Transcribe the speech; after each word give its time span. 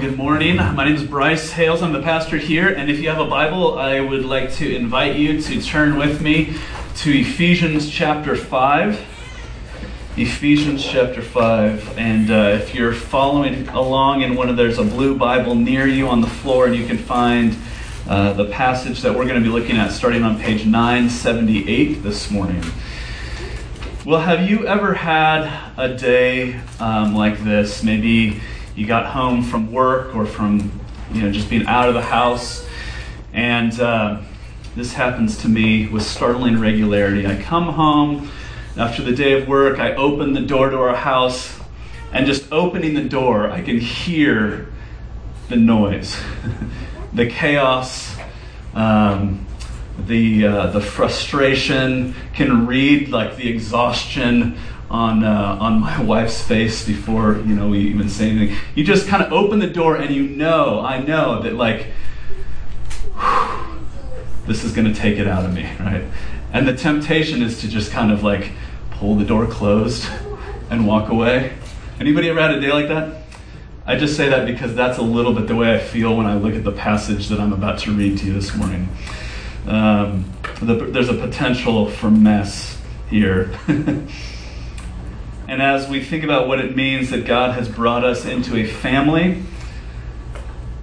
Good 0.00 0.18
morning. 0.18 0.56
My 0.56 0.84
name 0.84 0.94
is 0.94 1.04
Bryce 1.04 1.52
Hales. 1.52 1.80
I'm 1.80 1.94
the 1.94 2.02
pastor 2.02 2.36
here. 2.36 2.68
And 2.68 2.90
if 2.90 3.00
you 3.00 3.08
have 3.08 3.18
a 3.18 3.30
Bible, 3.30 3.78
I 3.78 3.98
would 4.00 4.26
like 4.26 4.52
to 4.56 4.76
invite 4.76 5.16
you 5.16 5.40
to 5.40 5.62
turn 5.62 5.96
with 5.96 6.20
me 6.20 6.52
to 6.96 7.18
Ephesians 7.18 7.90
chapter 7.90 8.36
5. 8.36 9.00
Ephesians 10.18 10.84
chapter 10.84 11.22
5. 11.22 11.96
And 11.96 12.30
uh, 12.30 12.58
if 12.60 12.74
you're 12.74 12.92
following 12.92 13.66
along 13.68 14.20
in 14.20 14.36
one 14.36 14.50
of 14.50 14.58
there's 14.58 14.78
a 14.78 14.84
blue 14.84 15.16
Bible 15.16 15.54
near 15.54 15.86
you 15.86 16.08
on 16.08 16.20
the 16.20 16.26
floor, 16.26 16.66
and 16.66 16.76
you 16.76 16.86
can 16.86 16.98
find 16.98 17.56
uh, 18.06 18.34
the 18.34 18.50
passage 18.50 19.00
that 19.00 19.14
we're 19.14 19.24
going 19.24 19.42
to 19.42 19.48
be 19.48 19.48
looking 19.48 19.78
at 19.78 19.92
starting 19.92 20.24
on 20.24 20.38
page 20.38 20.66
978 20.66 22.02
this 22.02 22.30
morning. 22.30 22.62
Well, 24.04 24.20
have 24.20 24.48
you 24.48 24.66
ever 24.66 24.92
had 24.92 25.72
a 25.78 25.96
day 25.96 26.60
um, 26.80 27.14
like 27.14 27.42
this? 27.42 27.82
Maybe 27.82 28.42
you 28.76 28.86
got 28.86 29.06
home 29.06 29.42
from 29.42 29.72
work 29.72 30.14
or 30.14 30.26
from 30.26 30.70
you 31.12 31.22
know 31.22 31.32
just 31.32 31.48
being 31.48 31.66
out 31.66 31.88
of 31.88 31.94
the 31.94 32.02
house, 32.02 32.68
and 33.32 33.80
uh, 33.80 34.20
this 34.76 34.92
happens 34.92 35.38
to 35.38 35.48
me 35.48 35.88
with 35.88 36.02
startling 36.02 36.60
regularity. 36.60 37.26
I 37.26 37.42
come 37.42 37.68
home 37.68 38.30
after 38.76 39.02
the 39.02 39.12
day 39.12 39.32
of 39.40 39.48
work. 39.48 39.78
I 39.78 39.94
open 39.94 40.34
the 40.34 40.42
door 40.42 40.68
to 40.68 40.78
our 40.78 40.94
house, 40.94 41.58
and 42.12 42.26
just 42.26 42.52
opening 42.52 42.94
the 42.94 43.08
door, 43.08 43.50
I 43.50 43.62
can 43.62 43.80
hear 43.80 44.70
the 45.48 45.56
noise, 45.56 46.16
the 47.14 47.26
chaos. 47.26 48.14
Um, 48.74 49.46
the 49.98 50.46
uh, 50.46 50.66
the 50.66 50.80
frustration 50.82 52.14
can 52.34 52.66
read 52.66 53.08
like 53.08 53.36
the 53.36 53.48
exhaustion 53.48 54.58
on 54.90 55.24
uh, 55.24 55.58
on 55.60 55.80
my 55.80 56.00
wife's 56.12 56.42
face 56.42 56.86
before 56.86 57.36
you 57.38 57.54
know 57.54 57.68
we 57.68 57.80
even 57.80 58.08
say 58.08 58.30
anything. 58.30 58.56
You 58.74 58.84
just 58.84 59.08
kind 59.08 59.22
of 59.22 59.32
open 59.32 59.58
the 59.58 59.66
door 59.66 59.96
and 59.96 60.14
you 60.14 60.22
know, 60.22 60.80
I 60.80 61.00
know 61.00 61.42
that 61.42 61.54
like 61.54 61.86
whew, 63.14 63.78
this 64.46 64.64
is 64.64 64.72
going 64.72 64.92
to 64.92 64.94
take 64.94 65.18
it 65.18 65.26
out 65.26 65.44
of 65.44 65.52
me, 65.52 65.68
right? 65.80 66.04
And 66.52 66.66
the 66.66 66.74
temptation 66.74 67.42
is 67.42 67.60
to 67.60 67.68
just 67.68 67.90
kind 67.90 68.12
of 68.12 68.22
like 68.22 68.52
pull 68.90 69.16
the 69.16 69.24
door 69.24 69.46
closed 69.46 70.08
and 70.70 70.86
walk 70.86 71.10
away. 71.10 71.52
Anybody 71.98 72.28
ever 72.28 72.40
had 72.40 72.52
a 72.52 72.60
day 72.60 72.72
like 72.72 72.88
that? 72.88 73.22
I 73.88 73.96
just 73.96 74.16
say 74.16 74.28
that 74.28 74.46
because 74.46 74.74
that's 74.74 74.98
a 74.98 75.02
little 75.02 75.32
bit 75.32 75.46
the 75.46 75.54
way 75.54 75.72
I 75.72 75.78
feel 75.78 76.16
when 76.16 76.26
I 76.26 76.34
look 76.34 76.54
at 76.54 76.64
the 76.64 76.72
passage 76.72 77.28
that 77.28 77.38
I'm 77.38 77.52
about 77.52 77.78
to 77.80 77.92
read 77.92 78.18
to 78.18 78.26
you 78.26 78.32
this 78.32 78.54
morning. 78.54 78.88
Um, 79.66 80.24
the, 80.60 80.74
there's 80.74 81.08
a 81.08 81.14
potential 81.14 81.88
for 81.88 82.10
mess 82.10 82.80
here. 83.08 83.56
And 85.48 85.62
as 85.62 85.88
we 85.88 86.02
think 86.02 86.24
about 86.24 86.48
what 86.48 86.58
it 86.58 86.74
means 86.74 87.10
that 87.10 87.24
God 87.24 87.54
has 87.54 87.68
brought 87.68 88.04
us 88.04 88.24
into 88.24 88.56
a 88.56 88.66
family, 88.66 89.42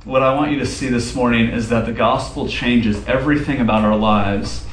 what 0.06 0.22
I 0.22 0.36
want 0.36 0.52
you 0.52 0.60
to 0.60 0.66
see 0.66 0.88
this 0.88 1.14
morning 1.14 1.50
is 1.50 1.70
that 1.70 1.86
the 1.86 1.92
gospel 1.92 2.48
changes 2.48 3.06
everything 3.06 3.60
about 3.60 3.84
our 3.84 3.98
lives. 3.98 4.66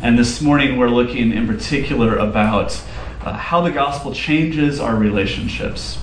And 0.00 0.18
this 0.18 0.40
morning 0.40 0.76
we're 0.76 0.88
looking 0.88 1.32
in 1.32 1.46
particular 1.46 2.16
about 2.16 2.80
uh, 3.20 3.32
how 3.32 3.60
the 3.60 3.70
gospel 3.70 4.14
changes 4.14 4.78
our 4.78 4.94
relationships. 4.94 5.98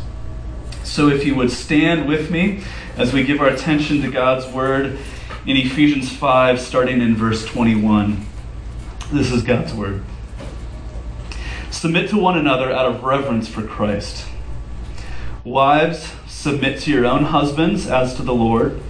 So 0.84 1.08
if 1.10 1.26
you 1.26 1.36
would 1.36 1.52
stand 1.52 2.08
with 2.08 2.32
me 2.32 2.64
as 2.98 3.14
we 3.14 3.24
give 3.24 3.40
our 3.40 3.48
attention 3.48 4.02
to 4.02 4.12
God's 4.12 4.46
word 4.54 4.98
in 5.46 5.56
Ephesians 5.56 6.12
5, 6.12 6.60
starting 6.60 7.02
in 7.02 7.16
verse 7.16 7.46
21. 7.46 8.26
This 9.12 9.32
is 9.32 9.44
God's 9.44 9.74
word. 9.74 10.04
Submit 11.80 12.10
to 12.10 12.18
one 12.18 12.38
another 12.38 12.74
out 12.74 12.88
of 12.88 13.06
reverence 13.06 13.48
for 13.48 13.62
Christ. 13.62 14.26
Wives, 15.46 16.12
submit 16.28 16.82
to 16.82 16.92
your 16.92 17.06
own 17.06 17.24
husbands 17.24 17.88
as 17.88 18.16
to 18.16 18.22
the 18.22 18.34
Lord. 18.34 18.82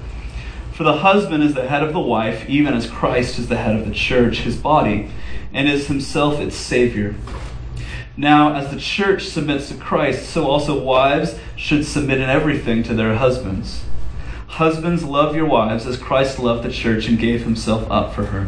For 0.73 0.84
the 0.84 0.98
husband 0.98 1.44
is 1.44 1.54
the 1.54 1.67
head 1.67 1.84
of 1.84 1.94
the 1.94 2.00
wife, 2.00 2.50
even 2.50 2.73
as 2.73 2.90
Christ 2.90 3.38
is 3.38 3.48
the 3.48 3.58
head 3.58 3.76
of 3.76 3.86
the 3.86 3.94
church, 3.94 4.40
his 4.40 4.56
body, 4.56 5.12
and 5.54 5.70
is 5.70 5.86
himself 5.86 6.40
its 6.40 6.56
Savior. 6.56 7.14
Now, 8.17 8.55
as 8.55 8.72
the 8.72 8.80
church 8.80 9.28
submits 9.28 9.67
to 9.67 9.76
Christ, 9.76 10.28
so 10.28 10.48
also 10.48 10.83
wives 10.83 11.38
should 11.55 11.86
submit 11.86 12.20
in 12.20 12.28
everything 12.28 12.82
to 12.82 12.95
their 12.95 13.17
husbands. 13.17 13.83
Husbands, 14.48 15.04
love 15.04 15.36
your 15.36 15.45
wives 15.45 15.86
as 15.86 15.95
Christ 15.95 16.39
loved 16.39 16.64
the 16.64 16.72
church 16.72 17.08
and 17.08 17.20
gave 17.20 17.44
himself 17.44 17.86
up 17.92 18.16
for 18.16 18.26
her, 18.26 18.48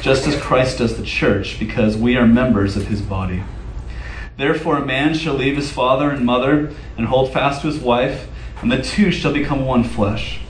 just 0.00 0.26
as 0.26 0.40
Christ 0.40 0.78
does 0.78 0.96
the 0.96 1.04
church, 1.04 1.58
because 1.58 1.96
we 1.96 2.16
are 2.16 2.26
members 2.26 2.76
of 2.76 2.86
his 2.86 3.02
body. 3.02 3.42
Therefore, 4.36 4.78
a 4.78 4.86
man 4.86 5.14
shall 5.14 5.34
leave 5.34 5.56
his 5.56 5.70
father 5.70 6.10
and 6.10 6.24
mother 6.24 6.72
and 6.96 7.06
hold 7.06 7.32
fast 7.32 7.62
to 7.62 7.66
his 7.66 7.78
wife, 7.78 8.28
and 8.62 8.72
the 8.72 8.82
two 8.82 9.10
shall 9.10 9.32
become 9.32 9.64
one 9.64 9.84
flesh. 9.84 10.40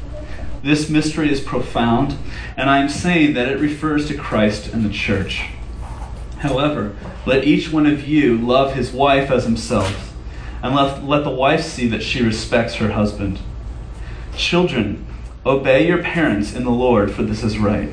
This 0.63 0.89
mystery 0.89 1.33
is 1.33 1.41
profound, 1.41 2.17
and 2.57 2.71
I 2.71 2.79
am 2.79 2.89
saying 2.89 3.35
that 3.35 3.49
it 3.49 3.59
refers 3.59 4.07
to 4.09 4.17
Christ 4.17 4.73
and 4.73 4.85
the 4.85 4.93
church. 4.93 5.47
However, 6.39 6.97
let 7.27 7.45
each 7.45 7.73
one 7.73 7.87
of 7.87 8.07
you 8.07 8.39
love 8.39 8.75
his 8.75 8.93
wife 8.93 9.31
as 9.31 9.45
himself, 9.45 10.15
and 10.63 10.75
let, 10.75 11.05
let 11.05 11.25
the 11.25 11.31
wife 11.31 11.65
see 11.65 11.89
that 11.89 12.03
she 12.03 12.23
respects 12.23 12.77
her 12.77 12.93
husband. 12.93 13.41
Children, 14.37 15.07
Obey 15.45 15.87
your 15.87 16.03
parents 16.03 16.55
in 16.55 16.65
the 16.65 16.71
Lord, 16.71 17.11
for 17.11 17.23
this 17.23 17.43
is 17.43 17.59
right. 17.59 17.89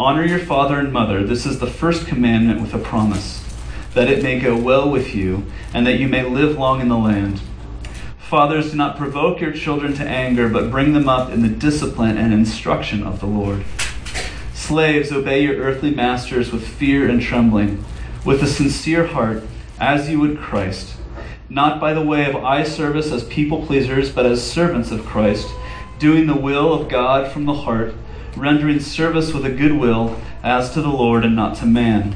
Honor 0.00 0.24
your 0.24 0.38
father 0.38 0.78
and 0.78 0.92
mother. 0.92 1.24
This 1.24 1.44
is 1.44 1.58
the 1.58 1.66
first 1.66 2.06
commandment 2.06 2.60
with 2.60 2.72
a 2.72 2.78
promise, 2.78 3.44
that 3.94 4.08
it 4.08 4.22
may 4.22 4.38
go 4.38 4.56
well 4.56 4.88
with 4.88 5.12
you, 5.12 5.44
and 5.74 5.84
that 5.88 5.98
you 5.98 6.06
may 6.06 6.22
live 6.22 6.56
long 6.56 6.80
in 6.80 6.88
the 6.88 6.96
land. 6.96 7.40
Fathers, 8.16 8.70
do 8.70 8.76
not 8.76 8.96
provoke 8.96 9.40
your 9.40 9.50
children 9.50 9.94
to 9.94 10.08
anger, 10.08 10.48
but 10.48 10.70
bring 10.70 10.92
them 10.92 11.08
up 11.08 11.32
in 11.32 11.42
the 11.42 11.48
discipline 11.48 12.16
and 12.16 12.32
instruction 12.32 13.02
of 13.02 13.18
the 13.18 13.26
Lord. 13.26 13.64
Slaves, 14.54 15.10
obey 15.10 15.42
your 15.42 15.56
earthly 15.56 15.90
masters 15.90 16.52
with 16.52 16.64
fear 16.64 17.08
and 17.08 17.20
trembling, 17.20 17.84
with 18.24 18.40
a 18.40 18.46
sincere 18.46 19.06
heart, 19.06 19.42
as 19.80 20.08
you 20.08 20.20
would 20.20 20.38
Christ, 20.38 20.96
not 21.48 21.80
by 21.80 21.92
the 21.92 22.02
way 22.02 22.24
of 22.24 22.36
eye 22.36 22.62
service 22.62 23.10
as 23.10 23.24
people 23.24 23.66
pleasers, 23.66 24.12
but 24.12 24.26
as 24.26 24.48
servants 24.48 24.92
of 24.92 25.04
Christ 25.04 25.48
doing 25.98 26.28
the 26.28 26.36
will 26.36 26.72
of 26.72 26.88
God 26.88 27.32
from 27.32 27.46
the 27.46 27.54
heart, 27.54 27.94
rendering 28.36 28.80
service 28.80 29.32
with 29.32 29.44
a 29.44 29.50
good 29.50 29.72
will 29.72 30.20
as 30.42 30.70
to 30.70 30.80
the 30.80 30.88
Lord 30.88 31.24
and 31.24 31.34
not 31.34 31.56
to 31.56 31.66
man, 31.66 32.14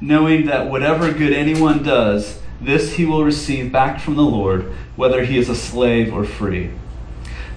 knowing 0.00 0.46
that 0.46 0.70
whatever 0.70 1.12
good 1.12 1.32
anyone 1.32 1.82
does, 1.82 2.40
this 2.60 2.94
he 2.94 3.04
will 3.04 3.24
receive 3.24 3.72
back 3.72 4.00
from 4.00 4.16
the 4.16 4.22
Lord, 4.22 4.72
whether 4.96 5.24
he 5.24 5.38
is 5.38 5.48
a 5.48 5.54
slave 5.54 6.14
or 6.14 6.24
free. 6.24 6.70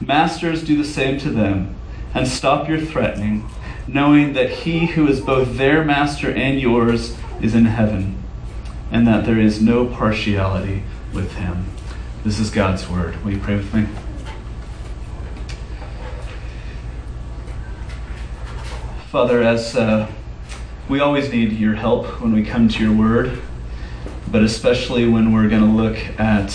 Masters, 0.01 0.63
do 0.63 0.77
the 0.77 0.87
same 0.87 1.19
to 1.19 1.29
them, 1.29 1.75
and 2.13 2.27
stop 2.27 2.67
your 2.67 2.79
threatening, 2.79 3.47
knowing 3.87 4.33
that 4.33 4.49
he 4.49 4.87
who 4.87 5.07
is 5.07 5.21
both 5.21 5.57
their 5.57 5.83
master 5.83 6.31
and 6.31 6.59
yours 6.59 7.15
is 7.41 7.55
in 7.55 7.65
heaven, 7.65 8.21
and 8.91 9.07
that 9.07 9.25
there 9.25 9.39
is 9.39 9.61
no 9.61 9.85
partiality 9.85 10.83
with 11.13 11.35
him. 11.35 11.65
This 12.23 12.39
is 12.39 12.49
God's 12.49 12.89
word. 12.89 13.23
Will 13.23 13.31
you 13.31 13.39
pray 13.39 13.55
with 13.55 13.73
me? 13.73 13.87
Father, 19.11 19.41
as 19.41 19.73
uh, 19.73 20.11
we 20.89 20.99
always 20.99 21.31
need 21.31 21.53
your 21.53 21.75
help 21.75 22.19
when 22.19 22.33
we 22.33 22.43
come 22.43 22.67
to 22.67 22.83
your 22.83 22.93
word, 22.93 23.39
but 24.29 24.43
especially 24.43 25.07
when 25.07 25.31
we're 25.31 25.47
going 25.47 25.61
to 25.61 25.81
look 25.81 25.95
at 26.19 26.53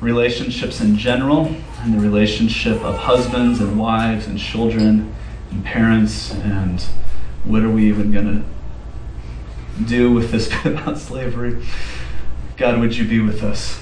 relationships 0.00 0.80
in 0.80 0.96
general 0.96 1.54
and 1.82 1.94
the 1.94 2.00
relationship 2.00 2.82
of 2.82 2.98
husbands 2.98 3.60
and 3.60 3.78
wives 3.78 4.26
and 4.26 4.40
children 4.40 5.14
and 5.52 5.64
parents 5.64 6.34
and 6.34 6.80
what 7.44 7.62
are 7.62 7.70
we 7.70 7.88
even 7.88 8.10
going 8.10 8.44
to 9.78 9.84
do 9.84 10.10
with 10.10 10.32
this 10.32 10.48
bit 10.48 10.66
about 10.78 10.98
slavery. 10.98 11.64
God, 12.56 12.80
would 12.80 12.96
you 12.96 13.06
be 13.06 13.20
with 13.20 13.44
us? 13.44 13.80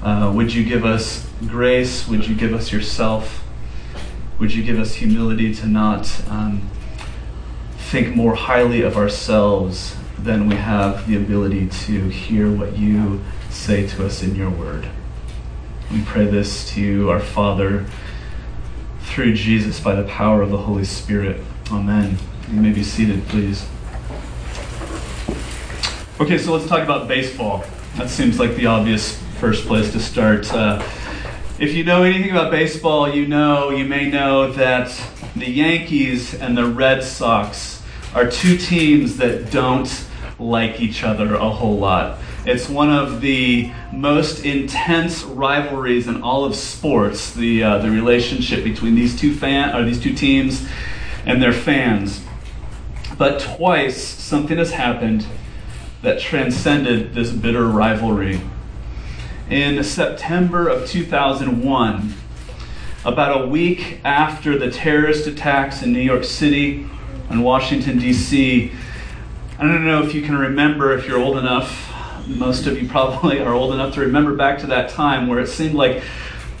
Uh, 0.00 0.32
would 0.34 0.54
you 0.54 0.64
give 0.64 0.86
us 0.86 1.28
grace? 1.46 2.08
Would 2.08 2.26
you 2.26 2.34
give 2.34 2.54
us 2.54 2.72
yourself? 2.72 3.45
Would 4.38 4.52
you 4.52 4.62
give 4.62 4.78
us 4.78 4.96
humility 4.96 5.54
to 5.54 5.66
not 5.66 6.28
um, 6.28 6.68
think 7.78 8.14
more 8.14 8.34
highly 8.34 8.82
of 8.82 8.96
ourselves 8.96 9.96
than 10.18 10.46
we 10.46 10.56
have 10.56 11.08
the 11.08 11.16
ability 11.16 11.68
to 11.68 12.08
hear 12.08 12.50
what 12.50 12.76
you 12.76 13.24
say 13.48 13.86
to 13.88 14.04
us 14.04 14.22
in 14.22 14.34
your 14.34 14.50
word? 14.50 14.88
We 15.90 16.02
pray 16.02 16.26
this 16.26 16.68
to 16.74 17.10
our 17.10 17.20
Father 17.20 17.86
through 19.00 19.34
Jesus 19.34 19.80
by 19.80 19.94
the 19.94 20.06
power 20.06 20.42
of 20.42 20.50
the 20.50 20.58
Holy 20.58 20.84
Spirit. 20.84 21.40
Amen. 21.70 22.18
You 22.52 22.60
may 22.60 22.72
be 22.72 22.82
seated, 22.82 23.26
please. 23.28 23.66
Okay, 26.20 26.36
so 26.36 26.52
let's 26.52 26.68
talk 26.68 26.82
about 26.82 27.08
baseball. 27.08 27.64
That 27.96 28.10
seems 28.10 28.38
like 28.38 28.54
the 28.56 28.66
obvious 28.66 29.18
first 29.38 29.66
place 29.66 29.92
to 29.92 30.00
start. 30.00 30.52
Uh, 30.52 30.82
if 31.58 31.72
you 31.72 31.84
know 31.84 32.02
anything 32.02 32.30
about 32.30 32.50
baseball, 32.50 33.08
you 33.08 33.26
know, 33.26 33.70
you 33.70 33.86
may 33.86 34.10
know 34.10 34.52
that 34.52 34.94
the 35.34 35.50
Yankees 35.50 36.34
and 36.34 36.56
the 36.56 36.66
Red 36.66 37.02
Sox 37.02 37.82
are 38.14 38.30
two 38.30 38.58
teams 38.58 39.16
that 39.16 39.50
don't 39.50 40.04
like 40.38 40.80
each 40.82 41.02
other 41.02 41.34
a 41.34 41.48
whole 41.48 41.78
lot. 41.78 42.18
It's 42.44 42.68
one 42.68 42.90
of 42.90 43.22
the 43.22 43.72
most 43.90 44.44
intense 44.44 45.22
rivalries 45.24 46.08
in 46.08 46.22
all 46.22 46.44
of 46.44 46.54
sports. 46.54 47.32
The 47.32 47.62
uh, 47.62 47.78
the 47.78 47.90
relationship 47.90 48.62
between 48.62 48.94
these 48.94 49.18
two 49.18 49.34
fan 49.34 49.74
or 49.74 49.82
these 49.82 50.00
two 50.00 50.14
teams 50.14 50.68
and 51.24 51.42
their 51.42 51.54
fans. 51.54 52.20
But 53.16 53.40
twice 53.40 53.96
something 53.96 54.58
has 54.58 54.72
happened 54.72 55.26
that 56.02 56.20
transcended 56.20 57.14
this 57.14 57.30
bitter 57.32 57.66
rivalry. 57.66 58.42
In 59.50 59.84
September 59.84 60.66
of 60.68 60.88
2001, 60.88 62.14
about 63.04 63.42
a 63.44 63.46
week 63.46 64.00
after 64.04 64.58
the 64.58 64.72
terrorist 64.72 65.28
attacks 65.28 65.84
in 65.84 65.92
New 65.92 66.00
York 66.00 66.24
City 66.24 66.84
and 67.30 67.44
Washington, 67.44 68.00
D.C., 68.00 68.72
I 69.56 69.62
don't 69.62 69.86
know 69.86 70.02
if 70.02 70.14
you 70.14 70.22
can 70.22 70.36
remember, 70.36 70.98
if 70.98 71.06
you're 71.06 71.20
old 71.20 71.36
enough, 71.36 71.92
most 72.26 72.66
of 72.66 72.82
you 72.82 72.88
probably 72.88 73.38
are 73.38 73.52
old 73.52 73.72
enough 73.72 73.94
to 73.94 74.00
remember 74.00 74.34
back 74.34 74.58
to 74.58 74.66
that 74.66 74.90
time 74.90 75.28
where 75.28 75.38
it 75.38 75.46
seemed 75.46 75.74
like 75.76 76.02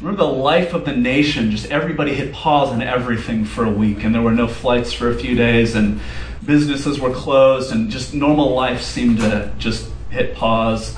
remember 0.00 0.22
the 0.22 0.32
life 0.32 0.72
of 0.72 0.84
the 0.84 0.94
nation 0.94 1.50
just 1.50 1.66
everybody 1.72 2.14
hit 2.14 2.32
pause 2.32 2.68
on 2.68 2.82
everything 2.82 3.44
for 3.44 3.64
a 3.64 3.70
week 3.70 4.04
and 4.04 4.14
there 4.14 4.22
were 4.22 4.30
no 4.30 4.46
flights 4.46 4.92
for 4.92 5.10
a 5.10 5.14
few 5.14 5.34
days 5.34 5.74
and 5.74 6.00
businesses 6.44 7.00
were 7.00 7.12
closed 7.12 7.72
and 7.72 7.90
just 7.90 8.14
normal 8.14 8.54
life 8.54 8.80
seemed 8.80 9.18
to 9.18 9.50
just 9.58 9.90
hit 10.10 10.36
pause 10.36 10.96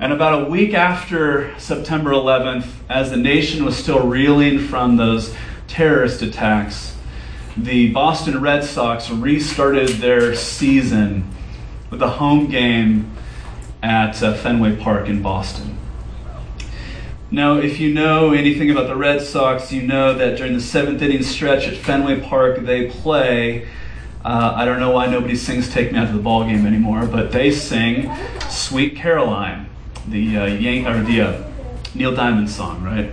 and 0.00 0.12
about 0.12 0.42
a 0.42 0.44
week 0.46 0.74
after 0.74 1.56
September 1.60 2.10
11th 2.10 2.66
as 2.88 3.10
the 3.10 3.16
nation 3.16 3.64
was 3.64 3.76
still 3.76 4.06
reeling 4.06 4.58
from 4.58 4.96
those 4.96 5.34
terrorist 5.68 6.22
attacks 6.22 6.96
the 7.56 7.90
Boston 7.90 8.40
Red 8.40 8.64
Sox 8.64 9.10
restarted 9.10 9.88
their 9.98 10.34
season 10.34 11.28
with 11.90 12.00
a 12.00 12.08
home 12.08 12.48
game 12.48 13.12
at 13.82 14.22
uh, 14.22 14.34
Fenway 14.34 14.76
Park 14.76 15.08
in 15.08 15.22
Boston. 15.22 15.76
Now, 17.30 17.58
if 17.58 17.78
you 17.78 17.92
know 17.92 18.32
anything 18.32 18.70
about 18.70 18.88
the 18.88 18.96
Red 18.96 19.22
Sox, 19.22 19.72
you 19.72 19.82
know 19.82 20.14
that 20.14 20.36
during 20.36 20.54
the 20.54 20.60
seventh 20.60 21.00
inning 21.02 21.22
stretch 21.22 21.68
at 21.68 21.76
Fenway 21.76 22.20
Park, 22.20 22.60
they 22.60 22.90
play. 22.90 23.68
Uh, 24.24 24.52
I 24.54 24.64
don't 24.64 24.80
know 24.80 24.90
why 24.90 25.06
nobody 25.06 25.36
sings 25.36 25.72
"Take 25.72 25.92
Me 25.92 25.98
Out 25.98 26.08
to 26.08 26.12
the 26.12 26.22
Ball 26.22 26.44
Game" 26.44 26.66
anymore, 26.66 27.06
but 27.06 27.30
they 27.30 27.50
sing 27.50 28.12
"Sweet 28.48 28.96
Caroline," 28.96 29.69
the 30.10 30.36
uh, 30.36 30.46
Yank 30.46 30.86
or 30.86 31.02
the 31.02 31.44
Neil 31.94 32.14
Diamond 32.14 32.50
song, 32.50 32.82
right? 32.82 33.12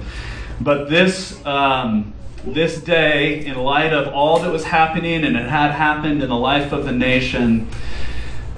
But 0.60 0.90
this 0.90 1.46
um, 1.46 2.14
this 2.54 2.80
day, 2.82 3.46
in 3.46 3.58
light 3.58 3.94
of 3.94 4.14
all 4.14 4.40
that 4.40 4.52
was 4.52 4.64
happening 4.64 5.24
and 5.26 5.36
it 5.36 5.48
had 5.48 5.72
happened 5.72 6.24
in 6.24 6.30
the 6.30 6.38
life 6.38 6.72
of 6.72 6.86
the 6.86 6.92
nation, 6.92 7.68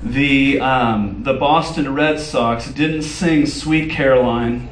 the, 0.04 0.60
um, 0.60 1.24
the 1.24 1.34
Boston 1.34 1.94
Red 1.94 2.20
Sox 2.20 2.72
didn't 2.72 3.02
sing 3.02 3.46
Sweet 3.46 3.90
Caroline. 3.90 4.70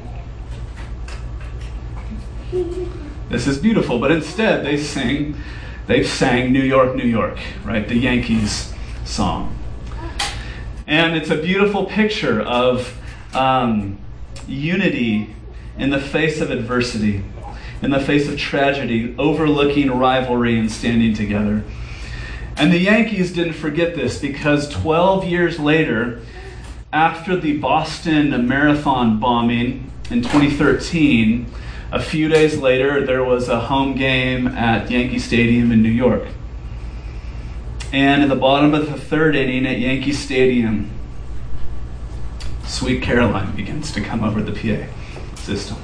This 3.28 3.46
is 3.46 3.58
beautiful, 3.58 3.98
but 3.98 4.10
instead 4.10 4.64
they 4.64 4.76
sing, 4.78 5.36
they 5.86 6.02
sang 6.02 6.52
New 6.52 6.62
York, 6.62 6.94
New 6.94 7.04
York, 7.04 7.38
right? 7.64 7.86
The 7.86 7.96
Yankees 7.96 8.72
song. 9.04 9.58
And 10.86 11.16
it's 11.16 11.30
a 11.30 11.36
beautiful 11.36 11.84
picture 11.84 12.40
of 12.40 12.96
um, 13.34 13.98
unity 14.46 15.34
in 15.78 15.90
the 15.90 16.00
face 16.00 16.40
of 16.40 16.50
adversity, 16.50 17.24
in 17.82 17.90
the 17.90 18.00
face 18.00 18.28
of 18.28 18.38
tragedy, 18.38 19.14
overlooking 19.18 19.90
rivalry 19.90 20.58
and 20.58 20.70
standing 20.70 21.14
together. 21.14 21.62
And 22.56 22.72
the 22.72 22.78
Yankees 22.78 23.32
didn't 23.32 23.52
forget 23.52 23.94
this 23.94 24.18
because 24.18 24.68
12 24.68 25.24
years 25.24 25.60
later, 25.60 26.20
after 26.92 27.36
the 27.36 27.58
Boston 27.58 28.48
Marathon 28.48 29.20
bombing 29.20 29.92
in 30.10 30.22
2013, 30.22 31.46
a 31.92 32.00
few 32.02 32.28
days 32.28 32.58
later, 32.58 33.06
there 33.06 33.22
was 33.22 33.48
a 33.48 33.60
home 33.60 33.94
game 33.94 34.48
at 34.48 34.90
Yankee 34.90 35.18
Stadium 35.18 35.70
in 35.70 35.82
New 35.82 35.88
York. 35.88 36.24
And 37.92 38.22
in 38.22 38.28
the 38.28 38.36
bottom 38.36 38.74
of 38.74 38.90
the 38.90 38.98
third 38.98 39.34
inning 39.36 39.64
at 39.66 39.78
Yankee 39.78 40.12
Stadium, 40.12 40.90
Sweet 42.68 43.02
Caroline 43.02 43.56
begins 43.56 43.90
to 43.92 44.02
come 44.02 44.22
over 44.22 44.42
the 44.42 44.52
PA 44.52 44.86
system. 45.36 45.78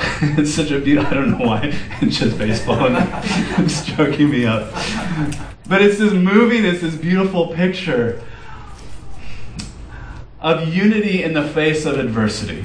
it's 0.22 0.54
such 0.54 0.70
a 0.70 0.78
beautiful, 0.78 1.10
I 1.10 1.14
don't 1.14 1.32
know 1.32 1.44
why, 1.44 1.60
it's 2.00 2.18
just 2.18 2.38
baseball 2.38 2.86
and 2.86 2.96
it's 3.64 3.74
stroking 3.74 4.30
me 4.30 4.46
up. 4.46 4.72
But 5.68 5.82
it's 5.82 5.98
this 5.98 6.12
moving, 6.12 6.64
it's 6.64 6.80
this 6.80 6.94
beautiful 6.94 7.48
picture 7.48 8.24
of 10.40 10.72
unity 10.72 11.24
in 11.24 11.32
the 11.34 11.46
face 11.46 11.84
of 11.84 11.98
adversity. 11.98 12.64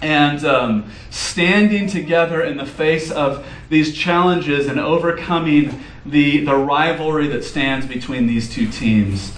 And 0.00 0.44
um, 0.44 0.92
standing 1.10 1.88
together 1.88 2.40
in 2.42 2.56
the 2.56 2.66
face 2.66 3.10
of 3.10 3.44
these 3.68 3.92
challenges 3.92 4.68
and 4.68 4.78
overcoming 4.78 5.80
the, 6.06 6.44
the 6.44 6.54
rivalry 6.54 7.26
that 7.26 7.42
stands 7.42 7.86
between 7.86 8.28
these 8.28 8.48
two 8.48 8.68
teams. 8.68 9.37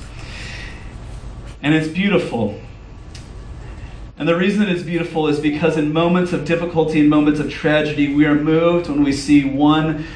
And 1.62 1.74
it's 1.74 1.88
beautiful. 1.88 2.60
And 4.16 4.28
the 4.28 4.36
reason 4.36 4.68
it's 4.68 4.82
beautiful 4.82 5.28
is 5.28 5.40
because 5.40 5.76
in 5.76 5.92
moments 5.92 6.32
of 6.32 6.44
difficulty, 6.44 7.00
in 7.00 7.08
moments 7.08 7.40
of 7.40 7.50
tragedy, 7.50 8.14
we 8.14 8.26
are 8.26 8.34
moved 8.34 8.88
when 8.88 9.02
we 9.02 9.12
see 9.12 9.44
one 9.44 10.06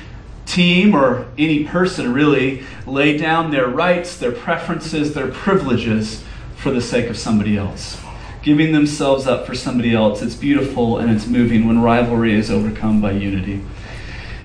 team 0.46 0.94
or 0.94 1.26
any 1.38 1.64
person 1.64 2.12
really 2.12 2.62
lay 2.86 3.16
down 3.16 3.50
their 3.50 3.66
rights, 3.66 4.18
their 4.18 4.32
preferences, 4.32 5.14
their 5.14 5.28
privileges 5.28 6.22
for 6.56 6.70
the 6.70 6.80
sake 6.80 7.08
of 7.08 7.16
somebody 7.16 7.56
else. 7.56 8.00
Giving 8.42 8.72
themselves 8.72 9.26
up 9.26 9.46
for 9.46 9.54
somebody 9.54 9.94
else. 9.94 10.20
It's 10.20 10.34
beautiful 10.34 10.98
and 10.98 11.10
it's 11.10 11.26
moving 11.26 11.66
when 11.66 11.80
rivalry 11.80 12.34
is 12.34 12.50
overcome 12.50 13.00
by 13.00 13.12
unity. 13.12 13.64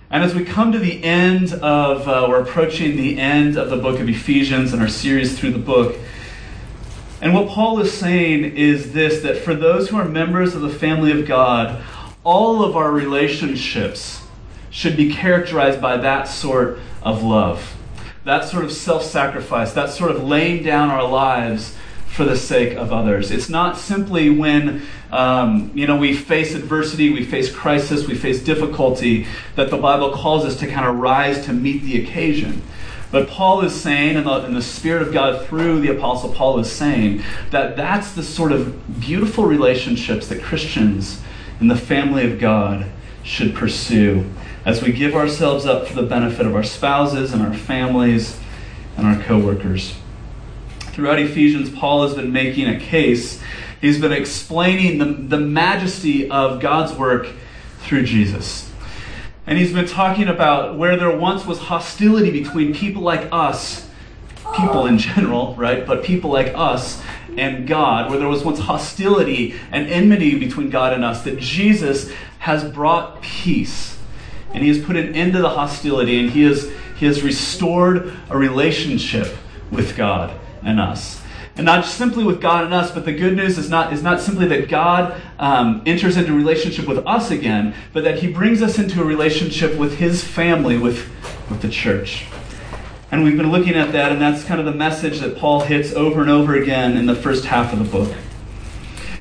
And 0.10 0.24
as 0.24 0.34
we 0.34 0.44
come 0.44 0.72
to 0.72 0.80
the 0.80 1.04
end 1.04 1.54
of, 1.54 2.08
uh, 2.08 2.26
we're 2.30 2.42
approaching 2.42 2.98
the 2.98 3.20
end 3.20 3.58
of 3.58 3.70
the 3.70 3.78
book 3.78 4.00
of 4.00 4.10
Ephesians 4.10 4.74
and 4.74 4.82
our 4.82 4.88
series 4.88 5.38
through 5.38 5.52
the 5.52 5.60
book. 5.60 5.96
And 7.22 7.34
what 7.34 7.50
Paul 7.50 7.80
is 7.80 7.92
saying 7.92 8.56
is 8.56 8.94
this 8.94 9.22
that 9.24 9.38
for 9.38 9.54
those 9.54 9.90
who 9.90 9.98
are 9.98 10.06
members 10.06 10.56
of 10.56 10.62
the 10.62 10.70
family 10.70 11.12
of 11.12 11.28
God, 11.28 11.84
all 12.24 12.64
of 12.64 12.78
our 12.78 12.92
relationships 12.92 14.22
should 14.70 14.96
be 14.96 15.14
characterized 15.14 15.82
by 15.82 15.98
that 15.98 16.28
sort 16.28 16.80
of 17.02 17.24
love, 17.24 17.76
that 18.24 18.46
sort 18.46 18.64
of 18.64 18.72
self 18.72 19.04
sacrifice, 19.04 19.74
that 19.74 19.90
sort 19.90 20.12
of 20.12 20.24
laying 20.24 20.64
down 20.64 20.90
our 20.90 21.08
lives 21.08 21.76
for 22.08 22.24
the 22.24 22.38
sake 22.38 22.76
of 22.76 22.92
others. 22.92 23.32
It's 23.32 23.50
not 23.50 23.78
simply 23.78 24.30
when 24.30 24.82
um, 25.12 25.72
you 25.74 25.88
know 25.88 25.98
we 25.98 26.16
face 26.16 26.56
adversity, 26.56 27.10
we 27.10 27.26
face 27.26 27.54
crisis, 27.54 28.08
we 28.08 28.16
face 28.16 28.42
difficulty 28.42 29.28
that 29.56 29.70
the 29.70 29.78
Bible 29.78 30.12
calls 30.12 30.46
us 30.46 30.58
to 30.60 30.68
kind 30.68 30.88
of 30.88 30.98
rise 30.98 31.46
to 31.46 31.54
meet 31.54 31.84
the 31.84 32.02
occasion. 32.02 32.62
But 33.12 33.28
Paul 33.28 33.62
is 33.62 33.80
saying, 33.80 34.18
and 34.18 34.26
the, 34.26 34.46
and 34.46 34.56
the, 34.56 34.62
Spirit 34.62 35.02
of 35.02 35.12
God 35.12 35.46
through 35.48 35.82
the 35.82 35.96
Apostle 35.96 36.32
Paul 36.32 36.60
is 36.60 36.72
saying, 36.72 37.24
that 37.50 37.76
that's 37.76 38.12
the 38.14 38.22
sort 38.22 38.52
of 38.52 39.00
beautiful 39.00 39.46
relationships 39.46 40.28
that 40.28 40.44
Christians 40.44 41.22
in 41.60 41.68
the 41.68 41.76
family 41.76 42.32
of 42.32 42.40
God 42.40 42.86
should 43.24 43.56
pursue 43.56 44.26
as 44.64 44.84
we 44.84 44.92
give 44.92 45.16
ourselves 45.16 45.66
up 45.66 45.88
for 45.88 45.96
the 45.96 46.04
benefit 46.04 46.46
of 46.46 46.56
our 46.56 46.64
spouses 46.64 47.34
and 47.34 47.42
our 47.42 47.54
families 47.54 48.40
and 48.98 49.08
our 49.08 49.20
coworkers. 49.24 49.96
Throughout 50.80 51.20
Ephesians, 51.20 51.70
Paul 51.70 52.04
has 52.04 52.16
been 52.16 52.32
making 52.32 52.68
a 52.68 52.80
case. 52.80 53.42
He's 53.82 54.00
been 54.00 54.12
explaining 54.12 54.98
the, 55.00 55.06
the 55.06 55.40
majesty 55.40 56.30
of 56.30 56.60
God's 56.60 56.94
work 56.94 57.28
through 57.80 58.04
Jesus. 58.04 58.69
And 59.50 59.58
he's 59.58 59.74
been 59.74 59.88
talking 59.88 60.28
about 60.28 60.78
where 60.78 60.96
there 60.96 61.10
once 61.10 61.44
was 61.44 61.58
hostility 61.58 62.30
between 62.30 62.72
people 62.72 63.02
like 63.02 63.28
us, 63.32 63.90
people 64.56 64.86
in 64.86 65.00
general, 65.00 65.56
right? 65.56 65.88
But 65.88 66.04
people 66.04 66.30
like 66.30 66.54
us 66.54 67.02
and 67.36 67.68
God, 67.68 68.12
where 68.12 68.20
there 68.20 68.28
was 68.28 68.44
once 68.44 68.60
hostility 68.60 69.56
and 69.72 69.88
enmity 69.88 70.38
between 70.38 70.70
God 70.70 70.94
and 70.94 71.04
us, 71.04 71.24
that 71.24 71.40
Jesus 71.40 72.12
has 72.38 72.64
brought 72.64 73.24
peace. 73.24 73.98
And 74.54 74.62
he 74.62 74.70
has 74.70 74.86
put 74.86 74.96
an 74.96 75.16
end 75.16 75.34
to 75.34 75.42
the 75.42 75.50
hostility 75.50 76.20
and 76.20 76.30
he 76.30 76.44
has, 76.44 76.72
he 76.98 77.08
has 77.08 77.24
restored 77.24 78.16
a 78.30 78.38
relationship 78.38 79.36
with 79.72 79.98
God 79.98 80.32
and 80.62 80.80
us. 80.80 81.19
And 81.60 81.66
not 81.66 81.84
just 81.84 81.98
simply 81.98 82.24
with 82.24 82.40
God 82.40 82.64
and 82.64 82.74
us, 82.74 82.90
but 82.90 83.04
the 83.04 83.12
good 83.12 83.36
news 83.36 83.58
is 83.58 83.70
not, 83.70 83.92
is 83.92 84.02
not 84.02 84.22
simply 84.22 84.48
that 84.48 84.70
God 84.70 85.22
um, 85.40 85.82
enters 85.86 86.16
into 86.16 86.32
relationship 86.32 86.88
with 86.88 87.00
us 87.00 87.32
again, 87.32 87.76
but 87.92 88.06
that 88.06 88.20
He 88.20 88.32
brings 88.32 88.62
us 88.62 88.80
into 88.80 89.02
a 89.02 89.04
relationship 89.04 89.78
with 89.78 89.98
His 89.98 90.24
family, 90.24 90.78
with, 90.78 91.10
with 91.50 91.62
the 91.62 91.68
church. 91.68 92.24
And 93.12 93.26
we've 93.26 93.36
been 93.36 93.52
looking 93.52 93.74
at 93.74 93.92
that, 93.92 94.14
and 94.14 94.22
that's 94.22 94.46
kind 94.46 94.62
of 94.62 94.68
the 94.68 94.74
message 94.74 95.20
that 95.20 95.38
Paul 95.38 95.60
hits 95.60 95.92
over 95.92 96.22
and 96.22 96.30
over 96.30 96.56
again 96.56 96.96
in 96.96 97.08
the 97.08 97.16
first 97.16 97.44
half 97.44 97.74
of 97.74 97.80
the 97.80 97.84
book. 97.86 98.16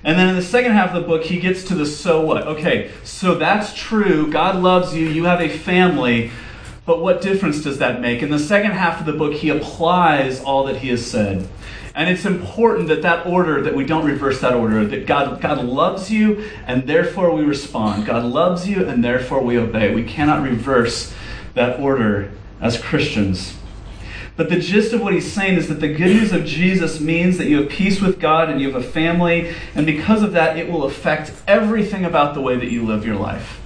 And 0.05 0.17
then 0.17 0.29
in 0.29 0.37
the 0.37 0.43
second 0.43 0.75
half 0.75 0.95
of 0.95 1.03
the 1.03 1.09
book, 1.09 1.25
he 1.25 1.41
gets 1.41 1.65
to 1.65 1.75
the 1.75 1.87
so 1.87 2.25
what. 2.25 2.47
Okay, 2.47 2.93
so 3.03 3.35
that's 3.35 3.75
true. 3.75 4.31
God 4.31 4.63
loves 4.63 4.95
you. 4.95 5.09
You 5.09 5.25
have 5.25 5.41
a 5.41 5.49
family. 5.49 6.31
But 6.87 7.03
what 7.03 7.21
difference 7.21 7.65
does 7.65 7.79
that 7.79 8.01
make? 8.01 8.23
In 8.23 8.31
the 8.31 8.39
second 8.39 8.71
half 8.71 9.01
of 9.01 9.07
the 9.07 9.13
book, 9.13 9.35
he 9.35 9.49
applies 9.49 10.41
all 10.41 10.65
that 10.67 10.77
he 10.77 10.89
has 10.91 11.05
said. 11.05 11.49
And 11.99 12.09
it's 12.09 12.25
important 12.25 12.87
that 12.89 13.03
that 13.03 13.27
order, 13.27 13.61
that 13.61 13.75
we 13.75 13.85
don't 13.85 14.07
reverse 14.07 14.41
that 14.43 14.55
order, 14.55 14.87
that 14.87 15.05
God, 15.05 15.41
God 15.41 15.65
loves 15.65 16.13
you 16.13 16.49
and 16.65 16.85
therefore 16.85 17.35
we 17.35 17.43
respond. 17.43 18.07
God 18.07 18.25
loves 18.25 18.69
you 18.69 18.87
and 18.87 19.03
therefore 19.03 19.43
we 19.43 19.59
obey. 19.59 19.93
We 19.93 20.05
cannot 20.05 20.45
reverse 20.45 21.13
that 21.55 21.81
order 21.81 22.31
as 22.61 22.81
Christians. 22.81 23.57
But 24.37 24.49
the 24.49 24.61
gist 24.61 24.93
of 24.93 25.01
what 25.01 25.13
he's 25.13 25.33
saying 25.33 25.59
is 25.59 25.67
that 25.67 25.81
the 25.81 25.93
good 25.93 26.15
news 26.15 26.33
of 26.33 26.45
Jesus 26.45 27.01
means 27.01 27.37
that 27.37 27.49
you 27.49 27.63
have 27.63 27.69
peace 27.69 28.01
with 28.01 28.21
God 28.21 28.49
and 28.49 28.61
you 28.61 28.71
have 28.71 28.81
a 28.81 28.89
family, 28.89 29.53
and 29.75 29.85
because 29.85 30.23
of 30.23 30.31
that, 30.35 30.57
it 30.57 30.71
will 30.71 30.85
affect 30.85 31.33
everything 31.49 32.05
about 32.05 32.35
the 32.35 32.41
way 32.41 32.55
that 32.55 32.71
you 32.71 32.87
live 32.87 33.05
your 33.05 33.17
life. 33.17 33.61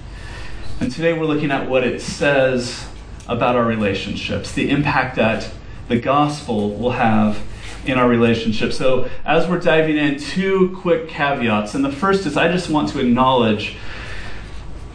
And 0.79 0.91
today 0.91 1.13
we're 1.13 1.27
looking 1.27 1.51
at 1.51 1.69
what 1.69 1.83
it 1.83 2.01
says 2.01 2.87
about 3.27 3.55
our 3.55 3.65
relationships, 3.65 4.51
the 4.51 4.71
impact 4.71 5.17
that 5.17 5.51
the 5.87 5.99
gospel 5.99 6.75
will 6.75 6.93
have 6.93 7.39
in 7.85 7.97
our 7.97 8.07
relationship. 8.07 8.73
So, 8.73 9.09
as 9.25 9.47
we're 9.47 9.59
diving 9.59 9.97
in, 9.97 10.17
two 10.17 10.77
quick 10.81 11.09
caveats. 11.09 11.75
And 11.75 11.83
the 11.83 11.91
first 11.91 12.25
is 12.25 12.37
I 12.37 12.51
just 12.51 12.69
want 12.69 12.89
to 12.89 12.99
acknowledge 12.99 13.75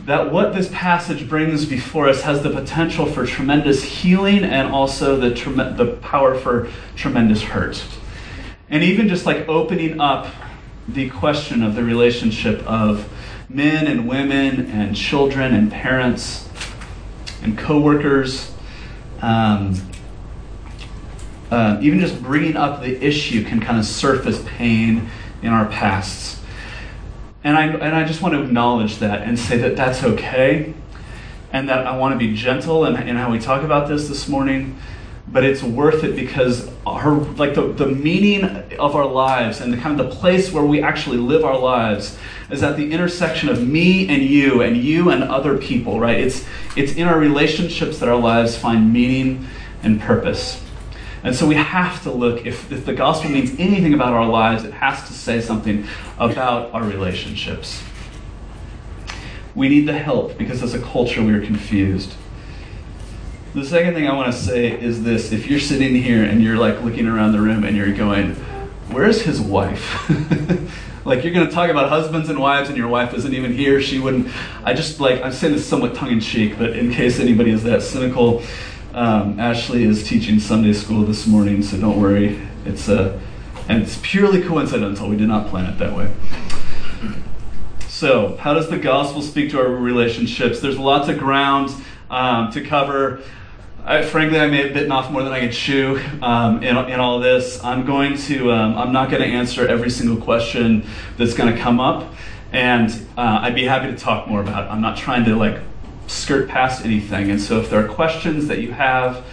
that 0.05 0.33
what 0.33 0.55
this 0.55 0.71
passage 0.73 1.29
brings 1.29 1.67
before 1.67 2.09
us 2.09 2.23
has 2.23 2.43
the 2.43 2.49
potential 2.49 3.05
for 3.05 3.27
tremendous 3.27 3.85
healing 3.85 4.43
and 4.43 4.73
also 4.73 5.21
the, 5.21 5.29
the 5.77 5.99
power 6.01 6.35
for 6.35 6.69
tremendous 6.97 7.43
hurt. 7.43 7.85
And 8.71 8.83
even 8.83 9.09
just 9.09 9.27
like 9.27 9.47
opening 9.49 10.01
up 10.01 10.27
the 10.89 11.11
question 11.11 11.63
of 11.63 11.75
the 11.75 11.85
relationship 11.85 12.67
of 12.67 13.13
men 13.51 13.87
and 13.87 14.09
women 14.09 14.71
and 14.71 14.97
children 14.97 15.55
and 15.55 15.71
parents 15.71 16.49
and 17.43 17.59
coworkers, 17.59 18.51
um, 19.21 19.75
uh, 21.51 21.79
even 21.81 22.01
just 22.01 22.23
bringing 22.23 22.57
up 22.57 22.83
the 22.83 23.05
issue 23.05 23.45
can 23.45 23.61
kind 23.61 23.79
of 23.79 23.85
surface 23.85 24.43
pain 24.47 25.09
in 25.43 25.49
our 25.49 25.67
pasts. 25.67 26.41
And 27.45 27.57
I, 27.57 27.67
and 27.67 27.95
I 27.95 28.05
just 28.05 28.21
want 28.21 28.35
to 28.35 28.43
acknowledge 28.43 28.99
that 28.99 29.23
and 29.23 29.39
say 29.39 29.59
that 29.59 29.77
that's 29.77 30.03
okay. 30.03 30.75
And 31.51 31.69
that 31.71 31.87
I 31.87 31.97
want 31.97 32.13
to 32.13 32.19
be 32.19 32.35
gentle 32.35 32.85
in, 32.85 32.97
in 32.97 33.17
how 33.17 33.31
we 33.31 33.39
talk 33.39 33.63
about 33.63 33.89
this 33.89 34.09
this 34.09 34.29
morning. 34.29 34.79
But 35.31 35.45
it's 35.45 35.63
worth 35.63 36.05
it 36.05 36.17
because 36.17 36.71
our, 36.87 37.15
like 37.15 37.55
the, 37.55 37.73
the 37.73 37.87
meaning 37.87 38.45
of 38.79 38.97
our 38.97 39.07
lives 39.07 39.61
and 39.61 39.73
the 39.73 39.77
kind 39.77 39.99
of 39.99 40.09
the 40.09 40.15
place 40.17 40.53
where 40.53 40.65
we 40.65 40.83
actually 40.83 41.19
live 41.19 41.45
our 41.45 41.59
lives 41.59 42.19
is 42.51 42.63
at 42.63 42.77
the 42.77 42.93
intersection 42.93 43.49
of 43.49 43.67
me 43.67 44.09
and 44.09 44.23
you 44.23 44.63
and 44.63 44.77
you 44.77 45.11
and 45.11 45.23
other 45.23 45.57
people, 45.59 46.01
right? 46.01 46.19
It's, 46.19 46.47
it's 46.77 46.93
in 46.95 47.07
our 47.09 47.19
relationships 47.19 47.99
that 47.99 48.09
our 48.09 48.19
lives 48.19 48.57
find 48.57 48.93
meaning 48.93 49.47
and 49.83 50.01
purpose. 50.01 50.63
And 51.25 51.35
so 51.35 51.47
we 51.47 51.57
have 51.57 52.03
to 52.05 52.13
look, 52.13 52.47
if, 52.47 52.71
if 52.71 52.85
the 52.85 52.95
gospel 52.95 53.31
means 53.31 53.51
anything 53.59 53.95
about 53.95 54.13
our 54.13 54.27
lives, 54.27 54.65
it 54.65 54.73
has 54.73 55.07
to 55.09 55.13
say 55.13 55.41
something 55.41 55.87
about 56.19 56.73
our 56.73 56.85
relationships. 56.85 57.83
We 59.55 59.69
need 59.69 59.87
the 59.89 59.99
help 59.99 60.39
because 60.39 60.63
as 60.63 60.75
a 60.75 60.81
culture 60.81 61.23
we 61.23 61.33
are 61.33 61.45
confused. 61.45 62.15
The 63.55 63.65
second 63.65 63.95
thing 63.95 64.07
I 64.07 64.15
want 64.15 64.33
to 64.33 64.39
say 64.39 64.71
is 64.81 65.03
this 65.03 65.33
if 65.33 65.49
you're 65.49 65.59
sitting 65.59 65.95
here 65.97 66.23
and 66.23 66.43
you're 66.43 66.59
like 66.59 66.83
looking 66.83 67.09
around 67.09 67.33
the 67.33 67.41
room 67.41 67.65
and 67.65 67.77
you're 67.77 67.93
going, 67.93 68.35
Where's 68.91 69.23
his 69.23 69.41
wife? 69.41 70.09
like 71.05 71.25
you're 71.25 71.33
going 71.33 71.47
to 71.47 71.53
talk 71.53 71.71
about 71.71 71.89
husbands 71.89 72.29
and 72.29 72.39
wives 72.39 72.69
and 72.69 72.79
your 72.79 72.89
wife 72.89 73.15
isn't 73.15 73.33
even 73.33 73.53
here 73.53 73.81
she 73.81 73.99
wouldn't 73.99 74.29
i 74.63 74.75
just 74.75 75.01
like 75.01 75.23
i'm 75.23 75.33
saying 75.33 75.55
this 75.55 75.67
somewhat 75.67 75.95
tongue-in-cheek 75.95 76.59
but 76.59 76.77
in 76.77 76.93
case 76.93 77.19
anybody 77.19 77.51
is 77.51 77.63
that 77.63 77.83
cynical 77.83 78.43
um, 78.95 79.39
Ashley 79.39 79.85
is 79.85 80.07
teaching 80.07 80.41
Sunday 80.41 80.73
school 80.73 81.05
this 81.05 81.27
morning, 81.27 81.63
so 81.63 81.79
don't 81.79 82.01
worry. 82.01 82.41
It's 82.65 82.89
a, 82.89 83.15
uh, 83.15 83.21
and 83.69 83.83
it's 83.83 83.99
purely 84.03 84.43
coincidental. 84.43 85.09
We 85.09 85.17
did 85.17 85.29
not 85.29 85.49
plan 85.49 85.67
it 85.67 85.79
that 85.79 85.95
way. 85.95 86.11
So, 87.87 88.37
how 88.37 88.55
does 88.55 88.71
the 88.71 88.79
gospel 88.79 89.23
speak 89.23 89.51
to 89.51 89.59
our 89.59 89.69
relationships? 89.69 90.61
There's 90.61 90.79
lots 90.79 91.09
of 91.09 91.19
ground 91.19 91.71
um, 92.11 92.51
to 92.53 92.65
cover. 92.65 93.21
I, 93.85 94.03
frankly, 94.03 94.39
I 94.39 94.47
may 94.47 94.63
have 94.63 94.73
bitten 94.73 94.93
off 94.93 95.11
more 95.11 95.23
than 95.23 95.33
I 95.33 95.41
could 95.41 95.53
chew 95.53 96.01
um, 96.23 96.63
in, 96.63 96.77
in 96.77 97.01
all 97.01 97.21
this. 97.21 97.63
I'm 97.65 97.85
going 97.85 98.17
to, 98.19 98.53
um, 98.53 98.79
I'm 98.79 98.93
not 98.93 99.11
going 99.11 99.23
to 99.23 99.29
answer 99.29 99.67
every 99.67 99.91
single 99.91 100.17
question 100.17 100.87
that's 101.17 101.35
going 101.35 101.55
to 101.55 101.61
come 101.61 101.81
up, 101.81 102.15
and 102.53 102.91
uh, 103.17 103.41
I'd 103.43 103.55
be 103.55 103.65
happy 103.65 103.91
to 103.91 103.97
talk 103.97 104.29
more 104.29 104.41
about 104.41 104.65
it. 104.65 104.71
I'm 104.71 104.81
not 104.81 104.97
trying 104.97 105.25
to 105.25 105.37
like 105.37 105.61
skirt 106.09 106.49
past 106.49 106.85
anything. 106.85 107.31
And 107.31 107.41
so 107.41 107.61
if 107.61 107.71
there 107.71 107.85
are 107.85 107.89
questions 107.89 108.49
that 108.49 108.59
you 108.59 108.73
have, 108.73 109.25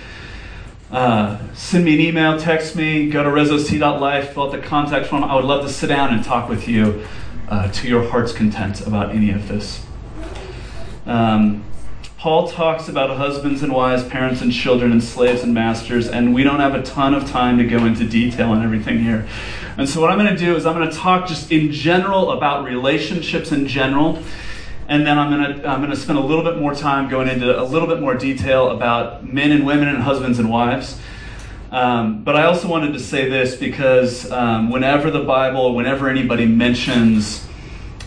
uh, 0.91 1.39
send 1.53 1.83
me 1.83 1.95
an 1.95 1.99
email, 1.99 2.39
text 2.39 2.75
me, 2.75 3.09
go 3.09 3.23
to 3.23 3.29
resoc.life, 3.29 4.33
fill 4.33 4.43
out 4.43 4.51
the 4.51 4.59
contact 4.59 5.07
form. 5.07 5.23
I 5.23 5.35
would 5.35 5.45
love 5.45 5.65
to 5.65 5.71
sit 5.71 5.87
down 5.87 6.13
and 6.13 6.23
talk 6.23 6.47
with 6.47 6.67
you 6.67 7.05
uh, 7.49 7.71
to 7.71 7.87
your 7.87 8.07
heart's 8.09 8.31
content 8.31 8.85
about 8.85 9.09
any 9.09 9.31
of 9.31 9.47
this. 9.47 9.85
Um, 11.05 11.63
Paul 12.17 12.47
talks 12.47 12.87
about 12.87 13.15
husbands 13.17 13.61
and 13.61 13.71
wives, 13.71 14.03
parents 14.03 14.41
and 14.41 14.51
children, 14.51 14.91
and 14.91 15.03
slaves 15.03 15.43
and 15.43 15.53
masters, 15.53 16.07
and 16.07 16.33
we 16.33 16.43
don't 16.43 16.59
have 16.59 16.73
a 16.73 16.81
ton 16.81 17.13
of 17.13 17.29
time 17.29 17.59
to 17.59 17.63
go 17.65 17.85
into 17.85 18.07
detail 18.07 18.49
on 18.51 18.63
everything 18.63 19.03
here. 19.03 19.27
And 19.77 19.87
so, 19.87 20.01
what 20.01 20.09
I'm 20.09 20.17
going 20.17 20.35
to 20.35 20.37
do 20.37 20.55
is 20.55 20.65
I'm 20.65 20.75
going 20.75 20.89
to 20.89 20.95
talk 20.95 21.27
just 21.27 21.51
in 21.51 21.71
general 21.71 22.31
about 22.31 22.65
relationships 22.65 23.51
in 23.51 23.67
general 23.67 24.23
and 24.87 25.05
then 25.05 25.17
I'm 25.17 25.29
gonna 25.29 25.67
I'm 25.67 25.81
gonna 25.81 25.95
spend 25.95 26.19
a 26.19 26.21
little 26.21 26.43
bit 26.43 26.57
more 26.57 26.75
time 26.75 27.09
going 27.09 27.27
into 27.27 27.59
a 27.59 27.63
little 27.63 27.87
bit 27.87 27.99
more 27.99 28.15
detail 28.15 28.69
about 28.69 29.25
men 29.25 29.51
and 29.51 29.65
women 29.65 29.87
and 29.87 29.97
husbands 29.97 30.39
and 30.39 30.49
wives. 30.49 30.99
Um, 31.71 32.23
but 32.23 32.35
I 32.35 32.45
also 32.45 32.67
wanted 32.67 32.93
to 32.93 32.99
say 32.99 33.29
this 33.29 33.55
because 33.55 34.31
um, 34.31 34.69
whenever 34.69 35.11
the 35.11 35.23
Bible, 35.23 35.75
whenever 35.75 36.09
anybody 36.09 36.45
mentions 36.45 37.45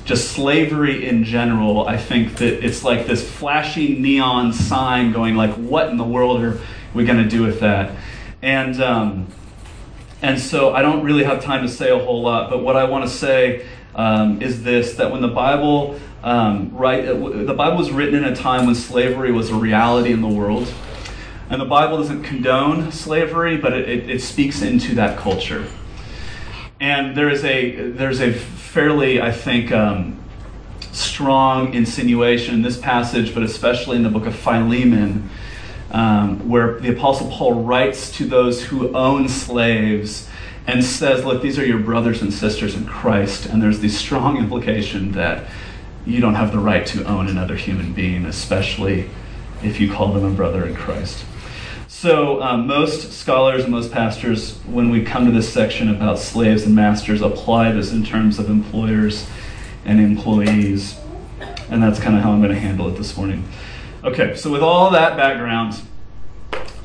just 0.04 0.30
slavery 0.30 1.06
in 1.06 1.24
general, 1.24 1.86
I 1.86 1.98
think 1.98 2.36
that 2.36 2.64
it's 2.64 2.82
like 2.82 3.06
this 3.06 3.28
flashing 3.28 4.00
neon 4.00 4.54
sign 4.54 5.12
going 5.12 5.34
like, 5.34 5.50
what 5.56 5.90
in 5.90 5.98
the 5.98 6.04
world 6.04 6.42
are 6.42 6.58
we 6.94 7.04
going 7.04 7.22
to 7.22 7.28
do 7.28 7.42
with 7.42 7.60
that? 7.60 7.94
And 8.40 8.80
um, 8.80 9.26
and 10.22 10.40
so 10.40 10.72
I 10.72 10.82
don't 10.82 11.04
really 11.04 11.24
have 11.24 11.42
time 11.42 11.62
to 11.62 11.68
say 11.68 11.90
a 11.90 11.98
whole 11.98 12.22
lot, 12.22 12.50
but 12.50 12.62
what 12.62 12.76
I 12.76 12.84
want 12.84 13.04
to 13.04 13.10
say 13.10 13.66
um, 13.94 14.40
is 14.40 14.62
this: 14.62 14.94
that 14.94 15.10
when 15.10 15.20
the 15.20 15.28
Bible 15.28 16.00
um, 16.28 16.76
right, 16.76 17.06
the 17.06 17.54
Bible 17.54 17.78
was 17.78 17.90
written 17.90 18.16
in 18.16 18.24
a 18.24 18.36
time 18.36 18.66
when 18.66 18.74
slavery 18.74 19.32
was 19.32 19.48
a 19.48 19.54
reality 19.54 20.12
in 20.12 20.20
the 20.20 20.28
world. 20.28 20.70
And 21.48 21.58
the 21.58 21.64
Bible 21.64 21.96
doesn't 21.96 22.22
condone 22.22 22.92
slavery, 22.92 23.56
but 23.56 23.72
it, 23.72 23.88
it, 23.88 24.10
it 24.10 24.20
speaks 24.20 24.60
into 24.60 24.94
that 24.96 25.16
culture. 25.16 25.66
And 26.80 27.16
there 27.16 27.30
is 27.30 27.44
a, 27.44 27.92
there's 27.92 28.20
a 28.20 28.34
fairly, 28.34 29.22
I 29.22 29.32
think, 29.32 29.72
um, 29.72 30.22
strong 30.92 31.72
insinuation 31.72 32.56
in 32.56 32.60
this 32.62 32.76
passage, 32.76 33.32
but 33.32 33.42
especially 33.42 33.96
in 33.96 34.02
the 34.02 34.10
book 34.10 34.26
of 34.26 34.36
Philemon, 34.36 35.30
um, 35.90 36.46
where 36.46 36.78
the 36.78 36.90
Apostle 36.90 37.30
Paul 37.30 37.62
writes 37.62 38.14
to 38.18 38.26
those 38.26 38.64
who 38.64 38.94
own 38.94 39.30
slaves 39.30 40.28
and 40.66 40.84
says, 40.84 41.24
Look, 41.24 41.40
these 41.40 41.58
are 41.58 41.64
your 41.64 41.78
brothers 41.78 42.20
and 42.20 42.30
sisters 42.30 42.74
in 42.74 42.84
Christ. 42.84 43.46
And 43.46 43.62
there's 43.62 43.80
the 43.80 43.88
strong 43.88 44.36
implication 44.44 45.12
that 45.12 45.48
you 46.08 46.20
don't 46.20 46.36
have 46.36 46.52
the 46.52 46.58
right 46.58 46.86
to 46.86 47.04
own 47.04 47.28
another 47.28 47.54
human 47.54 47.92
being, 47.92 48.24
especially 48.24 49.10
if 49.62 49.78
you 49.78 49.92
call 49.92 50.12
them 50.14 50.24
a 50.24 50.30
brother 50.30 50.66
in 50.66 50.74
Christ. 50.74 51.24
So, 51.86 52.40
um, 52.42 52.66
most 52.66 53.12
scholars 53.12 53.64
and 53.64 53.72
most 53.72 53.92
pastors, 53.92 54.56
when 54.60 54.88
we 54.88 55.04
come 55.04 55.26
to 55.26 55.30
this 55.30 55.52
section 55.52 55.90
about 55.90 56.18
slaves 56.18 56.62
and 56.62 56.74
masters, 56.74 57.20
apply 57.20 57.72
this 57.72 57.92
in 57.92 58.04
terms 58.04 58.38
of 58.38 58.48
employers 58.48 59.28
and 59.84 60.00
employees. 60.00 60.98
And 61.68 61.82
that's 61.82 62.00
kind 62.00 62.16
of 62.16 62.22
how 62.22 62.32
I'm 62.32 62.40
going 62.40 62.54
to 62.54 62.58
handle 62.58 62.88
it 62.88 62.96
this 62.96 63.14
morning. 63.16 63.46
Okay, 64.02 64.34
so 64.34 64.50
with 64.50 64.62
all 64.62 64.90
that 64.92 65.16
background, 65.16 65.74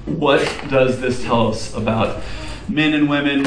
what 0.06 0.42
does 0.70 1.00
this 1.00 1.24
tell 1.24 1.48
us 1.48 1.74
about 1.74 2.22
men 2.68 2.94
and 2.94 3.08
women, 3.08 3.46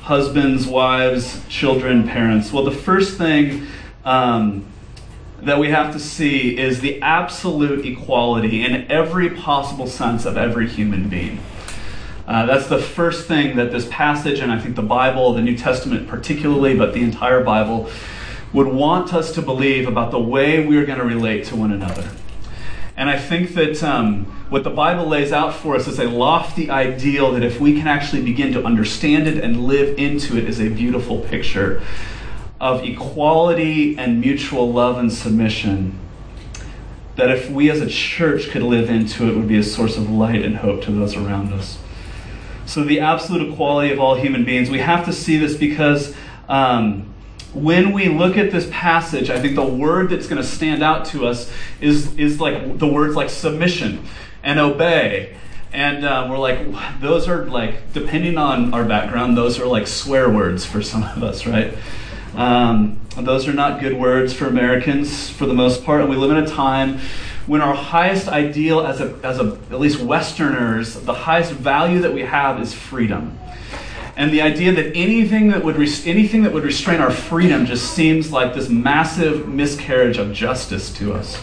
husbands, 0.00 0.66
wives, 0.66 1.44
children, 1.48 2.08
parents? 2.08 2.52
Well, 2.52 2.64
the 2.64 2.70
first 2.70 3.18
thing 3.18 3.66
um, 4.04 4.64
that 5.42 5.58
we 5.58 5.70
have 5.70 5.92
to 5.92 6.00
see 6.00 6.58
is 6.58 6.80
the 6.80 7.00
absolute 7.00 7.86
equality 7.86 8.64
in 8.64 8.90
every 8.90 9.30
possible 9.30 9.86
sense 9.86 10.24
of 10.24 10.36
every 10.36 10.68
human 10.68 11.08
being. 11.08 11.40
Uh, 12.26 12.44
that's 12.44 12.66
the 12.66 12.78
first 12.78 13.26
thing 13.26 13.56
that 13.56 13.70
this 13.70 13.88
passage, 13.90 14.40
and 14.40 14.52
I 14.52 14.58
think 14.58 14.76
the 14.76 14.82
Bible, 14.82 15.32
the 15.32 15.40
New 15.40 15.56
Testament 15.56 16.08
particularly, 16.08 16.76
but 16.76 16.92
the 16.92 17.02
entire 17.02 17.42
Bible, 17.42 17.88
would 18.52 18.66
want 18.66 19.14
us 19.14 19.32
to 19.32 19.42
believe 19.42 19.86
about 19.86 20.10
the 20.10 20.18
way 20.18 20.66
we're 20.66 20.84
going 20.84 20.98
to 20.98 21.04
relate 21.04 21.44
to 21.46 21.56
one 21.56 21.72
another. 21.72 22.10
And 22.96 23.08
I 23.08 23.18
think 23.18 23.54
that 23.54 23.82
um, 23.82 24.24
what 24.50 24.64
the 24.64 24.70
Bible 24.70 25.06
lays 25.06 25.32
out 25.32 25.54
for 25.54 25.76
us 25.76 25.86
is 25.86 26.00
a 26.00 26.08
lofty 26.08 26.68
ideal 26.68 27.32
that 27.32 27.44
if 27.44 27.60
we 27.60 27.78
can 27.78 27.86
actually 27.86 28.22
begin 28.22 28.52
to 28.54 28.64
understand 28.64 29.28
it 29.28 29.42
and 29.42 29.66
live 29.66 29.96
into 29.98 30.36
it, 30.36 30.44
is 30.44 30.60
a 30.60 30.68
beautiful 30.68 31.20
picture 31.20 31.82
of 32.60 32.82
equality 32.82 33.96
and 33.98 34.20
mutual 34.20 34.72
love 34.72 34.98
and 34.98 35.12
submission. 35.12 35.98
That 37.16 37.30
if 37.30 37.50
we 37.50 37.70
as 37.70 37.80
a 37.80 37.88
church 37.88 38.50
could 38.50 38.62
live 38.62 38.90
into 38.90 39.28
it, 39.28 39.36
would 39.36 39.48
be 39.48 39.58
a 39.58 39.62
source 39.62 39.96
of 39.96 40.10
light 40.10 40.44
and 40.44 40.56
hope 40.56 40.82
to 40.84 40.92
those 40.92 41.16
around 41.16 41.52
us. 41.52 41.78
So, 42.66 42.84
the 42.84 43.00
absolute 43.00 43.52
equality 43.52 43.92
of 43.92 43.98
all 43.98 44.14
human 44.14 44.44
beings, 44.44 44.70
we 44.70 44.78
have 44.78 45.04
to 45.06 45.12
see 45.12 45.38
this 45.38 45.56
because 45.56 46.14
um, 46.48 47.12
when 47.54 47.92
we 47.92 48.08
look 48.08 48.36
at 48.36 48.50
this 48.50 48.68
passage, 48.70 49.30
I 49.30 49.40
think 49.40 49.56
the 49.56 49.64
word 49.64 50.10
that's 50.10 50.26
going 50.26 50.40
to 50.40 50.46
stand 50.46 50.82
out 50.82 51.06
to 51.06 51.26
us 51.26 51.50
is, 51.80 52.14
is 52.16 52.40
like 52.40 52.78
the 52.78 52.86
words 52.86 53.16
like 53.16 53.30
submission 53.30 54.04
and 54.42 54.60
obey. 54.60 55.36
And 55.72 56.04
uh, 56.04 56.26
we're 56.30 56.38
like, 56.38 57.00
those 57.00 57.28
are 57.28 57.46
like, 57.46 57.92
depending 57.92 58.38
on 58.38 58.72
our 58.72 58.84
background, 58.84 59.36
those 59.36 59.58
are 59.58 59.66
like 59.66 59.86
swear 59.86 60.30
words 60.30 60.64
for 60.64 60.82
some 60.82 61.02
of 61.02 61.22
us, 61.22 61.46
right? 61.46 61.74
Um, 62.34 63.00
those 63.16 63.48
are 63.48 63.52
not 63.52 63.80
good 63.80 63.98
words 63.98 64.32
for 64.32 64.46
Americans 64.46 65.28
for 65.30 65.46
the 65.46 65.54
most 65.54 65.84
part. 65.84 66.00
And 66.00 66.10
we 66.10 66.16
live 66.16 66.30
in 66.30 66.36
a 66.36 66.46
time 66.46 66.98
when 67.46 67.62
our 67.62 67.74
highest 67.74 68.28
ideal 68.28 68.80
as 68.80 69.00
a, 69.00 69.18
as 69.24 69.40
a, 69.40 69.58
at 69.70 69.80
least 69.80 70.00
Westerners, 70.00 70.94
the 71.00 71.14
highest 71.14 71.52
value 71.52 72.00
that 72.00 72.12
we 72.12 72.22
have 72.22 72.60
is 72.60 72.74
freedom. 72.74 73.38
And 74.16 74.32
the 74.32 74.42
idea 74.42 74.72
that 74.72 74.96
anything 74.96 75.48
that 75.50 75.64
would 75.64 75.76
anything 75.76 76.42
that 76.42 76.52
would 76.52 76.64
restrain 76.64 77.00
our 77.00 77.10
freedom 77.10 77.66
just 77.66 77.94
seems 77.94 78.32
like 78.32 78.52
this 78.52 78.68
massive 78.68 79.48
miscarriage 79.48 80.18
of 80.18 80.32
justice 80.32 80.92
to 80.94 81.14
us. 81.14 81.40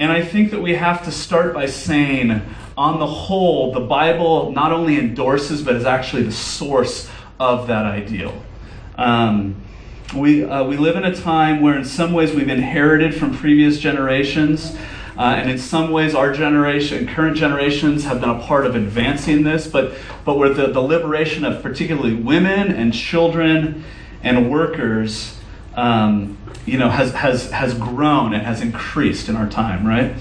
And 0.00 0.10
I 0.10 0.22
think 0.24 0.50
that 0.50 0.60
we 0.60 0.74
have 0.74 1.04
to 1.04 1.12
start 1.12 1.54
by 1.54 1.66
saying, 1.66 2.42
on 2.76 2.98
the 2.98 3.06
whole, 3.06 3.72
the 3.72 3.80
Bible 3.80 4.50
not 4.50 4.72
only 4.72 4.98
endorses, 4.98 5.62
but 5.62 5.76
is 5.76 5.84
actually 5.84 6.22
the 6.22 6.32
source 6.32 7.08
of 7.38 7.66
that 7.68 7.84
ideal. 7.84 8.42
Um, 9.00 9.56
we, 10.14 10.44
uh, 10.44 10.62
we 10.64 10.76
live 10.76 10.96
in 10.96 11.04
a 11.04 11.16
time 11.16 11.62
where, 11.62 11.76
in 11.76 11.86
some 11.86 12.12
ways, 12.12 12.34
we've 12.34 12.50
inherited 12.50 13.14
from 13.14 13.34
previous 13.34 13.78
generations. 13.78 14.76
Uh, 15.16 15.36
and 15.38 15.50
in 15.50 15.58
some 15.58 15.90
ways, 15.90 16.14
our 16.14 16.34
generation, 16.34 17.06
current 17.06 17.36
generations, 17.36 18.04
have 18.04 18.20
been 18.20 18.28
a 18.28 18.40
part 18.40 18.66
of 18.66 18.76
advancing 18.76 19.42
this, 19.42 19.66
but, 19.66 19.94
but 20.26 20.36
where 20.36 20.50
the, 20.50 20.66
the 20.66 20.80
liberation 20.80 21.46
of 21.46 21.62
particularly 21.62 22.14
women 22.14 22.70
and 22.70 22.92
children 22.92 23.84
and 24.22 24.50
workers 24.50 25.38
um, 25.76 26.36
you 26.66 26.76
know, 26.76 26.90
has, 26.90 27.12
has, 27.14 27.50
has 27.52 27.72
grown 27.72 28.34
and 28.34 28.44
has 28.44 28.60
increased 28.60 29.30
in 29.30 29.36
our 29.36 29.48
time, 29.48 29.86
right? 29.86 30.14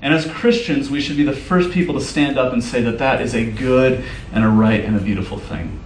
And 0.00 0.14
as 0.14 0.26
Christians, 0.26 0.90
we 0.90 1.00
should 1.00 1.16
be 1.16 1.24
the 1.24 1.34
first 1.34 1.72
people 1.72 1.94
to 1.94 2.00
stand 2.00 2.38
up 2.38 2.52
and 2.52 2.62
say 2.62 2.82
that 2.82 2.98
that 2.98 3.20
is 3.20 3.34
a 3.34 3.50
good 3.50 4.04
and 4.32 4.44
a 4.44 4.48
right 4.48 4.84
and 4.84 4.96
a 4.96 5.00
beautiful 5.00 5.38
thing. 5.38 5.81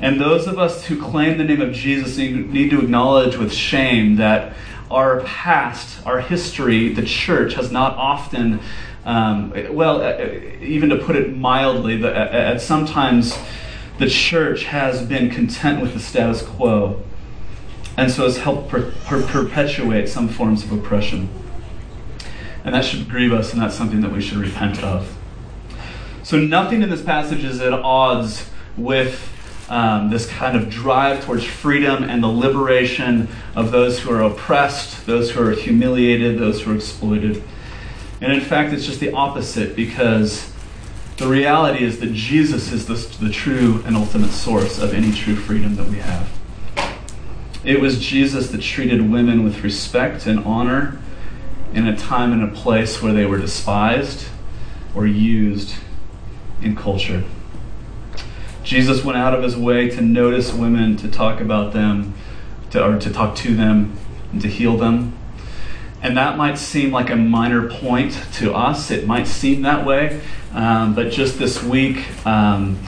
And 0.00 0.20
those 0.20 0.46
of 0.46 0.58
us 0.58 0.84
who 0.84 1.00
claim 1.00 1.38
the 1.38 1.44
name 1.44 1.60
of 1.60 1.72
Jesus 1.72 2.16
need 2.18 2.70
to 2.70 2.80
acknowledge 2.80 3.36
with 3.36 3.52
shame 3.52 4.16
that 4.16 4.54
our 4.90 5.20
past, 5.20 6.06
our 6.06 6.20
history, 6.20 6.92
the 6.92 7.02
church 7.02 7.54
has 7.54 7.72
not 7.72 7.94
often, 7.96 8.60
um, 9.04 9.52
well, 9.74 10.00
uh, 10.00 10.24
even 10.60 10.88
to 10.90 10.96
put 10.96 11.16
it 11.16 11.36
mildly, 11.36 12.02
at 12.04 12.60
sometimes 12.60 13.36
the 13.98 14.08
church 14.08 14.64
has 14.64 15.02
been 15.02 15.30
content 15.30 15.82
with 15.82 15.94
the 15.94 16.00
status 16.00 16.42
quo. 16.42 17.02
And 17.96 18.10
so 18.12 18.22
has 18.22 18.38
helped 18.38 18.68
per- 18.68 18.92
per- 19.04 19.22
perpetuate 19.22 20.08
some 20.08 20.28
forms 20.28 20.62
of 20.62 20.70
oppression. 20.70 21.28
And 22.64 22.72
that 22.72 22.84
should 22.84 23.08
grieve 23.08 23.32
us, 23.32 23.52
and 23.52 23.60
that's 23.60 23.74
something 23.74 24.00
that 24.02 24.12
we 24.12 24.20
should 24.20 24.38
repent 24.38 24.82
of. 24.84 25.16
So, 26.22 26.38
nothing 26.38 26.82
in 26.82 26.90
this 26.90 27.02
passage 27.02 27.42
is 27.42 27.60
at 27.60 27.72
odds 27.72 28.50
with 28.76 29.37
um, 29.68 30.10
this 30.10 30.26
kind 30.26 30.56
of 30.56 30.70
drive 30.70 31.24
towards 31.24 31.44
freedom 31.44 32.04
and 32.04 32.22
the 32.22 32.28
liberation 32.28 33.28
of 33.54 33.70
those 33.70 33.98
who 33.98 34.10
are 34.12 34.22
oppressed, 34.22 35.06
those 35.06 35.30
who 35.30 35.46
are 35.46 35.52
humiliated, 35.52 36.38
those 36.38 36.62
who 36.62 36.72
are 36.72 36.76
exploited. 36.76 37.42
And 38.20 38.32
in 38.32 38.40
fact, 38.40 38.72
it's 38.72 38.86
just 38.86 39.00
the 39.00 39.12
opposite 39.12 39.76
because 39.76 40.52
the 41.18 41.26
reality 41.26 41.84
is 41.84 42.00
that 42.00 42.12
Jesus 42.12 42.72
is 42.72 42.86
the, 42.86 43.24
the 43.24 43.30
true 43.30 43.82
and 43.84 43.96
ultimate 43.96 44.30
source 44.30 44.78
of 44.78 44.94
any 44.94 45.12
true 45.12 45.36
freedom 45.36 45.76
that 45.76 45.88
we 45.88 45.98
have. 45.98 46.30
It 47.64 47.80
was 47.80 48.00
Jesus 48.00 48.50
that 48.50 48.62
treated 48.62 49.10
women 49.10 49.44
with 49.44 49.62
respect 49.62 50.26
and 50.26 50.40
honor 50.40 51.00
in 51.74 51.86
a 51.86 51.96
time 51.96 52.32
and 52.32 52.42
a 52.42 52.48
place 52.48 53.02
where 53.02 53.12
they 53.12 53.26
were 53.26 53.38
despised 53.38 54.26
or 54.94 55.06
used 55.06 55.74
in 56.62 56.74
culture. 56.74 57.24
Jesus 58.68 59.02
went 59.02 59.16
out 59.16 59.32
of 59.32 59.42
his 59.42 59.56
way 59.56 59.88
to 59.88 60.02
notice 60.02 60.52
women, 60.52 60.94
to 60.98 61.08
talk 61.08 61.40
about 61.40 61.72
them, 61.72 62.12
to, 62.68 62.84
or 62.84 62.98
to 62.98 63.10
talk 63.10 63.34
to 63.36 63.56
them, 63.56 63.96
and 64.30 64.42
to 64.42 64.48
heal 64.48 64.76
them. 64.76 65.16
And 66.02 66.18
that 66.18 66.36
might 66.36 66.58
seem 66.58 66.92
like 66.92 67.08
a 67.08 67.16
minor 67.16 67.70
point 67.70 68.12
to 68.34 68.52
us. 68.52 68.90
It 68.90 69.06
might 69.06 69.26
seem 69.26 69.62
that 69.62 69.86
way. 69.86 70.20
Um, 70.52 70.94
but 70.94 71.10
just 71.10 71.38
this 71.38 71.62
week, 71.62 72.26
um, 72.26 72.78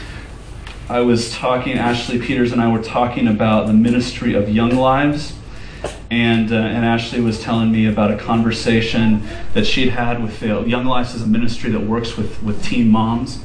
I 0.90 1.00
was 1.00 1.32
talking, 1.32 1.78
Ashley 1.78 2.18
Peters 2.18 2.52
and 2.52 2.60
I 2.60 2.70
were 2.70 2.82
talking 2.82 3.26
about 3.26 3.66
the 3.66 3.72
ministry 3.72 4.34
of 4.34 4.50
Young 4.50 4.76
Lives. 4.76 5.32
And, 6.10 6.52
uh, 6.52 6.56
and 6.56 6.84
Ashley 6.84 7.22
was 7.22 7.40
telling 7.40 7.72
me 7.72 7.86
about 7.86 8.10
a 8.10 8.18
conversation 8.18 9.26
that 9.54 9.66
she'd 9.66 9.88
had 9.88 10.22
with 10.22 10.42
Young 10.42 10.84
Lives 10.84 11.14
is 11.14 11.22
a 11.22 11.26
ministry 11.26 11.70
that 11.70 11.80
works 11.80 12.18
with, 12.18 12.42
with 12.42 12.62
teen 12.62 12.90
moms. 12.90 13.42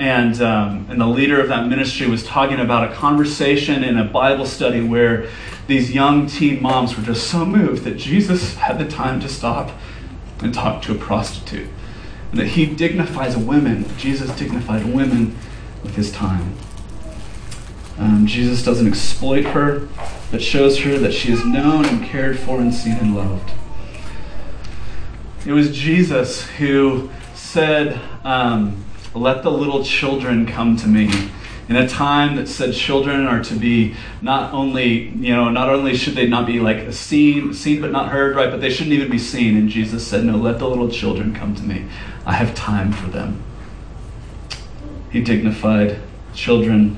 And, 0.00 0.40
um, 0.40 0.86
and 0.88 0.98
the 0.98 1.06
leader 1.06 1.38
of 1.42 1.48
that 1.48 1.68
ministry 1.68 2.06
was 2.06 2.24
talking 2.24 2.58
about 2.58 2.90
a 2.90 2.94
conversation 2.94 3.84
in 3.84 3.98
a 3.98 4.04
Bible 4.04 4.46
study 4.46 4.80
where 4.80 5.28
these 5.66 5.92
young 5.92 6.26
teen 6.26 6.62
moms 6.62 6.96
were 6.96 7.02
just 7.02 7.30
so 7.30 7.44
moved 7.44 7.84
that 7.84 7.98
Jesus 7.98 8.54
had 8.54 8.78
the 8.78 8.88
time 8.88 9.20
to 9.20 9.28
stop 9.28 9.72
and 10.40 10.54
talk 10.54 10.80
to 10.84 10.92
a 10.92 10.94
prostitute. 10.94 11.68
And 12.30 12.40
that 12.40 12.46
he 12.46 12.64
dignifies 12.64 13.36
women, 13.36 13.84
Jesus 13.98 14.34
dignified 14.38 14.86
women 14.86 15.36
with 15.82 15.96
his 15.96 16.10
time. 16.10 16.54
Um, 17.98 18.26
Jesus 18.26 18.62
doesn't 18.62 18.88
exploit 18.88 19.44
her, 19.44 19.86
but 20.30 20.40
shows 20.40 20.78
her 20.78 20.96
that 20.96 21.12
she 21.12 21.30
is 21.30 21.44
known 21.44 21.84
and 21.84 22.06
cared 22.06 22.38
for 22.38 22.58
and 22.58 22.72
seen 22.72 22.96
and 22.96 23.14
loved. 23.14 23.50
It 25.44 25.52
was 25.52 25.76
Jesus 25.76 26.46
who 26.52 27.10
said, 27.34 28.00
um, 28.24 28.82
let 29.14 29.42
the 29.42 29.50
little 29.50 29.84
children 29.84 30.46
come 30.46 30.76
to 30.76 30.88
me. 30.88 31.10
In 31.68 31.76
a 31.76 31.88
time 31.88 32.34
that 32.36 32.48
said 32.48 32.74
children 32.74 33.26
are 33.26 33.44
to 33.44 33.54
be 33.54 33.94
not 34.20 34.52
only, 34.52 35.10
you 35.10 35.32
know, 35.32 35.50
not 35.50 35.68
only 35.68 35.96
should 35.96 36.14
they 36.14 36.26
not 36.26 36.46
be 36.46 36.58
like 36.58 36.92
seen, 36.92 37.54
seen 37.54 37.80
but 37.80 37.92
not 37.92 38.08
heard, 38.08 38.34
right, 38.34 38.50
but 38.50 38.60
they 38.60 38.70
shouldn't 38.70 38.92
even 38.92 39.10
be 39.10 39.18
seen. 39.18 39.56
And 39.56 39.68
Jesus 39.68 40.04
said, 40.06 40.24
No, 40.24 40.36
let 40.36 40.58
the 40.58 40.68
little 40.68 40.90
children 40.90 41.32
come 41.32 41.54
to 41.54 41.62
me. 41.62 41.86
I 42.26 42.32
have 42.32 42.54
time 42.56 42.92
for 42.92 43.08
them. 43.08 43.42
He 45.10 45.22
dignified 45.22 46.00
children. 46.34 46.96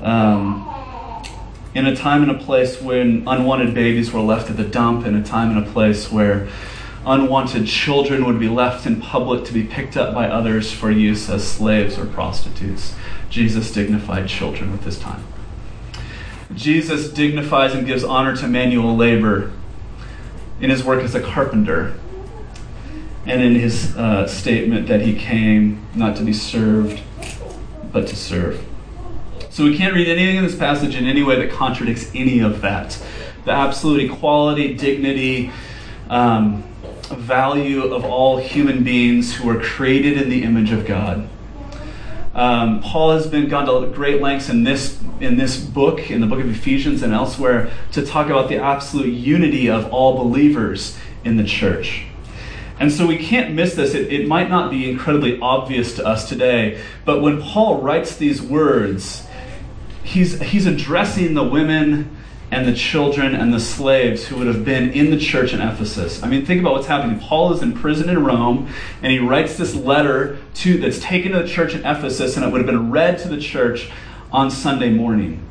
Um, 0.00 0.64
in 1.74 1.86
a 1.86 1.94
time 1.94 2.22
and 2.22 2.30
a 2.30 2.38
place 2.38 2.80
when 2.80 3.24
unwanted 3.26 3.74
babies 3.74 4.10
were 4.10 4.20
left 4.20 4.50
at 4.50 4.56
the 4.56 4.64
dump, 4.64 5.06
in 5.06 5.14
a 5.14 5.22
time 5.22 5.56
and 5.56 5.66
a 5.66 5.70
place 5.70 6.10
where 6.10 6.48
unwanted 7.08 7.66
children 7.66 8.24
would 8.26 8.38
be 8.38 8.48
left 8.48 8.86
in 8.86 9.00
public 9.00 9.44
to 9.46 9.52
be 9.52 9.64
picked 9.64 9.96
up 9.96 10.14
by 10.14 10.28
others 10.28 10.70
for 10.70 10.90
use 10.90 11.28
as 11.30 11.46
slaves 11.46 11.98
or 11.98 12.06
prostitutes. 12.06 12.94
Jesus 13.30 13.72
dignified 13.72 14.28
children 14.28 14.70
with 14.70 14.84
his 14.84 14.98
time. 14.98 15.24
Jesus 16.54 17.10
dignifies 17.10 17.74
and 17.74 17.86
gives 17.86 18.04
honor 18.04 18.36
to 18.36 18.46
manual 18.46 18.96
labor 18.96 19.50
in 20.60 20.70
his 20.70 20.84
work 20.84 21.02
as 21.02 21.14
a 21.14 21.20
carpenter 21.20 21.94
and 23.26 23.42
in 23.42 23.54
his 23.54 23.96
uh, 23.96 24.26
statement 24.26 24.88
that 24.88 25.02
he 25.02 25.14
came 25.14 25.86
not 25.94 26.16
to 26.16 26.22
be 26.22 26.32
served, 26.32 27.00
but 27.92 28.06
to 28.08 28.16
serve. 28.16 28.64
So 29.50 29.64
we 29.64 29.76
can't 29.76 29.94
read 29.94 30.08
anything 30.08 30.36
in 30.36 30.44
this 30.44 30.56
passage 30.56 30.94
in 30.94 31.06
any 31.06 31.22
way 31.22 31.36
that 31.36 31.50
contradicts 31.50 32.10
any 32.14 32.40
of 32.40 32.60
that. 32.62 33.02
The 33.44 33.52
absolute 33.52 34.10
equality, 34.10 34.74
dignity, 34.74 35.50
um, 36.08 36.64
value 37.08 37.92
of 37.92 38.04
all 38.04 38.38
human 38.38 38.84
beings 38.84 39.34
who 39.34 39.48
are 39.50 39.60
created 39.60 40.20
in 40.20 40.28
the 40.28 40.42
image 40.42 40.70
of 40.72 40.86
God. 40.86 41.28
Um, 42.34 42.80
Paul 42.80 43.12
has 43.12 43.26
been 43.26 43.48
gone 43.48 43.66
to 43.66 43.92
great 43.92 44.22
lengths 44.22 44.48
in 44.48 44.64
this 44.64 44.98
in 45.20 45.36
this 45.36 45.58
book, 45.58 46.10
in 46.10 46.20
the 46.20 46.26
book 46.26 46.38
of 46.38 46.48
Ephesians 46.48 47.02
and 47.02 47.12
elsewhere, 47.12 47.72
to 47.92 48.06
talk 48.06 48.26
about 48.26 48.48
the 48.48 48.56
absolute 48.56 49.12
unity 49.12 49.68
of 49.68 49.92
all 49.92 50.16
believers 50.16 50.96
in 51.24 51.36
the 51.36 51.44
church. 51.44 52.04
And 52.78 52.92
so 52.92 53.06
we 53.06 53.18
can't 53.18 53.54
miss 53.54 53.74
this. 53.74 53.94
It, 53.94 54.12
it 54.12 54.28
might 54.28 54.48
not 54.48 54.70
be 54.70 54.88
incredibly 54.88 55.40
obvious 55.40 55.96
to 55.96 56.06
us 56.06 56.28
today, 56.28 56.80
but 57.04 57.20
when 57.20 57.42
Paul 57.42 57.82
writes 57.82 58.16
these 58.16 58.40
words, 58.40 59.26
he's, 60.04 60.40
he's 60.40 60.66
addressing 60.66 61.34
the 61.34 61.42
women 61.42 62.16
and 62.50 62.66
the 62.66 62.74
children 62.74 63.34
and 63.34 63.52
the 63.52 63.60
slaves 63.60 64.26
who 64.26 64.36
would 64.36 64.46
have 64.46 64.64
been 64.64 64.90
in 64.90 65.10
the 65.10 65.18
church 65.18 65.52
in 65.52 65.60
Ephesus. 65.60 66.22
I 66.22 66.28
mean, 66.28 66.46
think 66.46 66.60
about 66.60 66.72
what's 66.72 66.86
happening. 66.86 67.18
Paul 67.18 67.52
is 67.52 67.62
in 67.62 67.74
prison 67.74 68.08
in 68.08 68.24
Rome, 68.24 68.72
and 69.02 69.12
he 69.12 69.18
writes 69.18 69.58
this 69.58 69.74
letter 69.74 70.38
to 70.54 70.78
that's 70.78 70.98
taken 70.98 71.32
to 71.32 71.42
the 71.42 71.48
church 71.48 71.74
in 71.74 71.80
Ephesus, 71.80 72.36
and 72.36 72.44
it 72.44 72.50
would 72.50 72.58
have 72.58 72.66
been 72.66 72.90
read 72.90 73.18
to 73.18 73.28
the 73.28 73.38
church 73.38 73.90
on 74.32 74.50
Sunday 74.50 74.90
morning. 74.90 75.44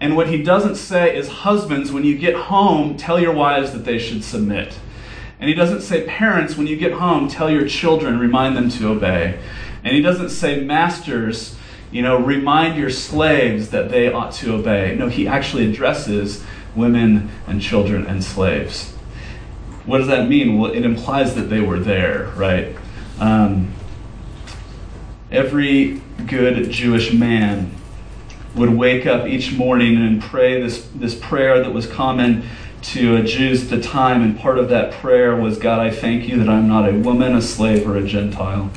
And 0.00 0.16
what 0.16 0.28
he 0.28 0.42
doesn't 0.42 0.76
say 0.76 1.14
is, 1.14 1.28
husbands, 1.28 1.92
when 1.92 2.04
you 2.04 2.16
get 2.16 2.34
home, 2.34 2.96
tell 2.96 3.20
your 3.20 3.32
wives 3.32 3.72
that 3.72 3.84
they 3.84 3.98
should 3.98 4.24
submit. 4.24 4.78
And 5.40 5.48
he 5.48 5.54
doesn't 5.54 5.82
say, 5.82 6.06
parents, 6.06 6.56
when 6.56 6.66
you 6.66 6.76
get 6.76 6.92
home, 6.92 7.28
tell 7.28 7.50
your 7.50 7.66
children, 7.66 8.18
remind 8.18 8.56
them 8.56 8.70
to 8.70 8.88
obey. 8.88 9.38
And 9.84 9.94
he 9.94 10.02
doesn't 10.02 10.30
say, 10.30 10.60
masters, 10.60 11.57
you 11.90 12.02
know, 12.02 12.18
remind 12.18 12.76
your 12.76 12.90
slaves 12.90 13.70
that 13.70 13.90
they 13.90 14.12
ought 14.12 14.32
to 14.32 14.54
obey. 14.54 14.94
No, 14.94 15.08
he 15.08 15.26
actually 15.26 15.70
addresses 15.70 16.44
women 16.74 17.30
and 17.46 17.60
children 17.60 18.06
and 18.06 18.22
slaves. 18.22 18.92
What 19.86 19.98
does 19.98 20.08
that 20.08 20.28
mean? 20.28 20.58
Well, 20.58 20.72
it 20.72 20.84
implies 20.84 21.34
that 21.34 21.42
they 21.42 21.60
were 21.60 21.78
there, 21.78 22.30
right? 22.36 22.76
Um, 23.18 23.72
every 25.30 26.02
good 26.26 26.70
Jewish 26.70 27.12
man 27.12 27.74
would 28.54 28.70
wake 28.70 29.06
up 29.06 29.26
each 29.26 29.52
morning 29.52 29.96
and 29.96 30.20
pray 30.20 30.60
this, 30.60 30.86
this 30.94 31.14
prayer 31.14 31.62
that 31.62 31.72
was 31.72 31.86
common 31.86 32.44
to 32.80 33.22
Jews 33.24 33.64
at 33.64 33.70
the 33.70 33.80
time, 33.80 34.22
and 34.22 34.38
part 34.38 34.58
of 34.58 34.68
that 34.68 34.92
prayer 34.92 35.34
was 35.34 35.58
God, 35.58 35.80
I 35.80 35.90
thank 35.90 36.28
you 36.28 36.38
that 36.38 36.48
I'm 36.48 36.68
not 36.68 36.88
a 36.88 36.92
woman, 36.92 37.34
a 37.34 37.42
slave, 37.42 37.88
or 37.88 37.96
a 37.96 38.04
Gentile. 38.04 38.70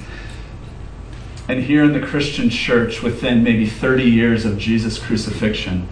And 1.51 1.61
here 1.61 1.83
in 1.83 1.91
the 1.91 1.99
Christian 1.99 2.49
church, 2.49 3.03
within 3.03 3.43
maybe 3.43 3.65
30 3.65 4.05
years 4.05 4.45
of 4.45 4.57
Jesus' 4.57 4.97
crucifixion, 4.97 5.85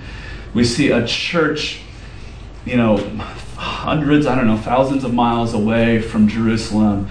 we 0.53 0.63
see 0.63 0.89
a 0.89 1.05
church, 1.05 1.81
you 2.65 2.77
know, 2.77 2.95
hundreds, 3.57 4.25
I 4.25 4.35
don't 4.35 4.47
know, 4.47 4.55
thousands 4.55 5.03
of 5.03 5.13
miles 5.13 5.53
away 5.53 6.01
from 6.01 6.29
Jerusalem, 6.29 7.09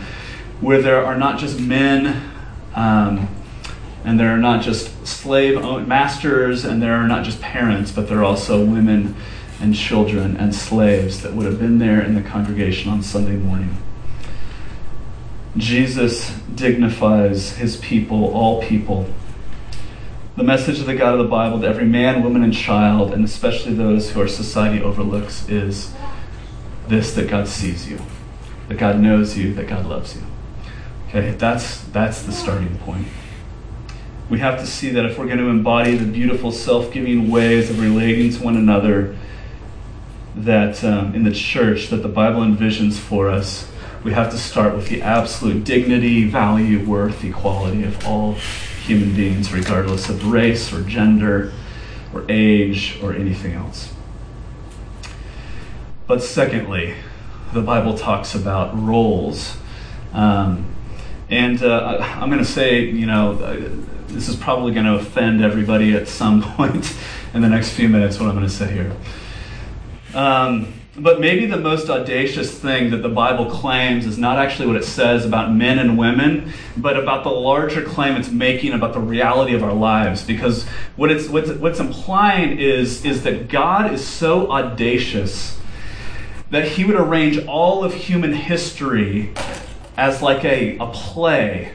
where 0.62 0.80
there 0.80 1.04
are 1.04 1.18
not 1.18 1.38
just 1.38 1.60
men 1.60 2.22
um, 2.74 3.28
and 4.02 4.18
there 4.18 4.30
are 4.30 4.38
not 4.38 4.62
just 4.62 5.06
slave 5.06 5.60
masters 5.86 6.64
and 6.64 6.80
there 6.80 6.94
are 6.94 7.06
not 7.06 7.26
just 7.26 7.42
parents, 7.42 7.90
but 7.90 8.08
there 8.08 8.20
are 8.20 8.24
also 8.24 8.64
women 8.64 9.14
and 9.60 9.74
children 9.74 10.38
and 10.38 10.54
slaves 10.54 11.20
that 11.20 11.34
would 11.34 11.44
have 11.44 11.58
been 11.58 11.76
there 11.76 12.00
in 12.00 12.14
the 12.14 12.22
congregation 12.22 12.90
on 12.90 13.02
Sunday 13.02 13.36
morning. 13.36 13.76
Jesus 15.56 16.30
dignifies 16.54 17.56
his 17.56 17.76
people, 17.78 18.32
all 18.34 18.62
people. 18.62 19.08
The 20.36 20.44
message 20.44 20.78
of 20.78 20.86
the 20.86 20.94
God 20.94 21.14
of 21.14 21.18
the 21.18 21.28
Bible 21.28 21.60
to 21.60 21.66
every 21.66 21.86
man, 21.86 22.22
woman, 22.22 22.44
and 22.44 22.54
child, 22.54 23.12
and 23.12 23.24
especially 23.24 23.74
those 23.74 24.10
who 24.10 24.20
our 24.20 24.28
society 24.28 24.82
overlooks, 24.82 25.48
is 25.48 25.92
this 26.86 27.12
that 27.14 27.28
God 27.28 27.48
sees 27.48 27.88
you, 27.88 27.98
that 28.68 28.78
God 28.78 29.00
knows 29.00 29.36
you, 29.36 29.52
that 29.54 29.66
God 29.66 29.86
loves 29.86 30.14
you. 30.14 30.22
Okay, 31.08 31.32
that's, 31.32 31.80
that's 31.84 32.22
the 32.22 32.32
starting 32.32 32.76
point. 32.78 33.08
We 34.30 34.40
have 34.40 34.58
to 34.60 34.66
see 34.66 34.90
that 34.90 35.06
if 35.06 35.18
we're 35.18 35.26
going 35.26 35.38
to 35.38 35.48
embody 35.48 35.96
the 35.96 36.04
beautiful 36.04 36.52
self 36.52 36.92
giving 36.92 37.30
ways 37.30 37.70
of 37.70 37.80
relating 37.80 38.30
to 38.32 38.44
one 38.44 38.56
another, 38.56 39.16
that 40.36 40.84
um, 40.84 41.14
in 41.14 41.24
the 41.24 41.32
church 41.32 41.88
that 41.88 41.98
the 41.98 42.08
Bible 42.08 42.42
envisions 42.42 42.98
for 42.98 43.30
us, 43.30 43.70
we 44.04 44.12
have 44.12 44.30
to 44.30 44.38
start 44.38 44.74
with 44.74 44.88
the 44.88 45.02
absolute 45.02 45.64
dignity, 45.64 46.28
value, 46.28 46.84
worth, 46.84 47.24
equality 47.24 47.84
of 47.84 48.06
all 48.06 48.34
human 48.84 49.14
beings, 49.14 49.52
regardless 49.52 50.08
of 50.08 50.30
race 50.30 50.72
or 50.72 50.82
gender 50.82 51.52
or 52.14 52.24
age 52.28 52.98
or 53.02 53.12
anything 53.12 53.52
else. 53.52 53.92
But 56.06 56.22
secondly, 56.22 56.94
the 57.52 57.60
Bible 57.60 57.96
talks 57.96 58.34
about 58.34 58.78
roles. 58.80 59.56
Um, 60.12 60.74
and 61.28 61.62
uh, 61.62 61.98
I'm 62.00 62.30
going 62.30 62.42
to 62.42 62.50
say, 62.50 62.80
you 62.80 63.06
know, 63.06 63.32
uh, 63.32 63.68
this 64.06 64.28
is 64.28 64.36
probably 64.36 64.72
going 64.72 64.86
to 64.86 64.94
offend 64.94 65.42
everybody 65.42 65.94
at 65.94 66.08
some 66.08 66.42
point 66.54 66.96
in 67.34 67.42
the 67.42 67.48
next 67.48 67.72
few 67.72 67.88
minutes, 67.88 68.18
what 68.18 68.28
I'm 68.28 68.34
going 68.34 68.46
to 68.46 68.52
say 68.52 68.72
here. 68.72 68.92
Um, 70.14 70.72
but 71.00 71.20
maybe 71.20 71.46
the 71.46 71.56
most 71.56 71.88
audacious 71.88 72.56
thing 72.58 72.90
that 72.90 72.98
the 72.98 73.08
Bible 73.08 73.46
claims 73.46 74.06
is 74.06 74.18
not 74.18 74.38
actually 74.38 74.66
what 74.66 74.76
it 74.76 74.84
says 74.84 75.24
about 75.24 75.52
men 75.52 75.78
and 75.78 75.96
women, 75.96 76.52
but 76.76 76.96
about 76.96 77.24
the 77.24 77.30
larger 77.30 77.82
claim 77.82 78.16
it's 78.16 78.30
making 78.30 78.72
about 78.72 78.92
the 78.92 79.00
reality 79.00 79.54
of 79.54 79.62
our 79.62 79.72
lives. 79.72 80.24
Because 80.24 80.64
what 80.96 81.10
it's, 81.10 81.28
what's, 81.28 81.50
what's 81.50 81.80
implying 81.80 82.58
is, 82.58 83.04
is 83.04 83.22
that 83.22 83.48
God 83.48 83.92
is 83.92 84.06
so 84.06 84.50
audacious 84.50 85.58
that 86.50 86.66
he 86.66 86.84
would 86.84 86.96
arrange 86.96 87.44
all 87.46 87.84
of 87.84 87.94
human 87.94 88.32
history 88.32 89.32
as 89.96 90.22
like 90.22 90.44
a, 90.44 90.78
a 90.78 90.86
play 90.88 91.72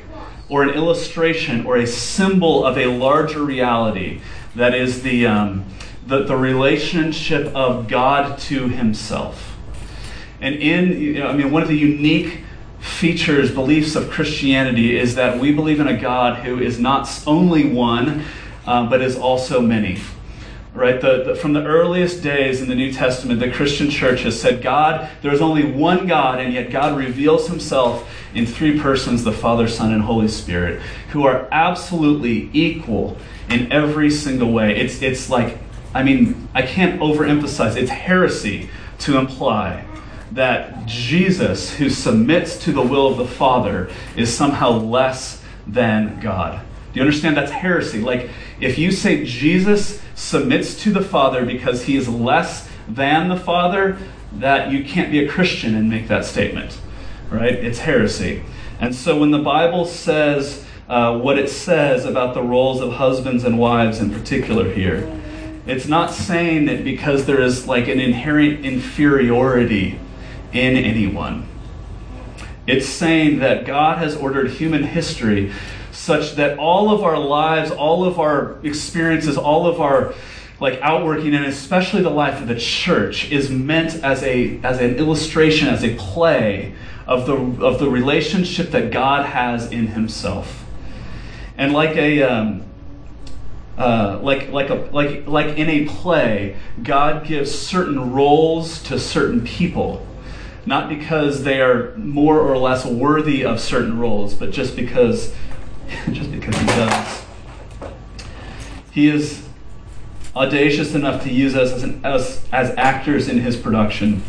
or 0.49 0.63
an 0.63 0.69
illustration 0.69 1.65
or 1.65 1.77
a 1.77 1.87
symbol 1.87 2.65
of 2.65 2.77
a 2.77 2.87
larger 2.87 3.43
reality 3.43 4.19
that 4.55 4.73
is 4.75 5.03
the. 5.03 5.25
Um, 5.27 5.65
the, 6.13 6.23
the 6.25 6.37
relationship 6.37 7.53
of 7.55 7.87
God 7.87 8.37
to 8.39 8.67
himself. 8.67 9.57
And 10.39 10.55
in, 10.55 10.99
you 10.99 11.19
know, 11.19 11.27
I 11.27 11.35
mean, 11.35 11.51
one 11.51 11.61
of 11.63 11.67
the 11.67 11.77
unique 11.77 12.41
features, 12.79 13.51
beliefs 13.51 13.95
of 13.95 14.09
Christianity 14.09 14.97
is 14.97 15.15
that 15.15 15.39
we 15.39 15.53
believe 15.53 15.79
in 15.79 15.87
a 15.87 15.99
God 15.99 16.43
who 16.43 16.59
is 16.59 16.79
not 16.79 17.09
only 17.25 17.67
one, 17.67 18.25
um, 18.67 18.89
but 18.89 19.01
is 19.01 19.17
also 19.17 19.61
many. 19.61 19.99
Right? 20.73 20.99
The, 20.99 21.23
the, 21.23 21.35
from 21.35 21.53
the 21.53 21.63
earliest 21.63 22.23
days 22.23 22.61
in 22.61 22.67
the 22.67 22.75
New 22.75 22.91
Testament, 22.91 23.39
the 23.39 23.51
Christian 23.51 23.89
church 23.89 24.21
has 24.21 24.39
said, 24.39 24.61
God, 24.61 25.09
there 25.21 25.33
is 25.33 25.41
only 25.41 25.71
one 25.71 26.07
God, 26.07 26.39
and 26.39 26.53
yet 26.53 26.71
God 26.71 26.97
reveals 26.97 27.47
himself 27.47 28.09
in 28.33 28.45
three 28.45 28.79
persons 28.79 29.23
the 29.23 29.31
Father, 29.31 29.67
Son, 29.67 29.93
and 29.93 30.01
Holy 30.01 30.27
Spirit, 30.27 30.81
who 31.11 31.25
are 31.25 31.47
absolutely 31.51 32.49
equal 32.53 33.17
in 33.49 33.71
every 33.71 34.09
single 34.09 34.51
way. 34.51 34.75
It's, 34.75 35.01
it's 35.01 35.29
like 35.29 35.57
I 35.93 36.03
mean, 36.03 36.47
I 36.53 36.63
can't 36.63 36.99
overemphasize, 36.99 37.75
it's 37.75 37.91
heresy 37.91 38.69
to 38.99 39.17
imply 39.17 39.85
that 40.31 40.85
Jesus, 40.85 41.75
who 41.75 41.89
submits 41.89 42.57
to 42.63 42.71
the 42.71 42.81
will 42.81 43.07
of 43.07 43.17
the 43.17 43.27
Father, 43.27 43.91
is 44.15 44.35
somehow 44.35 44.71
less 44.71 45.43
than 45.67 46.19
God. 46.19 46.59
Do 46.91 46.99
you 46.99 47.05
understand? 47.05 47.37
That's 47.37 47.51
heresy. 47.51 48.01
Like, 48.01 48.29
if 48.59 48.77
you 48.77 48.91
say 48.91 49.23
Jesus 49.25 50.01
submits 50.15 50.81
to 50.83 50.91
the 50.91 51.01
Father 51.01 51.45
because 51.45 51.83
he 51.83 51.95
is 51.95 52.09
less 52.09 52.69
than 52.87 53.29
the 53.29 53.35
Father, 53.35 53.97
that 54.33 54.71
you 54.71 54.83
can't 54.83 55.11
be 55.11 55.23
a 55.23 55.29
Christian 55.29 55.75
and 55.75 55.89
make 55.89 56.07
that 56.07 56.25
statement, 56.25 56.79
right? 57.29 57.53
It's 57.53 57.79
heresy. 57.79 58.43
And 58.79 58.95
so 58.95 59.19
when 59.19 59.31
the 59.31 59.39
Bible 59.39 59.85
says 59.85 60.65
uh, 60.89 61.17
what 61.19 61.37
it 61.37 61.49
says 61.49 62.05
about 62.05 62.33
the 62.33 62.41
roles 62.41 62.81
of 62.81 62.93
husbands 62.93 63.43
and 63.43 63.57
wives 63.57 63.99
in 63.99 64.11
particular 64.11 64.71
here, 64.71 65.21
it's 65.65 65.87
not 65.87 66.11
saying 66.11 66.65
that 66.65 66.83
because 66.83 67.25
there 67.25 67.41
is 67.41 67.67
like 67.67 67.87
an 67.87 67.99
inherent 67.99 68.65
inferiority 68.65 69.99
in 70.51 70.75
anyone. 70.75 71.47
It's 72.67 72.87
saying 72.87 73.39
that 73.39 73.65
God 73.65 73.97
has 73.97 74.15
ordered 74.15 74.51
human 74.51 74.83
history 74.83 75.51
such 75.91 76.35
that 76.35 76.57
all 76.57 76.91
of 76.91 77.03
our 77.03 77.17
lives, 77.17 77.71
all 77.71 78.03
of 78.03 78.19
our 78.19 78.57
experiences, 78.63 79.37
all 79.37 79.67
of 79.67 79.79
our 79.79 80.13
like 80.59 80.79
outworking 80.81 81.33
and 81.33 81.45
especially 81.45 82.01
the 82.01 82.09
life 82.09 82.41
of 82.41 82.47
the 82.47 82.57
church 82.57 83.29
is 83.31 83.49
meant 83.49 83.95
as 84.03 84.23
a 84.23 84.59
as 84.63 84.79
an 84.79 84.95
illustration 84.95 85.67
as 85.67 85.83
a 85.83 85.95
play 85.95 86.73
of 87.05 87.25
the 87.25 87.35
of 87.65 87.79
the 87.79 87.89
relationship 87.89 88.71
that 88.71 88.91
God 88.91 89.25
has 89.25 89.71
in 89.71 89.87
himself. 89.87 90.65
And 91.57 91.73
like 91.73 91.95
a 91.95 92.23
um, 92.23 92.63
uh, 93.77 94.19
like 94.21 94.49
like 94.51 94.69
a 94.69 94.75
like 94.91 95.27
like 95.27 95.57
in 95.57 95.69
a 95.69 95.85
play, 95.85 96.57
God 96.81 97.25
gives 97.25 97.57
certain 97.57 98.13
roles 98.13 98.81
to 98.83 98.99
certain 98.99 99.43
people, 99.43 100.05
not 100.65 100.89
because 100.89 101.43
they 101.43 101.61
are 101.61 101.95
more 101.97 102.39
or 102.39 102.57
less 102.57 102.85
worthy 102.85 103.43
of 103.43 103.59
certain 103.59 103.99
roles, 103.99 104.33
but 104.33 104.51
just 104.51 104.75
because 104.75 105.33
just 106.11 106.31
because 106.31 106.55
He 106.55 106.65
does. 106.65 107.23
He 108.91 109.07
is 109.07 109.47
audacious 110.35 110.93
enough 110.93 111.23
to 111.23 111.31
use 111.31 111.55
us 111.55 111.71
as, 111.71 111.83
an, 111.83 112.05
as, 112.05 112.45
as 112.51 112.69
actors 112.77 113.27
in 113.27 113.39
His 113.39 113.55
production. 113.57 114.23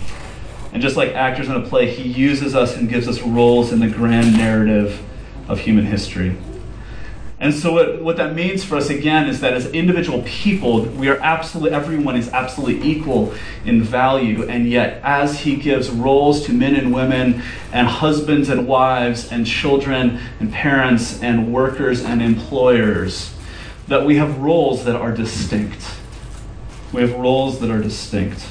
And 0.72 0.82
just 0.82 0.96
like 0.96 1.10
actors 1.10 1.48
in 1.48 1.54
a 1.54 1.60
play, 1.60 1.90
He 1.90 2.08
uses 2.08 2.54
us 2.54 2.76
and 2.76 2.88
gives 2.88 3.06
us 3.06 3.20
roles 3.22 3.72
in 3.72 3.80
the 3.80 3.88
grand 3.88 4.36
narrative 4.36 5.02
of 5.48 5.60
human 5.60 5.84
history. 5.84 6.36
And 7.44 7.52
so, 7.52 7.74
what, 7.74 8.00
what 8.00 8.16
that 8.16 8.34
means 8.34 8.64
for 8.64 8.76
us 8.76 8.88
again 8.88 9.28
is 9.28 9.40
that 9.40 9.52
as 9.52 9.66
individual 9.66 10.22
people, 10.22 10.84
we 10.84 11.10
are 11.10 11.18
absolutely, 11.18 11.72
everyone 11.72 12.16
is 12.16 12.30
absolutely 12.30 12.90
equal 12.90 13.34
in 13.66 13.82
value. 13.82 14.48
And 14.48 14.66
yet, 14.66 14.98
as 15.04 15.40
He 15.40 15.56
gives 15.56 15.90
roles 15.90 16.46
to 16.46 16.54
men 16.54 16.74
and 16.74 16.94
women, 16.94 17.42
and 17.70 17.86
husbands 17.86 18.48
and 18.48 18.66
wives, 18.66 19.30
and 19.30 19.46
children 19.46 20.20
and 20.40 20.50
parents, 20.50 21.22
and 21.22 21.52
workers 21.52 22.02
and 22.02 22.22
employers, 22.22 23.34
that 23.88 24.06
we 24.06 24.16
have 24.16 24.38
roles 24.38 24.86
that 24.86 24.96
are 24.96 25.12
distinct. 25.12 25.84
We 26.94 27.02
have 27.02 27.12
roles 27.12 27.60
that 27.60 27.70
are 27.70 27.82
distinct. 27.82 28.48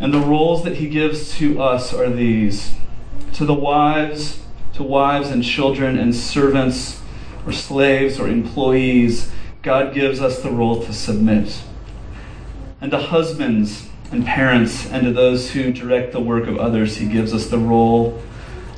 And 0.00 0.14
the 0.14 0.20
roles 0.20 0.64
that 0.64 0.76
He 0.76 0.88
gives 0.88 1.36
to 1.36 1.60
us 1.60 1.92
are 1.92 2.08
these 2.08 2.74
to 3.34 3.44
the 3.44 3.52
wives, 3.52 4.39
to 4.80 4.84
wives 4.84 5.28
and 5.28 5.44
children 5.44 5.98
and 5.98 6.14
servants 6.16 7.02
or 7.44 7.52
slaves 7.52 8.18
or 8.18 8.28
employees, 8.28 9.30
God 9.60 9.92
gives 9.92 10.22
us 10.22 10.42
the 10.42 10.50
role 10.50 10.82
to 10.84 10.92
submit. 10.94 11.62
And 12.80 12.90
to 12.90 12.98
husbands 12.98 13.90
and 14.10 14.24
parents 14.24 14.90
and 14.90 15.04
to 15.04 15.12
those 15.12 15.50
who 15.50 15.70
direct 15.70 16.12
the 16.12 16.20
work 16.20 16.46
of 16.46 16.56
others, 16.56 16.96
He 16.96 17.06
gives 17.06 17.34
us 17.34 17.48
the 17.48 17.58
role 17.58 18.22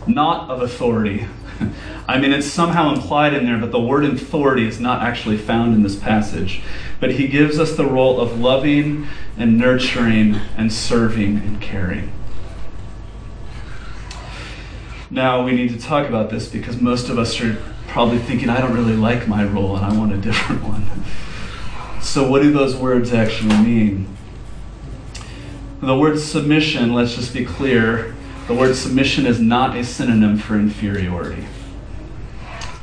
not 0.04 0.50
of 0.50 0.60
authority. 0.60 1.26
I 2.08 2.18
mean, 2.18 2.32
it's 2.32 2.48
somehow 2.48 2.92
implied 2.92 3.32
in 3.32 3.46
there, 3.46 3.58
but 3.58 3.70
the 3.70 3.80
word 3.80 4.04
authority 4.04 4.66
is 4.66 4.80
not 4.80 5.02
actually 5.02 5.36
found 5.36 5.72
in 5.72 5.84
this 5.84 5.94
passage. 5.94 6.62
But 6.98 7.12
He 7.12 7.28
gives 7.28 7.60
us 7.60 7.76
the 7.76 7.86
role 7.86 8.20
of 8.20 8.40
loving 8.40 9.06
and 9.38 9.56
nurturing 9.56 10.34
and 10.56 10.72
serving 10.72 11.36
and 11.36 11.62
caring. 11.62 12.10
Now 15.12 15.44
we 15.44 15.52
need 15.52 15.68
to 15.68 15.78
talk 15.78 16.08
about 16.08 16.30
this 16.30 16.48
because 16.48 16.80
most 16.80 17.10
of 17.10 17.18
us 17.18 17.38
are 17.42 17.58
probably 17.88 18.18
thinking, 18.18 18.48
I 18.48 18.62
don't 18.62 18.72
really 18.72 18.96
like 18.96 19.28
my 19.28 19.44
role 19.44 19.76
and 19.76 19.84
I 19.84 19.94
want 19.94 20.10
a 20.14 20.16
different 20.16 20.62
one. 20.66 20.86
So, 22.00 22.28
what 22.30 22.40
do 22.40 22.50
those 22.50 22.74
words 22.74 23.12
actually 23.12 23.58
mean? 23.58 24.16
The 25.82 25.94
word 25.94 26.18
submission, 26.18 26.94
let's 26.94 27.14
just 27.14 27.34
be 27.34 27.44
clear, 27.44 28.14
the 28.46 28.54
word 28.54 28.74
submission 28.74 29.26
is 29.26 29.38
not 29.38 29.76
a 29.76 29.84
synonym 29.84 30.38
for 30.38 30.54
inferiority. 30.54 31.44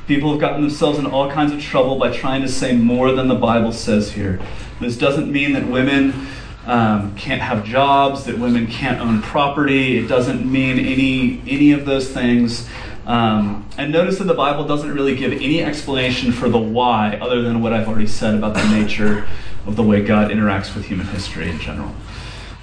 People 0.06 0.30
have 0.30 0.39
gotten 0.39 0.62
themselves 0.62 1.00
in 1.00 1.08
all 1.08 1.32
kinds 1.32 1.52
of 1.52 1.60
trouble 1.60 1.98
by 1.98 2.15
trying 2.15 2.44
to 2.44 2.48
say 2.48 2.76
more 2.76 3.12
than 3.12 3.28
the 3.28 3.36
Bible 3.36 3.72
says 3.72 4.12
here. 4.12 4.39
This 4.80 4.98
doesn't 4.98 5.32
mean 5.32 5.54
that 5.54 5.68
women 5.68 6.28
um, 6.69 7.15
can't 7.15 7.41
have 7.41 7.65
jobs, 7.65 8.25
that 8.25 8.38
women 8.38 8.67
can't 8.67 8.99
own 9.01 9.23
property. 9.23 9.97
It 9.97 10.08
doesn't 10.08 10.49
mean 10.49 10.77
any 10.77 11.41
any 11.47 11.71
of 11.71 11.86
those 11.86 12.10
things. 12.10 12.69
Um, 13.08 13.67
and 13.79 13.91
notice 13.91 14.19
that 14.19 14.25
the 14.25 14.36
Bible 14.36 14.67
doesn't 14.67 14.93
really 14.93 15.15
give 15.15 15.32
any 15.32 15.63
explanation 15.63 16.32
for 16.32 16.47
the 16.47 16.60
why, 16.60 17.17
other 17.19 17.41
than 17.41 17.63
what 17.63 17.73
I've 17.73 17.88
already 17.88 18.05
said 18.05 18.36
about 18.36 18.53
the 18.53 18.63
nature 18.69 19.27
of 19.65 19.75
the 19.77 19.82
way 19.82 20.03
God 20.03 20.29
interacts 20.29 20.75
with 20.75 20.86
human 20.86 21.08
history 21.08 21.49
in 21.49 21.60
general. 21.60 21.91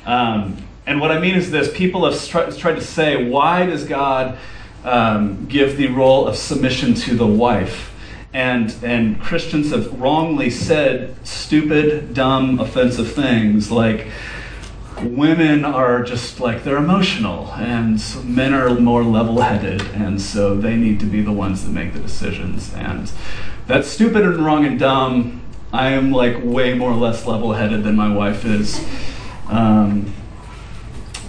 Um, 0.04 0.56
and 0.86 1.00
what 1.00 1.10
I 1.10 1.18
mean 1.18 1.34
is 1.34 1.50
this: 1.50 1.68
people 1.76 2.08
have 2.08 2.28
tried 2.28 2.76
to 2.76 2.84
say, 2.84 3.28
why 3.28 3.66
does 3.66 3.84
God 3.84 4.38
um, 4.84 5.46
give 5.46 5.76
the 5.76 5.88
role 5.88 6.28
of 6.28 6.36
submission 6.36 6.94
to 6.94 7.16
the 7.16 7.26
wife? 7.26 7.92
And 8.36 8.76
and 8.82 9.18
Christians 9.18 9.70
have 9.70 9.98
wrongly 9.98 10.50
said 10.50 11.16
stupid, 11.26 12.12
dumb, 12.12 12.60
offensive 12.60 13.10
things 13.12 13.70
like 13.70 14.08
women 15.00 15.64
are 15.64 16.02
just 16.02 16.38
like 16.38 16.62
they're 16.62 16.76
emotional 16.76 17.50
and 17.54 17.98
men 18.24 18.52
are 18.52 18.78
more 18.78 19.02
level-headed 19.02 19.80
and 19.94 20.20
so 20.20 20.54
they 20.54 20.76
need 20.76 21.00
to 21.00 21.06
be 21.06 21.22
the 21.22 21.32
ones 21.32 21.64
that 21.64 21.70
make 21.70 21.94
the 21.94 21.98
decisions. 21.98 22.74
And 22.74 23.10
that's 23.66 23.88
stupid 23.88 24.22
and 24.22 24.44
wrong 24.44 24.66
and 24.66 24.78
dumb. 24.78 25.42
I 25.72 25.88
am 25.88 26.12
like 26.12 26.36
way 26.44 26.74
more 26.74 26.90
or 26.90 26.96
less 26.96 27.26
level-headed 27.26 27.84
than 27.84 27.96
my 27.96 28.14
wife 28.14 28.44
is. 28.44 28.86
Um, 29.48 30.12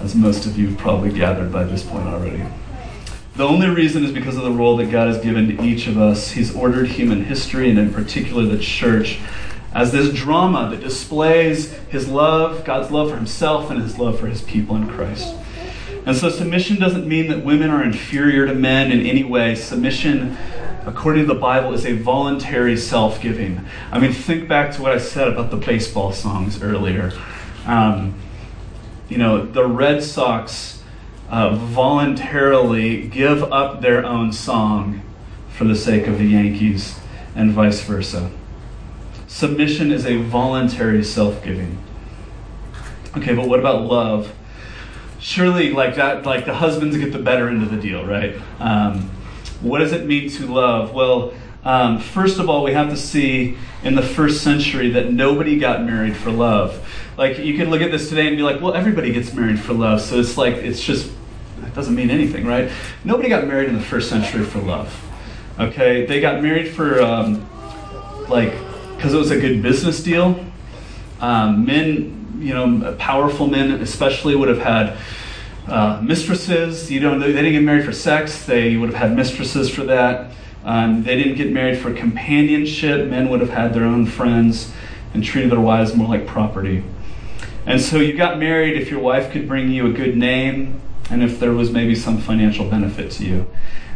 as 0.01 0.13
most 0.13 0.45
of 0.45 0.59
you 0.59 0.75
probably 0.75 1.11
gathered 1.11 1.53
by 1.53 1.63
this 1.63 1.83
point 1.83 2.05
already 2.07 2.43
the 3.37 3.47
only 3.47 3.69
reason 3.69 4.03
is 4.03 4.11
because 4.11 4.35
of 4.35 4.43
the 4.43 4.51
role 4.51 4.77
that 4.77 4.89
God 4.89 5.07
has 5.09 5.19
given 5.19 5.55
to 5.55 5.63
each 5.63 5.85
of 5.85 5.99
us. 5.99 6.31
He's 6.31 6.55
ordered 6.55 6.87
human 6.87 7.23
history, 7.25 7.69
and 7.69 7.77
in 7.77 7.93
particular 7.93 8.43
the 8.45 8.57
church, 8.57 9.19
as 9.73 9.91
this 9.91 10.11
drama 10.11 10.71
that 10.71 10.79
displays 10.79 11.71
his 11.89 12.07
love, 12.07 12.65
God's 12.65 12.89
love 12.89 13.11
for 13.11 13.15
himself, 13.15 13.69
and 13.69 13.79
his 13.79 13.99
love 13.99 14.19
for 14.19 14.25
his 14.25 14.41
people 14.41 14.75
in 14.75 14.87
Christ. 14.87 15.35
And 16.07 16.17
so, 16.17 16.31
submission 16.31 16.79
doesn't 16.79 17.07
mean 17.07 17.27
that 17.27 17.45
women 17.45 17.69
are 17.69 17.83
inferior 17.83 18.47
to 18.47 18.55
men 18.55 18.91
in 18.91 19.05
any 19.05 19.23
way. 19.23 19.53
Submission, 19.53 20.35
according 20.87 21.27
to 21.27 21.33
the 21.33 21.39
Bible, 21.39 21.73
is 21.73 21.85
a 21.85 21.93
voluntary 21.93 22.75
self 22.75 23.21
giving. 23.21 23.63
I 23.91 23.99
mean, 23.99 24.13
think 24.13 24.47
back 24.47 24.73
to 24.75 24.81
what 24.81 24.93
I 24.93 24.97
said 24.97 25.27
about 25.27 25.51
the 25.51 25.57
baseball 25.57 26.11
songs 26.11 26.63
earlier. 26.63 27.11
Um, 27.67 28.15
you 29.09 29.19
know, 29.19 29.45
the 29.45 29.67
Red 29.67 30.01
Sox 30.01 30.76
uh, 31.29 31.55
voluntarily 31.55 33.07
give 33.07 33.43
up 33.51 33.81
their 33.81 34.05
own 34.05 34.31
song 34.31 35.01
for 35.49 35.65
the 35.65 35.75
sake 35.75 36.07
of 36.07 36.17
the 36.17 36.25
Yankees 36.25 36.99
and 37.35 37.51
vice 37.51 37.81
versa. 37.81 38.31
Submission 39.27 39.91
is 39.91 40.05
a 40.05 40.17
voluntary 40.17 41.03
self 41.03 41.43
giving. 41.43 41.77
Okay, 43.17 43.35
but 43.35 43.47
what 43.47 43.59
about 43.59 43.83
love? 43.83 44.33
Surely, 45.19 45.71
like 45.71 45.95
that, 45.95 46.25
like 46.25 46.45
the 46.45 46.53
husbands 46.53 46.97
get 46.97 47.11
the 47.11 47.19
better 47.19 47.49
end 47.49 47.63
of 47.63 47.71
the 47.71 47.77
deal, 47.77 48.05
right? 48.05 48.35
Um, 48.59 49.09
what 49.61 49.79
does 49.79 49.91
it 49.91 50.05
mean 50.05 50.29
to 50.31 50.45
love? 50.45 50.93
Well, 50.93 51.33
um, 51.65 51.99
first 51.99 52.39
of 52.39 52.49
all, 52.49 52.63
we 52.63 52.73
have 52.73 52.89
to 52.89 52.97
see 52.97 53.57
in 53.83 53.95
the 53.95 54.01
first 54.01 54.43
century 54.43 54.91
that 54.91 55.11
nobody 55.11 55.57
got 55.57 55.83
married 55.83 56.15
for 56.15 56.31
love. 56.31 56.87
Like, 57.17 57.39
you 57.39 57.57
can 57.57 57.69
look 57.69 57.81
at 57.81 57.91
this 57.91 58.09
today 58.09 58.27
and 58.27 58.37
be 58.37 58.43
like, 58.43 58.61
well, 58.61 58.73
everybody 58.73 59.11
gets 59.11 59.33
married 59.33 59.59
for 59.59 59.73
love. 59.73 59.99
So 60.01 60.19
it's 60.19 60.37
like, 60.37 60.53
it's 60.55 60.81
just 60.81 61.11
doesn't 61.77 61.93
mean 61.93 62.09
anything, 62.09 62.45
right? 62.45 62.71
Nobody 63.03 63.29
got 63.29 63.45
married 63.47 63.69
in 63.69 63.75
the 63.75 63.83
first 63.83 64.09
century 64.09 64.43
for 64.43 64.59
love. 64.59 64.91
Okay, 65.59 66.07
they 66.07 66.19
got 66.19 66.41
married 66.41 66.69
for 66.69 66.99
um, 67.01 67.47
like 68.27 68.51
because 68.95 69.13
it 69.13 69.17
was 69.17 69.29
a 69.29 69.39
good 69.39 69.61
business 69.61 70.01
deal. 70.01 70.43
Um, 71.21 71.65
men, 71.65 72.39
you 72.39 72.53
know, 72.53 72.95
powerful 72.97 73.45
men 73.45 73.71
especially 73.79 74.35
would 74.35 74.49
have 74.49 74.59
had 74.59 74.97
uh, 75.67 76.01
mistresses. 76.01 76.91
You 76.91 76.99
know, 76.99 77.19
they 77.19 77.31
didn't 77.31 77.51
get 77.51 77.63
married 77.63 77.85
for 77.85 77.93
sex. 77.93 78.45
They 78.45 78.75
would 78.75 78.89
have 78.89 78.97
had 78.97 79.15
mistresses 79.15 79.69
for 79.69 79.83
that. 79.83 80.31
Um, 80.65 81.03
they 81.03 81.15
didn't 81.15 81.35
get 81.35 81.51
married 81.51 81.77
for 81.77 81.93
companionship. 81.93 83.07
Men 83.07 83.29
would 83.29 83.39
have 83.39 83.51
had 83.51 83.75
their 83.75 83.85
own 83.85 84.07
friends 84.07 84.73
and 85.13 85.23
treated 85.23 85.51
their 85.51 85.59
wives 85.59 85.93
more 85.95 86.07
like 86.07 86.25
property. 86.25 86.83
And 87.67 87.79
so 87.79 87.97
you 87.97 88.13
got 88.17 88.39
married 88.39 88.81
if 88.81 88.89
your 88.89 88.99
wife 88.99 89.31
could 89.31 89.47
bring 89.47 89.69
you 89.69 89.85
a 89.85 89.91
good 89.91 90.17
name, 90.17 90.81
and 91.09 91.23
if 91.23 91.39
there 91.39 91.53
was 91.53 91.71
maybe 91.71 91.95
some 91.95 92.17
financial 92.17 92.69
benefit 92.69 93.11
to 93.11 93.25
you. 93.25 93.47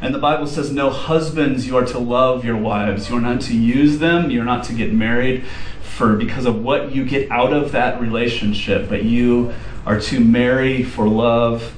And 0.01 0.15
the 0.15 0.19
Bible 0.19 0.47
says, 0.47 0.71
No, 0.71 0.89
husbands, 0.89 1.67
you 1.67 1.77
are 1.77 1.85
to 1.85 1.99
love 1.99 2.43
your 2.43 2.57
wives. 2.57 3.09
You 3.09 3.17
are 3.17 3.21
not 3.21 3.41
to 3.41 3.55
use 3.55 3.99
them. 3.99 4.31
You're 4.31 4.45
not 4.45 4.63
to 4.65 4.73
get 4.73 4.91
married 4.91 5.45
for 5.81 6.15
because 6.15 6.45
of 6.45 6.63
what 6.63 6.95
you 6.95 7.05
get 7.05 7.29
out 7.29 7.53
of 7.53 7.73
that 7.73 8.01
relationship, 8.01 8.89
but 8.89 9.03
you 9.03 9.53
are 9.85 9.99
to 9.99 10.19
marry 10.19 10.83
for 10.83 11.07
love, 11.07 11.75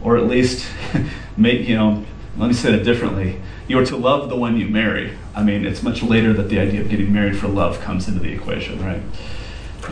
or 0.00 0.16
at 0.16 0.26
least 0.26 0.68
make, 1.36 1.66
you 1.66 1.76
know, 1.76 2.04
let 2.36 2.46
me 2.46 2.52
say 2.52 2.72
it 2.72 2.84
differently. 2.84 3.40
You 3.66 3.78
are 3.80 3.86
to 3.86 3.96
love 3.96 4.28
the 4.28 4.36
one 4.36 4.56
you 4.56 4.68
marry. 4.68 5.16
I 5.34 5.42
mean, 5.42 5.66
it's 5.66 5.82
much 5.82 6.02
later 6.02 6.32
that 6.34 6.48
the 6.48 6.60
idea 6.60 6.80
of 6.80 6.88
getting 6.88 7.12
married 7.12 7.36
for 7.36 7.48
love 7.48 7.80
comes 7.80 8.06
into 8.06 8.20
the 8.20 8.32
equation, 8.32 8.82
right? 8.84 9.02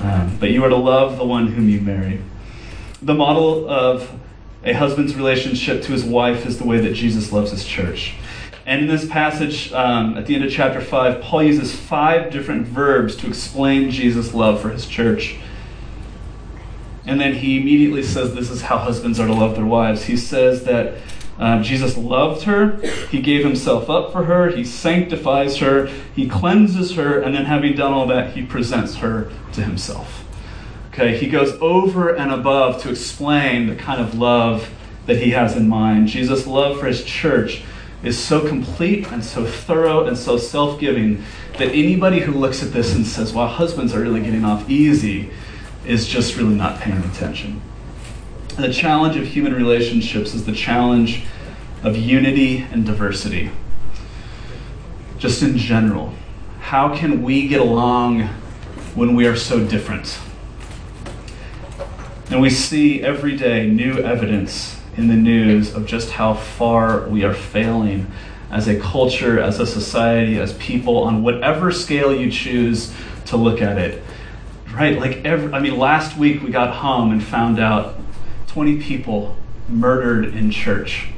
Um, 0.02 0.36
but 0.38 0.50
you 0.50 0.62
are 0.64 0.68
to 0.68 0.76
love 0.76 1.18
the 1.18 1.24
one 1.24 1.48
whom 1.48 1.68
you 1.68 1.80
marry. 1.80 2.22
The 3.02 3.14
model 3.14 3.68
of 3.68 4.10
a 4.66 4.72
husband's 4.72 5.14
relationship 5.14 5.82
to 5.84 5.92
his 5.92 6.04
wife 6.04 6.44
is 6.44 6.58
the 6.58 6.66
way 6.66 6.80
that 6.80 6.92
Jesus 6.92 7.32
loves 7.32 7.52
his 7.52 7.64
church. 7.64 8.14
And 8.66 8.82
in 8.82 8.88
this 8.88 9.08
passage, 9.08 9.72
um, 9.72 10.18
at 10.18 10.26
the 10.26 10.34
end 10.34 10.44
of 10.44 10.50
chapter 10.50 10.80
5, 10.80 11.22
Paul 11.22 11.44
uses 11.44 11.74
five 11.74 12.32
different 12.32 12.66
verbs 12.66 13.14
to 13.16 13.28
explain 13.28 13.92
Jesus' 13.92 14.34
love 14.34 14.60
for 14.60 14.70
his 14.70 14.86
church. 14.86 15.36
And 17.06 17.20
then 17.20 17.34
he 17.34 17.60
immediately 17.60 18.02
says 18.02 18.34
this 18.34 18.50
is 18.50 18.62
how 18.62 18.78
husbands 18.78 19.20
are 19.20 19.28
to 19.28 19.32
love 19.32 19.54
their 19.54 19.64
wives. 19.64 20.06
He 20.06 20.16
says 20.16 20.64
that 20.64 20.98
uh, 21.38 21.62
Jesus 21.62 21.96
loved 21.96 22.42
her, 22.42 22.78
he 23.10 23.20
gave 23.20 23.44
himself 23.44 23.88
up 23.88 24.10
for 24.10 24.24
her, 24.24 24.48
he 24.48 24.64
sanctifies 24.64 25.58
her, 25.58 25.86
he 26.16 26.28
cleanses 26.28 26.96
her, 26.96 27.20
and 27.20 27.36
then 27.36 27.44
having 27.44 27.76
done 27.76 27.92
all 27.92 28.06
that, 28.06 28.32
he 28.32 28.44
presents 28.44 28.96
her 28.96 29.30
to 29.52 29.62
himself. 29.62 30.25
Okay, 30.98 31.18
he 31.18 31.28
goes 31.28 31.52
over 31.60 32.16
and 32.16 32.32
above 32.32 32.80
to 32.80 32.88
explain 32.88 33.66
the 33.66 33.76
kind 33.76 34.00
of 34.00 34.14
love 34.14 34.70
that 35.04 35.18
he 35.18 35.32
has 35.32 35.54
in 35.54 35.68
mind. 35.68 36.08
Jesus' 36.08 36.46
love 36.46 36.80
for 36.80 36.86
his 36.86 37.04
church 37.04 37.62
is 38.02 38.18
so 38.18 38.48
complete 38.48 39.06
and 39.12 39.22
so 39.22 39.44
thorough 39.44 40.06
and 40.06 40.16
so 40.16 40.38
self 40.38 40.80
giving 40.80 41.22
that 41.58 41.68
anybody 41.68 42.20
who 42.20 42.32
looks 42.32 42.62
at 42.62 42.72
this 42.72 42.94
and 42.94 43.06
says, 43.06 43.34
wow, 43.34 43.46
husbands 43.46 43.94
are 43.94 44.00
really 44.00 44.22
getting 44.22 44.42
off 44.46 44.70
easy, 44.70 45.28
is 45.84 46.08
just 46.08 46.34
really 46.38 46.54
not 46.54 46.80
paying 46.80 47.02
attention. 47.04 47.60
The 48.56 48.72
challenge 48.72 49.16
of 49.16 49.26
human 49.26 49.52
relationships 49.52 50.32
is 50.32 50.46
the 50.46 50.54
challenge 50.54 51.24
of 51.82 51.94
unity 51.94 52.60
and 52.72 52.86
diversity. 52.86 53.50
just 55.18 55.42
in 55.42 55.58
general. 55.58 56.14
How 56.60 56.96
can 56.96 57.22
we 57.22 57.48
get 57.48 57.60
along 57.60 58.22
when 58.94 59.14
we 59.14 59.26
are 59.26 59.36
so 59.36 59.62
different? 59.62 60.18
And 62.30 62.40
we 62.40 62.50
see 62.50 63.02
every 63.02 63.36
day 63.36 63.68
new 63.68 63.98
evidence 63.98 64.80
in 64.96 65.08
the 65.08 65.14
news 65.14 65.74
of 65.74 65.86
just 65.86 66.10
how 66.10 66.34
far 66.34 67.06
we 67.08 67.22
are 67.22 67.34
failing 67.34 68.10
as 68.50 68.66
a 68.66 68.78
culture, 68.78 69.38
as 69.38 69.60
a 69.60 69.66
society, 69.66 70.38
as 70.40 70.52
people, 70.54 70.98
on 70.98 71.22
whatever 71.22 71.70
scale 71.70 72.14
you 72.14 72.30
choose 72.30 72.92
to 73.26 73.36
look 73.36 73.62
at 73.62 73.78
it. 73.78 74.02
Right? 74.72 74.98
Like, 74.98 75.24
every, 75.24 75.52
I 75.52 75.60
mean, 75.60 75.78
last 75.78 76.16
week 76.16 76.42
we 76.42 76.50
got 76.50 76.74
home 76.74 77.12
and 77.12 77.22
found 77.22 77.60
out 77.60 77.94
20 78.48 78.82
people 78.82 79.36
murdered 79.68 80.34
in 80.34 80.50
church. 80.50 81.08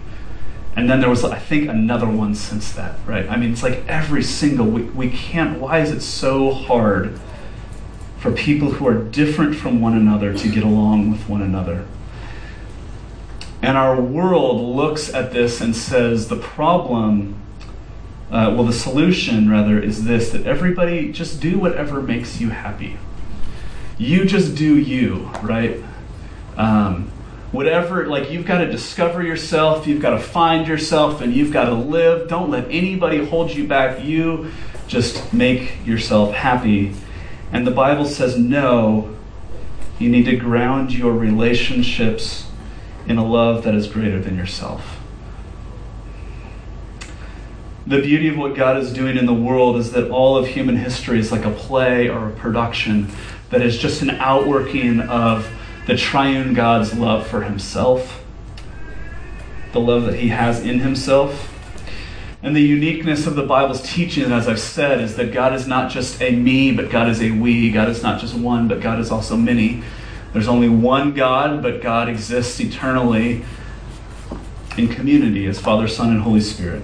And 0.76 0.88
then 0.88 1.00
there 1.00 1.10
was, 1.10 1.24
I 1.24 1.38
think, 1.38 1.68
another 1.68 2.06
one 2.06 2.34
since 2.34 2.72
that, 2.72 2.98
right? 3.06 3.28
I 3.28 3.36
mean, 3.36 3.52
it's 3.52 3.62
like 3.62 3.84
every 3.88 4.22
single 4.22 4.66
week. 4.66 4.94
We 4.94 5.10
can't, 5.10 5.58
why 5.58 5.80
is 5.80 5.90
it 5.90 6.02
so 6.02 6.52
hard 6.52 7.18
for 8.18 8.32
people 8.32 8.72
who 8.72 8.86
are 8.86 9.02
different 9.02 9.56
from 9.56 9.80
one 9.80 9.94
another 9.94 10.32
to 10.34 10.48
get 10.48 10.64
along 10.64 11.10
with 11.10 11.28
one 11.28 11.42
another? 11.42 11.86
And 13.60 13.76
our 13.76 14.00
world 14.00 14.60
looks 14.60 15.12
at 15.12 15.32
this 15.32 15.60
and 15.60 15.74
says 15.74 16.28
the 16.28 16.36
problem, 16.36 17.40
uh, 18.30 18.52
well, 18.54 18.64
the 18.64 18.72
solution 18.72 19.50
rather, 19.50 19.80
is 19.80 20.04
this 20.04 20.30
that 20.30 20.46
everybody 20.46 21.10
just 21.12 21.40
do 21.40 21.58
whatever 21.58 22.00
makes 22.00 22.40
you 22.40 22.50
happy. 22.50 22.96
You 23.96 24.24
just 24.24 24.54
do 24.54 24.78
you, 24.78 25.30
right? 25.42 25.82
Um, 26.56 27.10
whatever, 27.50 28.06
like 28.06 28.30
you've 28.30 28.46
got 28.46 28.58
to 28.58 28.70
discover 28.70 29.22
yourself, 29.24 29.88
you've 29.88 30.02
got 30.02 30.10
to 30.10 30.20
find 30.20 30.68
yourself, 30.68 31.20
and 31.20 31.34
you've 31.34 31.52
got 31.52 31.64
to 31.64 31.74
live. 31.74 32.28
Don't 32.28 32.50
let 32.50 32.66
anybody 32.70 33.24
hold 33.24 33.50
you 33.50 33.66
back. 33.66 34.04
You 34.04 34.52
just 34.86 35.32
make 35.32 35.84
yourself 35.84 36.32
happy. 36.32 36.94
And 37.52 37.66
the 37.66 37.70
Bible 37.70 38.04
says, 38.04 38.38
no, 38.38 39.16
you 39.98 40.08
need 40.08 40.24
to 40.26 40.36
ground 40.36 40.92
your 40.92 41.12
relationships 41.12 42.46
in 43.06 43.16
a 43.16 43.24
love 43.24 43.64
that 43.64 43.74
is 43.74 43.86
greater 43.86 44.20
than 44.20 44.36
yourself. 44.36 45.00
The 47.86 48.02
beauty 48.02 48.28
of 48.28 48.36
what 48.36 48.54
God 48.54 48.76
is 48.76 48.92
doing 48.92 49.16
in 49.16 49.24
the 49.24 49.32
world 49.32 49.76
is 49.76 49.92
that 49.92 50.10
all 50.10 50.36
of 50.36 50.46
human 50.46 50.76
history 50.76 51.18
is 51.18 51.32
like 51.32 51.46
a 51.46 51.50
play 51.50 52.08
or 52.08 52.28
a 52.28 52.32
production 52.32 53.10
that 53.48 53.62
is 53.62 53.78
just 53.78 54.02
an 54.02 54.10
outworking 54.10 55.00
of 55.00 55.50
the 55.86 55.96
triune 55.96 56.52
God's 56.52 56.94
love 56.94 57.26
for 57.26 57.44
himself, 57.44 58.22
the 59.72 59.80
love 59.80 60.04
that 60.04 60.16
he 60.16 60.28
has 60.28 60.60
in 60.60 60.80
himself. 60.80 61.57
And 62.40 62.54
the 62.54 62.60
uniqueness 62.60 63.26
of 63.26 63.34
the 63.34 63.42
Bible's 63.42 63.82
teaching, 63.82 64.30
as 64.30 64.46
I've 64.46 64.60
said, 64.60 65.00
is 65.00 65.16
that 65.16 65.32
God 65.32 65.54
is 65.54 65.66
not 65.66 65.90
just 65.90 66.22
a 66.22 66.36
me, 66.36 66.70
but 66.70 66.88
God 66.88 67.08
is 67.08 67.20
a 67.20 67.32
we. 67.32 67.70
God 67.70 67.88
is 67.88 68.02
not 68.02 68.20
just 68.20 68.34
one, 68.34 68.68
but 68.68 68.80
God 68.80 69.00
is 69.00 69.10
also 69.10 69.36
many. 69.36 69.82
There's 70.32 70.46
only 70.46 70.68
one 70.68 71.14
God, 71.14 71.62
but 71.62 71.82
God 71.82 72.08
exists 72.08 72.60
eternally 72.60 73.44
in 74.76 74.86
community 74.86 75.46
as 75.46 75.58
Father, 75.58 75.88
Son, 75.88 76.10
and 76.10 76.20
Holy 76.20 76.40
Spirit. 76.40 76.82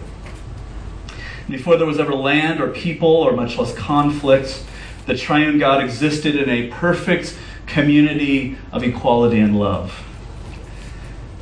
Before 1.49 1.77
there 1.77 1.87
was 1.87 2.01
ever 2.01 2.14
land 2.14 2.61
or 2.61 2.71
people 2.71 3.09
or 3.09 3.33
much 3.33 3.57
less 3.57 3.73
conflict, 3.75 4.64
the 5.07 5.17
triune 5.17 5.59
God 5.59 5.85
existed 5.85 6.35
in 6.35 6.49
a 6.49 6.69
perfect 6.71 7.38
community 7.67 8.59
of 8.73 8.83
equality 8.83 9.38
and 9.38 9.57
love. 9.57 10.05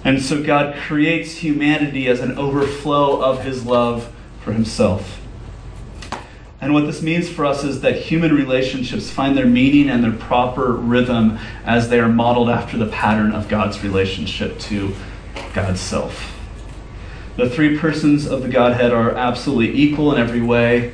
And 0.05 0.21
so 0.21 0.43
God 0.43 0.77
creates 0.77 1.37
humanity 1.37 2.09
as 2.09 2.21
an 2.21 2.37
overflow 2.37 3.23
of 3.23 3.45
his 3.45 3.65
love 3.65 4.13
for 4.41 4.53
himself. 4.53 5.21
And 6.61 6.73
what 6.73 6.87
this 6.87 7.03
means 7.03 7.29
for 7.29 7.45
us 7.45 7.65
is 7.65 7.81
that 7.81 7.97
human 7.97 8.33
relationships 8.35 9.11
find 9.11 9.37
their 9.37 9.47
meaning 9.47 9.91
and 9.91 10.03
their 10.03 10.13
proper 10.13 10.73
rhythm 10.73 11.39
as 11.65 11.89
they 11.89 11.99
are 11.99 12.09
modeled 12.09 12.49
after 12.49 12.77
the 12.77 12.87
pattern 12.87 13.33
of 13.33 13.49
God's 13.49 13.83
relationship 13.83 14.59
to 14.61 14.95
God's 15.55 15.81
self. 15.81 16.39
The 17.37 17.51
three 17.51 17.79
persons 17.79 18.27
of 18.27 18.43
the 18.43 18.49
Godhead 18.49 18.93
are 18.93 19.11
absolutely 19.11 19.81
equal 19.81 20.15
in 20.15 20.21
every 20.21 20.41
way. 20.41 20.93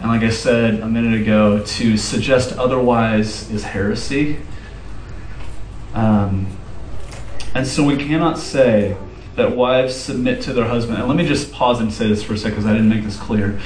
And 0.00 0.10
like 0.10 0.22
I 0.22 0.30
said 0.30 0.80
a 0.80 0.88
minute 0.88 1.20
ago, 1.20 1.62
to 1.62 1.96
suggest 1.96 2.52
otherwise 2.58 3.50
is 3.50 3.62
heresy. 3.62 4.38
Um, 5.94 6.55
and 7.56 7.66
so 7.66 7.82
we 7.84 7.96
cannot 7.96 8.38
say 8.38 8.96
that 9.34 9.56
wives 9.56 9.94
submit 9.94 10.42
to 10.42 10.52
their 10.52 10.66
husband. 10.66 10.98
And 10.98 11.08
let 11.08 11.16
me 11.16 11.26
just 11.26 11.52
pause 11.52 11.80
and 11.80 11.92
say 11.92 12.08
this 12.08 12.22
for 12.22 12.34
a 12.34 12.38
second 12.38 12.52
because 12.52 12.66
I 12.66 12.72
didn't 12.72 12.88
make 12.88 13.04
this 13.04 13.18
clear 13.18 13.60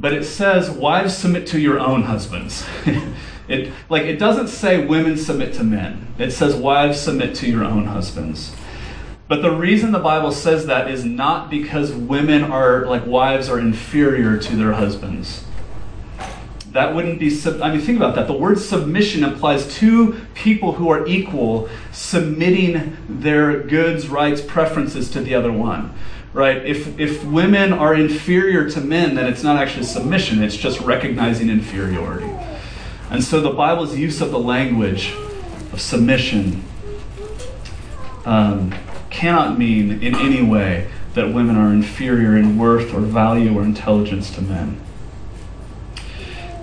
but 0.00 0.12
it 0.12 0.24
says 0.24 0.70
wives 0.70 1.16
submit 1.16 1.46
to 1.48 1.60
your 1.60 1.78
own 1.78 2.04
husbands. 2.04 2.64
it 3.48 3.72
like 3.88 4.02
it 4.02 4.18
doesn't 4.18 4.48
say 4.48 4.84
women 4.84 5.16
submit 5.16 5.54
to 5.54 5.64
men. 5.64 6.06
It 6.18 6.30
says 6.30 6.54
wives 6.54 7.00
submit 7.00 7.34
to 7.36 7.48
your 7.48 7.64
own 7.64 7.86
husbands. 7.86 8.54
But 9.26 9.42
the 9.42 9.50
reason 9.50 9.92
the 9.92 9.98
Bible 9.98 10.32
says 10.32 10.66
that 10.66 10.90
is 10.90 11.04
not 11.04 11.50
because 11.50 11.92
women 11.92 12.44
are 12.44 12.86
like 12.86 13.06
wives 13.06 13.48
are 13.48 13.58
inferior 13.58 14.38
to 14.38 14.56
their 14.56 14.72
husbands. 14.72 15.44
That 16.78 16.94
wouldn't 16.94 17.18
be 17.18 17.36
I 17.60 17.72
mean 17.72 17.80
think 17.80 17.98
about 17.98 18.14
that. 18.14 18.28
The 18.28 18.38
word 18.38 18.60
submission 18.60 19.24
implies 19.24 19.66
two 19.74 20.20
people 20.34 20.74
who 20.74 20.88
are 20.90 21.04
equal 21.08 21.68
submitting 21.90 22.96
their 23.08 23.64
goods, 23.64 24.06
rights, 24.06 24.40
preferences 24.40 25.10
to 25.10 25.20
the 25.20 25.34
other 25.34 25.50
one 25.50 25.92
right? 26.32 26.64
If, 26.64 27.00
if 27.00 27.24
women 27.24 27.72
are 27.72 27.94
inferior 27.94 28.70
to 28.70 28.80
men, 28.80 29.16
then 29.16 29.26
it's 29.26 29.42
not 29.42 29.60
actually 29.60 29.86
submission, 29.86 30.40
it's 30.40 30.56
just 30.56 30.78
recognizing 30.80 31.50
inferiority. 31.50 32.30
And 33.10 33.24
so 33.24 33.40
the 33.40 33.50
Bible's 33.50 33.96
use 33.96 34.20
of 34.20 34.30
the 34.30 34.38
language 34.38 35.10
of 35.72 35.80
submission 35.80 36.62
um, 38.24 38.72
cannot 39.10 39.58
mean 39.58 40.00
in 40.00 40.14
any 40.14 40.42
way 40.42 40.88
that 41.14 41.32
women 41.34 41.56
are 41.56 41.72
inferior 41.72 42.36
in 42.36 42.56
worth 42.56 42.94
or 42.94 43.00
value 43.00 43.58
or 43.58 43.64
intelligence 43.64 44.30
to 44.36 44.42
men. 44.42 44.80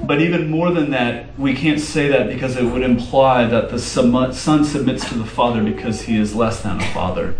But 0.05 0.21
even 0.21 0.49
more 0.49 0.71
than 0.71 0.91
that, 0.91 1.37
we 1.39 1.53
can't 1.53 1.79
say 1.79 2.07
that 2.09 2.27
because 2.27 2.55
it 2.55 2.63
would 2.63 2.83
imply 2.83 3.45
that 3.45 3.69
the 3.69 3.79
son 3.79 4.63
submits 4.63 5.09
to 5.09 5.15
the 5.15 5.25
father 5.25 5.63
because 5.63 6.01
he 6.03 6.17
is 6.17 6.35
less 6.35 6.61
than 6.61 6.79
a 6.79 6.85
father 6.93 7.35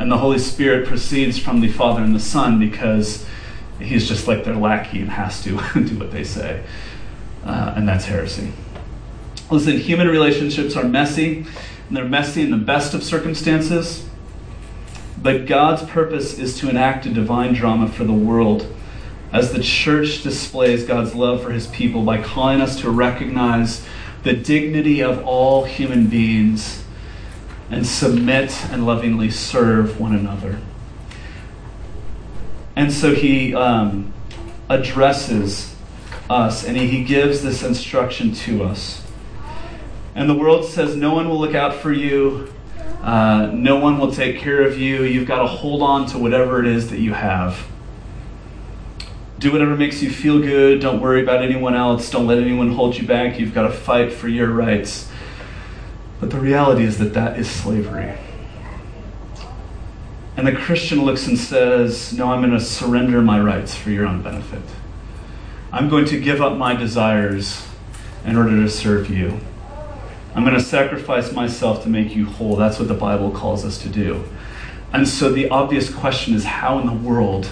and 0.00 0.10
the 0.10 0.16
Holy 0.16 0.38
Spirit 0.38 0.88
proceeds 0.88 1.38
from 1.38 1.60
the 1.60 1.68
Father 1.68 2.02
and 2.02 2.14
the 2.14 2.20
Son 2.20 2.58
because 2.58 3.26
he's 3.78 4.08
just 4.08 4.26
like 4.26 4.44
their 4.44 4.56
lackey 4.56 5.02
and 5.02 5.10
has 5.10 5.42
to 5.44 5.50
do 5.74 5.98
what 5.98 6.10
they 6.10 6.24
say. 6.24 6.64
Uh, 7.44 7.74
and 7.76 7.86
that's 7.86 8.06
heresy. 8.06 8.50
Listen, 9.50 9.76
human 9.78 10.08
relationships 10.08 10.74
are 10.74 10.84
messy, 10.84 11.44
and 11.88 11.96
they're 11.96 12.08
messy 12.08 12.40
in 12.40 12.50
the 12.50 12.56
best 12.56 12.94
of 12.94 13.02
circumstances. 13.02 14.08
But 15.22 15.44
God's 15.44 15.82
purpose 15.82 16.38
is 16.38 16.58
to 16.60 16.70
enact 16.70 17.04
a 17.04 17.10
divine 17.10 17.52
drama 17.52 17.86
for 17.86 18.04
the 18.04 18.12
world 18.12 18.74
as 19.32 19.52
the 19.52 19.62
church 19.62 20.22
displays 20.22 20.84
God's 20.84 21.14
love 21.14 21.42
for 21.42 21.50
his 21.50 21.66
people 21.68 22.02
by 22.02 22.20
calling 22.20 22.60
us 22.60 22.80
to 22.80 22.90
recognize 22.90 23.86
the 24.22 24.32
dignity 24.32 25.02
of 25.02 25.24
all 25.24 25.64
human 25.64 26.08
beings 26.08 26.84
and 27.70 27.86
submit 27.86 28.52
and 28.70 28.84
lovingly 28.84 29.30
serve 29.30 30.00
one 30.00 30.14
another. 30.14 30.58
And 32.74 32.92
so 32.92 33.14
he 33.14 33.54
um, 33.54 34.12
addresses 34.68 35.74
us 36.28 36.64
and 36.64 36.76
he, 36.76 37.04
gives 37.04 37.42
this 37.42 37.62
instruction 37.62 38.32
to 38.32 38.64
us. 38.64 39.06
And 40.14 40.28
the 40.28 40.34
world 40.34 40.64
says, 40.64 40.96
No 40.96 41.14
one 41.14 41.28
will 41.28 41.38
look 41.38 41.54
out 41.54 41.74
for 41.74 41.92
you, 41.92 42.52
uh, 43.02 43.50
no 43.52 43.76
one 43.76 43.98
will 43.98 44.12
take 44.12 44.38
care 44.38 44.62
of 44.62 44.78
you. 44.78 45.02
You've 45.04 45.26
got 45.26 45.42
to 45.42 45.46
hold 45.46 45.82
on 45.82 46.06
to 46.06 46.18
whatever 46.18 46.60
it 46.60 46.66
is 46.66 46.90
that 46.90 47.00
you 47.00 47.12
have. 47.12 47.66
Do 49.40 49.50
whatever 49.52 49.74
makes 49.74 50.02
you 50.02 50.10
feel 50.10 50.38
good. 50.38 50.80
Don't 50.80 51.00
worry 51.00 51.22
about 51.22 51.42
anyone 51.42 51.74
else. 51.74 52.10
Don't 52.10 52.26
let 52.26 52.36
anyone 52.36 52.72
hold 52.72 52.98
you 52.98 53.06
back. 53.06 53.40
You've 53.40 53.54
got 53.54 53.62
to 53.62 53.72
fight 53.72 54.12
for 54.12 54.28
your 54.28 54.50
rights. 54.50 55.10
But 56.20 56.28
the 56.28 56.38
reality 56.38 56.84
is 56.84 56.98
that 56.98 57.14
that 57.14 57.38
is 57.38 57.50
slavery. 57.50 58.18
And 60.36 60.46
the 60.46 60.52
Christian 60.52 61.06
looks 61.06 61.26
and 61.26 61.38
says, 61.38 62.12
No, 62.12 62.30
I'm 62.30 62.42
going 62.42 62.52
to 62.52 62.60
surrender 62.60 63.22
my 63.22 63.40
rights 63.40 63.74
for 63.74 63.88
your 63.88 64.06
own 64.06 64.20
benefit. 64.20 64.62
I'm 65.72 65.88
going 65.88 66.04
to 66.06 66.20
give 66.20 66.42
up 66.42 66.58
my 66.58 66.74
desires 66.74 67.66
in 68.26 68.36
order 68.36 68.50
to 68.50 68.68
serve 68.68 69.08
you. 69.08 69.40
I'm 70.34 70.44
going 70.44 70.54
to 70.54 70.62
sacrifice 70.62 71.32
myself 71.32 71.82
to 71.84 71.88
make 71.88 72.14
you 72.14 72.26
whole. 72.26 72.56
That's 72.56 72.78
what 72.78 72.88
the 72.88 72.94
Bible 72.94 73.30
calls 73.30 73.64
us 73.64 73.78
to 73.78 73.88
do. 73.88 74.22
And 74.92 75.08
so 75.08 75.32
the 75.32 75.48
obvious 75.48 75.92
question 75.92 76.34
is 76.34 76.44
how 76.44 76.78
in 76.78 76.86
the 76.86 76.92
world, 76.92 77.48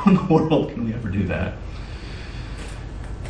how 0.00 0.10
in 0.10 0.16
the 0.16 0.32
world 0.32 0.70
can 0.70 0.84
we 0.84 0.94
ever 0.94 1.08
do 1.08 1.26
that? 1.26 1.54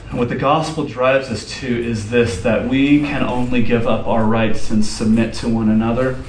And 0.08 0.18
what 0.18 0.28
the 0.28 0.36
gospel 0.36 0.86
drives 0.86 1.28
us 1.28 1.48
to 1.60 1.66
is 1.66 2.10
this 2.10 2.42
that 2.42 2.68
we 2.68 3.00
can 3.00 3.24
only 3.24 3.62
give 3.62 3.86
up 3.86 4.06
our 4.06 4.24
rights 4.24 4.70
and 4.70 4.84
submit 4.84 5.34
to 5.34 5.48
one 5.48 5.68
another 5.68 6.22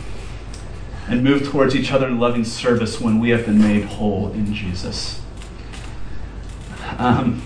and 1.08 1.24
move 1.24 1.48
towards 1.48 1.76
each 1.76 1.92
other 1.92 2.08
in 2.08 2.20
loving 2.20 2.44
service 2.44 3.00
when 3.00 3.20
we 3.20 3.30
have 3.30 3.46
been 3.46 3.60
made 3.60 3.86
whole 3.86 4.32
in 4.34 4.54
Jesus. 4.54 5.22
um, 6.98 7.44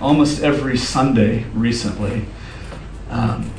almost 0.00 0.42
every 0.42 0.76
Sunday 0.76 1.44
recently, 1.52 2.26
um, 3.10 3.50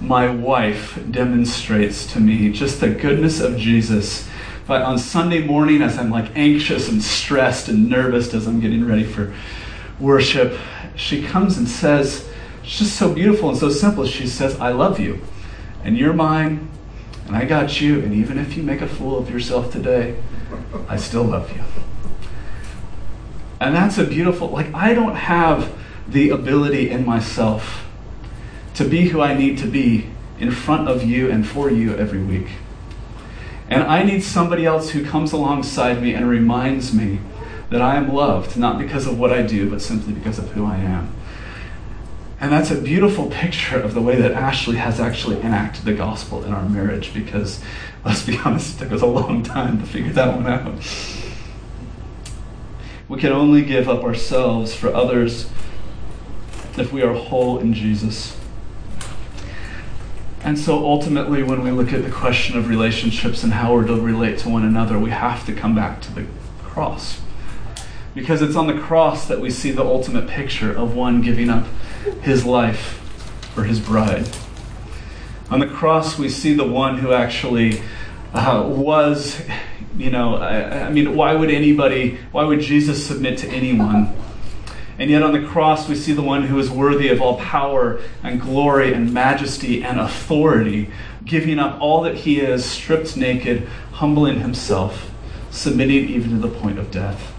my 0.00 0.28
wife 0.28 0.98
demonstrates 1.10 2.12
to 2.12 2.20
me 2.20 2.50
just 2.52 2.80
the 2.80 2.88
goodness 2.88 3.40
of 3.40 3.56
Jesus. 3.56 4.28
But 4.66 4.82
on 4.82 4.98
Sunday 4.98 5.44
morning, 5.44 5.82
as 5.82 5.98
I'm 5.98 6.10
like 6.10 6.36
anxious 6.36 6.88
and 6.88 7.02
stressed 7.02 7.68
and 7.68 7.88
nervous 7.88 8.32
as 8.32 8.46
I'm 8.46 8.60
getting 8.60 8.86
ready 8.86 9.04
for 9.04 9.34
worship, 9.98 10.56
she 10.94 11.22
comes 11.22 11.58
and 11.58 11.68
says, 11.68 12.28
it's 12.62 12.78
just 12.78 12.96
so 12.96 13.12
beautiful 13.12 13.50
and 13.50 13.58
so 13.58 13.70
simple. 13.70 14.06
She 14.06 14.26
says, 14.26 14.58
I 14.60 14.70
love 14.70 15.00
you, 15.00 15.20
and 15.82 15.98
you're 15.98 16.12
mine, 16.12 16.68
and 17.26 17.34
I 17.34 17.44
got 17.44 17.80
you, 17.80 18.00
and 18.00 18.14
even 18.14 18.38
if 18.38 18.56
you 18.56 18.62
make 18.62 18.80
a 18.80 18.88
fool 18.88 19.18
of 19.18 19.30
yourself 19.30 19.72
today, 19.72 20.16
I 20.88 20.96
still 20.96 21.24
love 21.24 21.54
you. 21.56 21.62
And 23.60 23.74
that's 23.74 23.98
a 23.98 24.04
beautiful, 24.04 24.48
like, 24.48 24.72
I 24.74 24.94
don't 24.94 25.14
have 25.14 25.72
the 26.06 26.30
ability 26.30 26.90
in 26.90 27.04
myself 27.06 27.86
to 28.74 28.84
be 28.84 29.08
who 29.08 29.20
I 29.20 29.34
need 29.34 29.58
to 29.58 29.66
be 29.66 30.08
in 30.38 30.50
front 30.50 30.88
of 30.88 31.02
you 31.02 31.30
and 31.30 31.46
for 31.46 31.70
you 31.70 31.96
every 31.96 32.22
week. 32.22 32.48
And 33.72 33.84
I 33.84 34.02
need 34.02 34.22
somebody 34.22 34.66
else 34.66 34.90
who 34.90 35.02
comes 35.02 35.32
alongside 35.32 36.02
me 36.02 36.12
and 36.12 36.28
reminds 36.28 36.92
me 36.92 37.20
that 37.70 37.80
I 37.80 37.96
am 37.96 38.12
loved, 38.12 38.58
not 38.58 38.78
because 38.78 39.06
of 39.06 39.18
what 39.18 39.32
I 39.32 39.40
do, 39.40 39.70
but 39.70 39.80
simply 39.80 40.12
because 40.12 40.38
of 40.38 40.50
who 40.50 40.66
I 40.66 40.76
am. 40.76 41.10
And 42.38 42.52
that's 42.52 42.70
a 42.70 42.78
beautiful 42.78 43.30
picture 43.30 43.80
of 43.80 43.94
the 43.94 44.02
way 44.02 44.16
that 44.16 44.32
Ashley 44.32 44.76
has 44.76 45.00
actually 45.00 45.40
enacted 45.40 45.86
the 45.86 45.94
gospel 45.94 46.44
in 46.44 46.52
our 46.52 46.68
marriage 46.68 47.14
because, 47.14 47.62
let's 48.04 48.22
be 48.26 48.36
honest, 48.44 48.76
it 48.76 48.84
took 48.84 48.92
us 48.92 49.00
a 49.00 49.06
long 49.06 49.42
time 49.42 49.80
to 49.80 49.86
figure 49.86 50.12
that 50.12 50.36
one 50.36 50.46
out. 50.46 50.74
We 53.08 53.18
can 53.18 53.32
only 53.32 53.62
give 53.62 53.88
up 53.88 54.04
ourselves 54.04 54.74
for 54.74 54.94
others 54.94 55.48
if 56.76 56.92
we 56.92 57.00
are 57.00 57.14
whole 57.14 57.58
in 57.58 57.72
Jesus. 57.72 58.36
And 60.44 60.58
so 60.58 60.84
ultimately, 60.84 61.42
when 61.42 61.62
we 61.62 61.70
look 61.70 61.92
at 61.92 62.02
the 62.02 62.10
question 62.10 62.58
of 62.58 62.68
relationships 62.68 63.44
and 63.44 63.52
how 63.52 63.74
we're 63.74 63.86
to 63.86 64.00
relate 64.00 64.38
to 64.38 64.48
one 64.48 64.64
another, 64.64 64.98
we 64.98 65.10
have 65.10 65.46
to 65.46 65.52
come 65.52 65.74
back 65.74 66.00
to 66.02 66.12
the 66.12 66.26
cross. 66.64 67.20
Because 68.14 68.42
it's 68.42 68.56
on 68.56 68.66
the 68.66 68.78
cross 68.78 69.28
that 69.28 69.40
we 69.40 69.50
see 69.50 69.70
the 69.70 69.84
ultimate 69.84 70.28
picture 70.28 70.72
of 70.72 70.96
one 70.96 71.22
giving 71.22 71.48
up 71.48 71.66
his 72.22 72.44
life 72.44 72.98
for 73.54 73.64
his 73.64 73.78
bride. 73.78 74.28
On 75.50 75.60
the 75.60 75.66
cross, 75.66 76.18
we 76.18 76.28
see 76.28 76.54
the 76.54 76.66
one 76.66 76.98
who 76.98 77.12
actually 77.12 77.80
uh, 78.34 78.64
was, 78.66 79.40
you 79.96 80.10
know, 80.10 80.36
I, 80.36 80.86
I 80.86 80.90
mean, 80.90 81.14
why 81.14 81.34
would 81.34 81.50
anybody, 81.50 82.18
why 82.32 82.44
would 82.44 82.60
Jesus 82.60 83.06
submit 83.06 83.38
to 83.38 83.48
anyone? 83.48 84.14
And 85.02 85.10
yet 85.10 85.24
on 85.24 85.32
the 85.32 85.44
cross, 85.44 85.88
we 85.88 85.96
see 85.96 86.12
the 86.12 86.22
one 86.22 86.44
who 86.44 86.60
is 86.60 86.70
worthy 86.70 87.08
of 87.08 87.20
all 87.20 87.36
power 87.38 88.00
and 88.22 88.40
glory 88.40 88.92
and 88.92 89.12
majesty 89.12 89.82
and 89.82 89.98
authority, 89.98 90.92
giving 91.24 91.58
up 91.58 91.80
all 91.80 92.02
that 92.02 92.18
he 92.18 92.38
is, 92.38 92.64
stripped 92.64 93.16
naked, 93.16 93.66
humbling 93.94 94.38
himself, 94.38 95.10
submitting 95.50 96.08
even 96.08 96.30
to 96.30 96.36
the 96.36 96.56
point 96.60 96.78
of 96.78 96.92
death. 96.92 97.34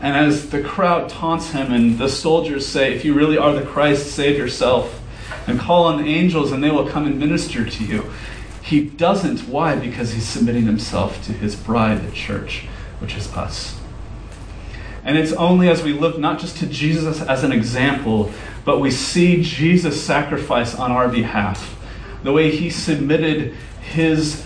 And 0.00 0.16
as 0.16 0.50
the 0.50 0.60
crowd 0.60 1.08
taunts 1.08 1.52
him 1.52 1.72
and 1.72 1.96
the 1.96 2.08
soldiers 2.08 2.66
say, 2.66 2.92
If 2.92 3.04
you 3.04 3.14
really 3.14 3.38
are 3.38 3.54
the 3.54 3.62
Christ, 3.64 4.10
save 4.10 4.36
yourself 4.36 5.00
and 5.46 5.60
call 5.60 5.84
on 5.84 6.02
the 6.02 6.12
angels 6.12 6.50
and 6.50 6.60
they 6.60 6.72
will 6.72 6.88
come 6.88 7.06
and 7.06 7.20
minister 7.20 7.64
to 7.64 7.84
you. 7.84 8.12
He 8.64 8.84
doesn't. 8.84 9.46
Why? 9.46 9.76
Because 9.76 10.12
he's 10.12 10.26
submitting 10.26 10.64
himself 10.64 11.24
to 11.26 11.32
his 11.32 11.54
bride, 11.54 12.04
the 12.04 12.10
church, 12.10 12.66
which 12.98 13.16
is 13.16 13.32
us. 13.34 13.78
And 15.04 15.18
it's 15.18 15.32
only 15.32 15.68
as 15.68 15.82
we 15.82 15.92
look 15.92 16.18
not 16.18 16.38
just 16.38 16.58
to 16.58 16.66
Jesus 16.66 17.20
as 17.22 17.42
an 17.42 17.52
example, 17.52 18.32
but 18.64 18.78
we 18.78 18.90
see 18.90 19.42
Jesus 19.42 20.02
sacrifice 20.02 20.74
on 20.74 20.92
our 20.92 21.08
behalf, 21.08 21.76
the 22.22 22.32
way 22.32 22.50
he 22.50 22.70
submitted 22.70 23.54
his 23.80 24.44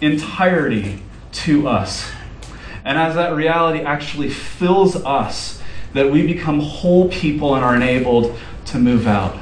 entirety 0.00 1.02
to 1.32 1.68
us. 1.68 2.10
And 2.84 2.98
as 2.98 3.14
that 3.16 3.34
reality 3.34 3.80
actually 3.80 4.30
fills 4.30 4.96
us, 4.96 5.60
that 5.94 6.10
we 6.10 6.26
become 6.26 6.60
whole 6.60 7.08
people 7.08 7.54
and 7.54 7.64
are 7.64 7.76
enabled 7.76 8.36
to 8.66 8.78
move 8.78 9.06
out 9.06 9.36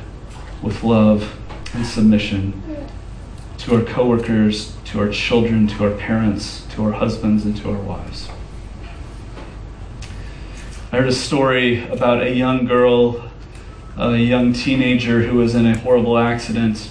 with 0.63 0.83
love 0.83 1.37
and 1.75 1.87
submission 1.87 2.63
to 3.59 3.77
our 3.77 3.83
coworkers, 3.83 4.75
to 4.87 5.01
our 5.01 5.09
children, 5.11 5.67
to 5.69 5.85
our 5.85 5.97
parents, 5.97 6.67
to 6.71 6.85
our 6.85 6.93
husbands, 6.93 7.45
and 7.45 7.57
to 7.59 7.71
our 7.71 7.79
wives. 7.79 8.29
I 10.93 10.97
heard 10.97 11.07
a 11.07 11.13
story 11.13 11.87
about 11.87 12.21
a 12.21 12.33
young 12.33 12.67
girl, 12.67 13.31
a 13.97 14.17
young 14.17 14.53
teenager 14.53 15.23
who 15.23 15.37
was 15.37 15.55
in 15.55 15.65
a 15.65 15.79
horrible 15.79 16.19
accident. 16.19 16.91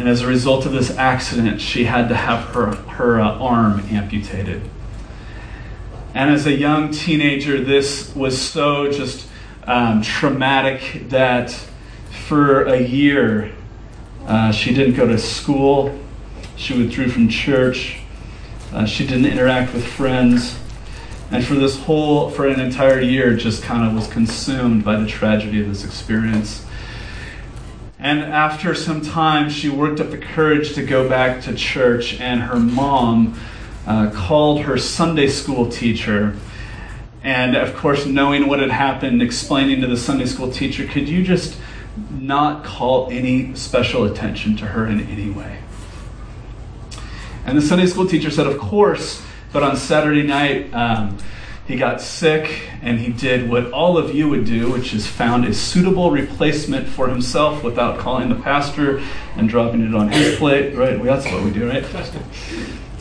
And 0.00 0.08
as 0.08 0.22
a 0.22 0.26
result 0.26 0.66
of 0.66 0.72
this 0.72 0.90
accident, 0.98 1.60
she 1.60 1.84
had 1.84 2.08
to 2.08 2.16
have 2.16 2.46
her, 2.46 2.74
her 2.74 3.20
uh, 3.20 3.38
arm 3.38 3.84
amputated. 3.88 4.62
And 6.12 6.28
as 6.28 6.44
a 6.46 6.52
young 6.52 6.90
teenager, 6.90 7.62
this 7.62 8.12
was 8.16 8.36
so 8.36 8.90
just 8.90 9.28
um, 9.62 10.02
traumatic 10.02 11.08
that 11.10 11.52
for 12.26 12.64
a 12.64 12.80
year, 12.80 13.52
uh, 14.26 14.50
she 14.50 14.74
didn't 14.74 14.96
go 14.96 15.06
to 15.06 15.18
school. 15.18 15.96
She 16.56 16.76
withdrew 16.76 17.10
from 17.10 17.28
church. 17.28 18.00
Uh, 18.72 18.86
she 18.86 19.06
didn't 19.06 19.26
interact 19.26 19.72
with 19.72 19.86
friends 19.86 20.58
and 21.34 21.44
for 21.44 21.56
this 21.56 21.76
whole 21.80 22.30
for 22.30 22.46
an 22.46 22.60
entire 22.60 23.00
year 23.00 23.34
just 23.36 23.64
kind 23.64 23.84
of 23.84 23.92
was 23.92 24.06
consumed 24.06 24.84
by 24.84 24.94
the 24.94 25.06
tragedy 25.06 25.60
of 25.60 25.66
this 25.66 25.84
experience. 25.84 26.64
And 27.98 28.20
after 28.20 28.72
some 28.72 29.00
time 29.00 29.50
she 29.50 29.68
worked 29.68 29.98
up 29.98 30.12
the 30.12 30.18
courage 30.18 30.74
to 30.74 30.86
go 30.86 31.08
back 31.08 31.42
to 31.42 31.54
church 31.56 32.20
and 32.20 32.40
her 32.42 32.60
mom 32.60 33.36
uh, 33.84 34.10
called 34.14 34.62
her 34.62 34.78
sunday 34.78 35.26
school 35.26 35.68
teacher. 35.68 36.36
And 37.24 37.56
of 37.56 37.74
course 37.74 38.06
knowing 38.06 38.46
what 38.46 38.60
had 38.60 38.70
happened 38.70 39.20
explaining 39.20 39.80
to 39.80 39.88
the 39.88 39.96
sunday 39.96 40.26
school 40.26 40.52
teacher 40.52 40.86
could 40.86 41.08
you 41.08 41.24
just 41.24 41.58
not 42.12 42.62
call 42.62 43.10
any 43.10 43.56
special 43.56 44.04
attention 44.04 44.56
to 44.58 44.66
her 44.66 44.86
in 44.86 45.00
any 45.08 45.30
way? 45.30 45.58
And 47.44 47.58
the 47.58 47.62
sunday 47.62 47.86
school 47.86 48.06
teacher 48.06 48.30
said 48.30 48.46
of 48.46 48.56
course 48.56 49.23
but 49.54 49.62
on 49.62 49.76
Saturday 49.76 50.24
night, 50.24 50.74
um, 50.74 51.16
he 51.68 51.76
got 51.76 52.02
sick 52.02 52.68
and 52.82 52.98
he 52.98 53.12
did 53.12 53.48
what 53.48 53.70
all 53.70 53.96
of 53.96 54.12
you 54.12 54.28
would 54.28 54.44
do, 54.44 54.70
which 54.70 54.92
is 54.92 55.06
found 55.06 55.44
a 55.44 55.54
suitable 55.54 56.10
replacement 56.10 56.88
for 56.88 57.08
himself 57.08 57.62
without 57.62 58.00
calling 58.00 58.28
the 58.28 58.34
pastor 58.34 59.00
and 59.36 59.48
dropping 59.48 59.80
it 59.80 59.94
on 59.94 60.08
his 60.08 60.36
plate. 60.36 60.74
Right? 60.74 60.98
Well, 60.98 61.16
that's 61.16 61.32
what 61.32 61.44
we 61.44 61.52
do, 61.52 61.70
right? 61.70 61.84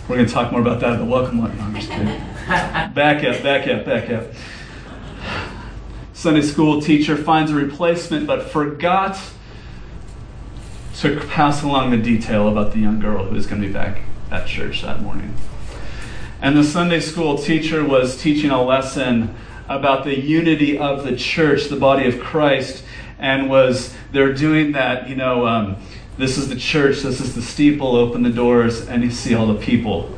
We're 0.08 0.18
going 0.18 0.28
to 0.28 0.32
talk 0.32 0.52
more 0.52 0.62
about 0.62 0.80
that 0.82 0.94
at 0.94 1.00
the 1.00 1.06
welcome 1.06 1.40
line. 1.40 1.58
No, 1.58 1.64
I'm 1.64 1.76
just 1.76 1.90
kidding. 1.90 2.22
Back 2.46 3.24
up, 3.24 3.42
back 3.42 3.68
up, 3.68 3.84
back 3.84 4.12
up. 4.12 4.28
Sunday 6.14 6.44
school 6.44 6.82
teacher 6.82 7.18
finds 7.18 7.52
a 7.52 7.56
replacement 7.56 8.28
but 8.28 8.44
forgot 8.44 9.20
to 10.98 11.20
pass 11.30 11.64
along 11.64 11.90
the 11.90 11.98
detail 11.98 12.48
about 12.48 12.74
the 12.74 12.80
young 12.80 13.00
girl 13.00 13.26
who 13.26 13.34
was 13.34 13.48
going 13.48 13.60
to 13.60 13.68
be 13.68 13.74
back 13.74 14.02
at 14.30 14.46
church 14.46 14.84
that 14.84 15.02
morning. 15.02 15.36
And 16.44 16.58
the 16.58 16.64
Sunday 16.66 17.00
school 17.00 17.38
teacher 17.38 17.86
was 17.86 18.22
teaching 18.22 18.50
a 18.50 18.62
lesson 18.62 19.34
about 19.70 20.04
the 20.04 20.20
unity 20.20 20.78
of 20.78 21.06
the 21.06 21.16
church, 21.16 21.70
the 21.70 21.78
body 21.78 22.06
of 22.06 22.20
Christ, 22.20 22.84
and 23.18 23.50
was 23.50 23.96
they're 24.12 24.34
doing 24.34 24.74
that, 24.74 25.08
you 25.08 25.16
know, 25.16 25.48
um, 25.48 25.78
this 26.18 26.38
is 26.38 26.50
the 26.50 26.58
church, 26.58 27.00
this 27.00 27.22
is 27.22 27.34
the 27.34 27.42
steeple, 27.42 27.96
open 27.96 28.24
the 28.24 28.30
doors, 28.30 28.90
and 28.90 29.06
you 29.06 29.10
see 29.10 29.34
all 29.34 29.48
the 29.48 29.58
people. 29.58 30.14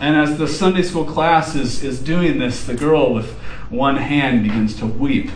And 0.00 0.16
as 0.16 0.38
the 0.38 0.48
Sunday 0.48 0.80
school 0.80 1.04
class 1.04 1.54
is, 1.54 1.84
is 1.84 2.00
doing 2.00 2.38
this, 2.38 2.64
the 2.64 2.74
girl 2.74 3.12
with 3.12 3.30
one 3.68 3.98
hand 3.98 4.42
begins 4.42 4.74
to 4.76 4.86
weep. 4.86 5.30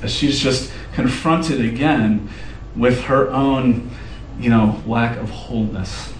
As 0.00 0.14
she's 0.14 0.38
just 0.38 0.70
confronted 0.92 1.60
again 1.60 2.28
with 2.76 3.00
her 3.06 3.28
own, 3.32 3.90
you 4.38 4.48
know, 4.48 4.80
lack 4.86 5.18
of 5.18 5.28
wholeness. 5.28 6.12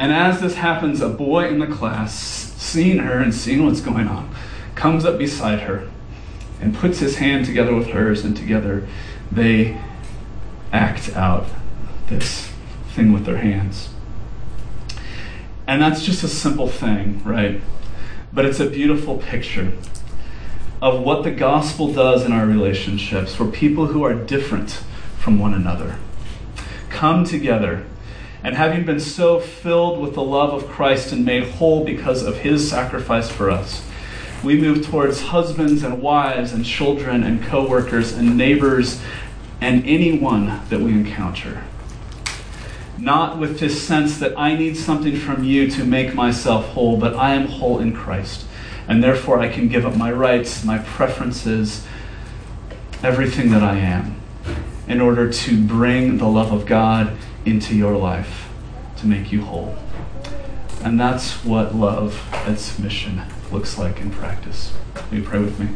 And 0.00 0.14
as 0.14 0.40
this 0.40 0.54
happens, 0.54 1.02
a 1.02 1.10
boy 1.10 1.48
in 1.48 1.58
the 1.58 1.66
class, 1.66 2.14
seeing 2.14 3.00
her 3.00 3.18
and 3.18 3.34
seeing 3.34 3.66
what's 3.66 3.82
going 3.82 4.08
on, 4.08 4.34
comes 4.74 5.04
up 5.04 5.18
beside 5.18 5.60
her 5.60 5.90
and 6.58 6.74
puts 6.74 7.00
his 7.00 7.16
hand 7.16 7.44
together 7.44 7.74
with 7.74 7.88
hers, 7.88 8.24
and 8.24 8.34
together 8.34 8.88
they 9.30 9.78
act 10.72 11.14
out 11.14 11.48
this 12.06 12.50
thing 12.94 13.12
with 13.12 13.26
their 13.26 13.36
hands. 13.36 13.90
And 15.66 15.82
that's 15.82 16.02
just 16.02 16.24
a 16.24 16.28
simple 16.28 16.66
thing, 16.66 17.22
right? 17.22 17.60
But 18.32 18.46
it's 18.46 18.58
a 18.58 18.70
beautiful 18.70 19.18
picture 19.18 19.70
of 20.80 21.02
what 21.02 21.24
the 21.24 21.30
gospel 21.30 21.92
does 21.92 22.24
in 22.24 22.32
our 22.32 22.46
relationships 22.46 23.34
for 23.34 23.44
people 23.44 23.88
who 23.88 24.02
are 24.02 24.14
different 24.14 24.82
from 25.18 25.38
one 25.38 25.52
another. 25.52 25.98
Come 26.88 27.26
together 27.26 27.84
And 28.42 28.56
having 28.56 28.84
been 28.84 29.00
so 29.00 29.38
filled 29.38 30.00
with 30.00 30.14
the 30.14 30.22
love 30.22 30.54
of 30.54 30.68
Christ 30.68 31.12
and 31.12 31.24
made 31.24 31.44
whole 31.44 31.84
because 31.84 32.22
of 32.22 32.38
his 32.38 32.68
sacrifice 32.68 33.30
for 33.30 33.50
us, 33.50 33.86
we 34.42 34.58
move 34.58 34.86
towards 34.86 35.20
husbands 35.20 35.82
and 35.82 36.00
wives 36.00 36.52
and 36.52 36.64
children 36.64 37.22
and 37.22 37.42
co 37.42 37.68
workers 37.68 38.12
and 38.12 38.38
neighbors 38.38 39.00
and 39.60 39.84
anyone 39.86 40.60
that 40.70 40.80
we 40.80 40.92
encounter. 40.92 41.62
Not 42.96 43.38
with 43.38 43.60
this 43.60 43.86
sense 43.86 44.18
that 44.18 44.38
I 44.38 44.56
need 44.56 44.76
something 44.76 45.16
from 45.16 45.44
you 45.44 45.70
to 45.70 45.84
make 45.84 46.14
myself 46.14 46.66
whole, 46.68 46.96
but 46.96 47.14
I 47.14 47.34
am 47.34 47.46
whole 47.46 47.78
in 47.78 47.92
Christ. 47.92 48.46
And 48.88 49.04
therefore 49.04 49.38
I 49.38 49.48
can 49.48 49.68
give 49.68 49.84
up 49.84 49.96
my 49.96 50.10
rights, 50.10 50.64
my 50.64 50.78
preferences, 50.78 51.86
everything 53.02 53.50
that 53.50 53.62
I 53.62 53.76
am 53.76 54.20
in 54.88 55.00
order 55.00 55.30
to 55.30 55.62
bring 55.62 56.18
the 56.18 56.26
love 56.26 56.52
of 56.52 56.66
God 56.66 57.16
into 57.50 57.74
your 57.74 57.96
life 57.96 58.48
to 58.96 59.06
make 59.06 59.32
you 59.32 59.42
whole. 59.42 59.76
And 60.82 60.98
that's 60.98 61.44
what 61.44 61.74
love 61.74 62.26
and 62.46 62.58
submission 62.58 63.22
looks 63.50 63.76
like 63.76 64.00
in 64.00 64.10
practice. 64.10 64.72
Will 65.10 65.18
you 65.18 65.24
pray 65.24 65.40
with 65.40 65.58
me? 65.58 65.68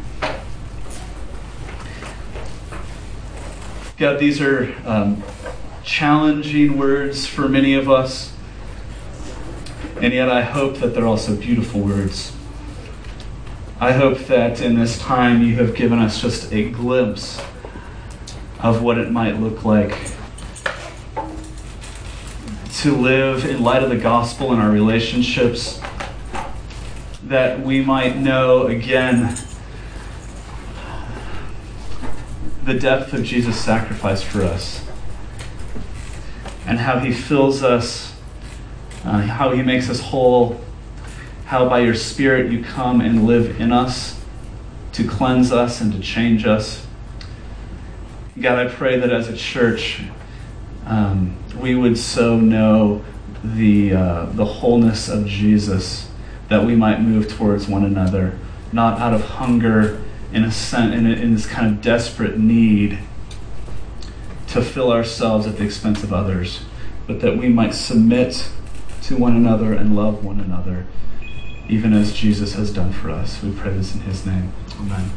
God, 3.97 4.19
these 4.19 4.41
are 4.41 4.75
um, 4.85 5.23
challenging 5.83 6.77
words 6.77 7.27
for 7.27 7.47
many 7.47 7.75
of 7.75 7.89
us. 7.89 8.33
And 10.01 10.13
yet, 10.13 10.29
I 10.29 10.41
hope 10.41 10.77
that 10.77 10.93
they're 10.93 11.07
also 11.07 11.35
beautiful 11.35 11.81
words. 11.81 12.33
I 13.79 13.91
hope 13.93 14.19
that 14.27 14.61
in 14.61 14.75
this 14.75 14.97
time 14.99 15.41
you 15.41 15.55
have 15.57 15.75
given 15.75 15.99
us 15.99 16.21
just 16.21 16.51
a 16.51 16.69
glimpse 16.69 17.41
of 18.59 18.81
what 18.81 18.97
it 18.97 19.11
might 19.11 19.39
look 19.39 19.63
like 19.63 19.95
to 22.85 22.95
live 22.95 23.45
in 23.45 23.63
light 23.63 23.81
of 23.81 23.89
the 23.89 23.97
gospel 23.97 24.53
in 24.53 24.59
our 24.59 24.69
relationships, 24.69 25.81
that 27.23 27.59
we 27.59 27.81
might 27.81 28.15
know 28.15 28.67
again 28.67 29.35
the 32.63 32.75
depth 32.75 33.11
of 33.11 33.23
Jesus' 33.23 33.59
sacrifice 33.59 34.21
for 34.21 34.43
us 34.43 34.85
and 36.67 36.77
how 36.77 36.99
he 36.99 37.11
fills 37.11 37.63
us, 37.63 38.15
uh, 39.03 39.21
how 39.21 39.49
he 39.49 39.63
makes 39.63 39.89
us 39.89 39.99
whole, 39.99 40.61
how 41.45 41.67
by 41.67 41.79
your 41.79 41.95
Spirit 41.95 42.51
you 42.51 42.63
come 42.63 43.01
and 43.01 43.25
live 43.25 43.59
in 43.59 43.71
us 43.71 44.23
to 44.91 45.07
cleanse 45.07 45.51
us 45.51 45.81
and 45.81 45.91
to 45.91 45.99
change 45.99 46.45
us. 46.45 46.85
God, 48.39 48.59
I 48.59 48.71
pray 48.71 48.99
that 48.99 49.11
as 49.11 49.27
a 49.27 49.35
church, 49.35 50.01
um, 50.85 51.35
we 51.65 51.73
would 51.73 51.97
so 51.97 52.39
know 52.39 53.03
the, 53.43 53.91
uh, 53.91 54.25
the 54.27 54.45
wholeness 54.45 55.09
of 55.09 55.25
Jesus 55.25 56.07
that 56.47 56.63
we 56.63 56.75
might 56.75 57.01
move 57.01 57.27
towards 57.27 57.67
one 57.67 57.83
another, 57.83 58.37
not 58.71 58.99
out 59.01 59.15
of 59.15 59.21
hunger 59.21 59.99
in 60.31 60.43
a 60.43 60.51
sense, 60.51 60.93
in, 60.93 61.07
a, 61.07 61.09
in 61.09 61.33
this 61.33 61.47
kind 61.47 61.65
of 61.65 61.81
desperate 61.81 62.37
need 62.37 62.99
to 64.49 64.61
fill 64.61 64.91
ourselves 64.91 65.47
at 65.47 65.57
the 65.57 65.63
expense 65.63 66.03
of 66.03 66.13
others, 66.13 66.61
but 67.07 67.19
that 67.21 67.35
we 67.35 67.49
might 67.49 67.73
submit 67.73 68.47
to 69.01 69.17
one 69.17 69.35
another 69.35 69.73
and 69.73 69.95
love 69.95 70.23
one 70.23 70.39
another, 70.39 70.85
even 71.67 71.93
as 71.93 72.13
Jesus 72.13 72.53
has 72.53 72.71
done 72.71 72.93
for 72.93 73.09
us. 73.09 73.41
We 73.41 73.51
pray 73.51 73.71
this 73.71 73.95
in 73.95 74.01
His 74.01 74.23
name. 74.23 74.53
Amen. 74.81 75.09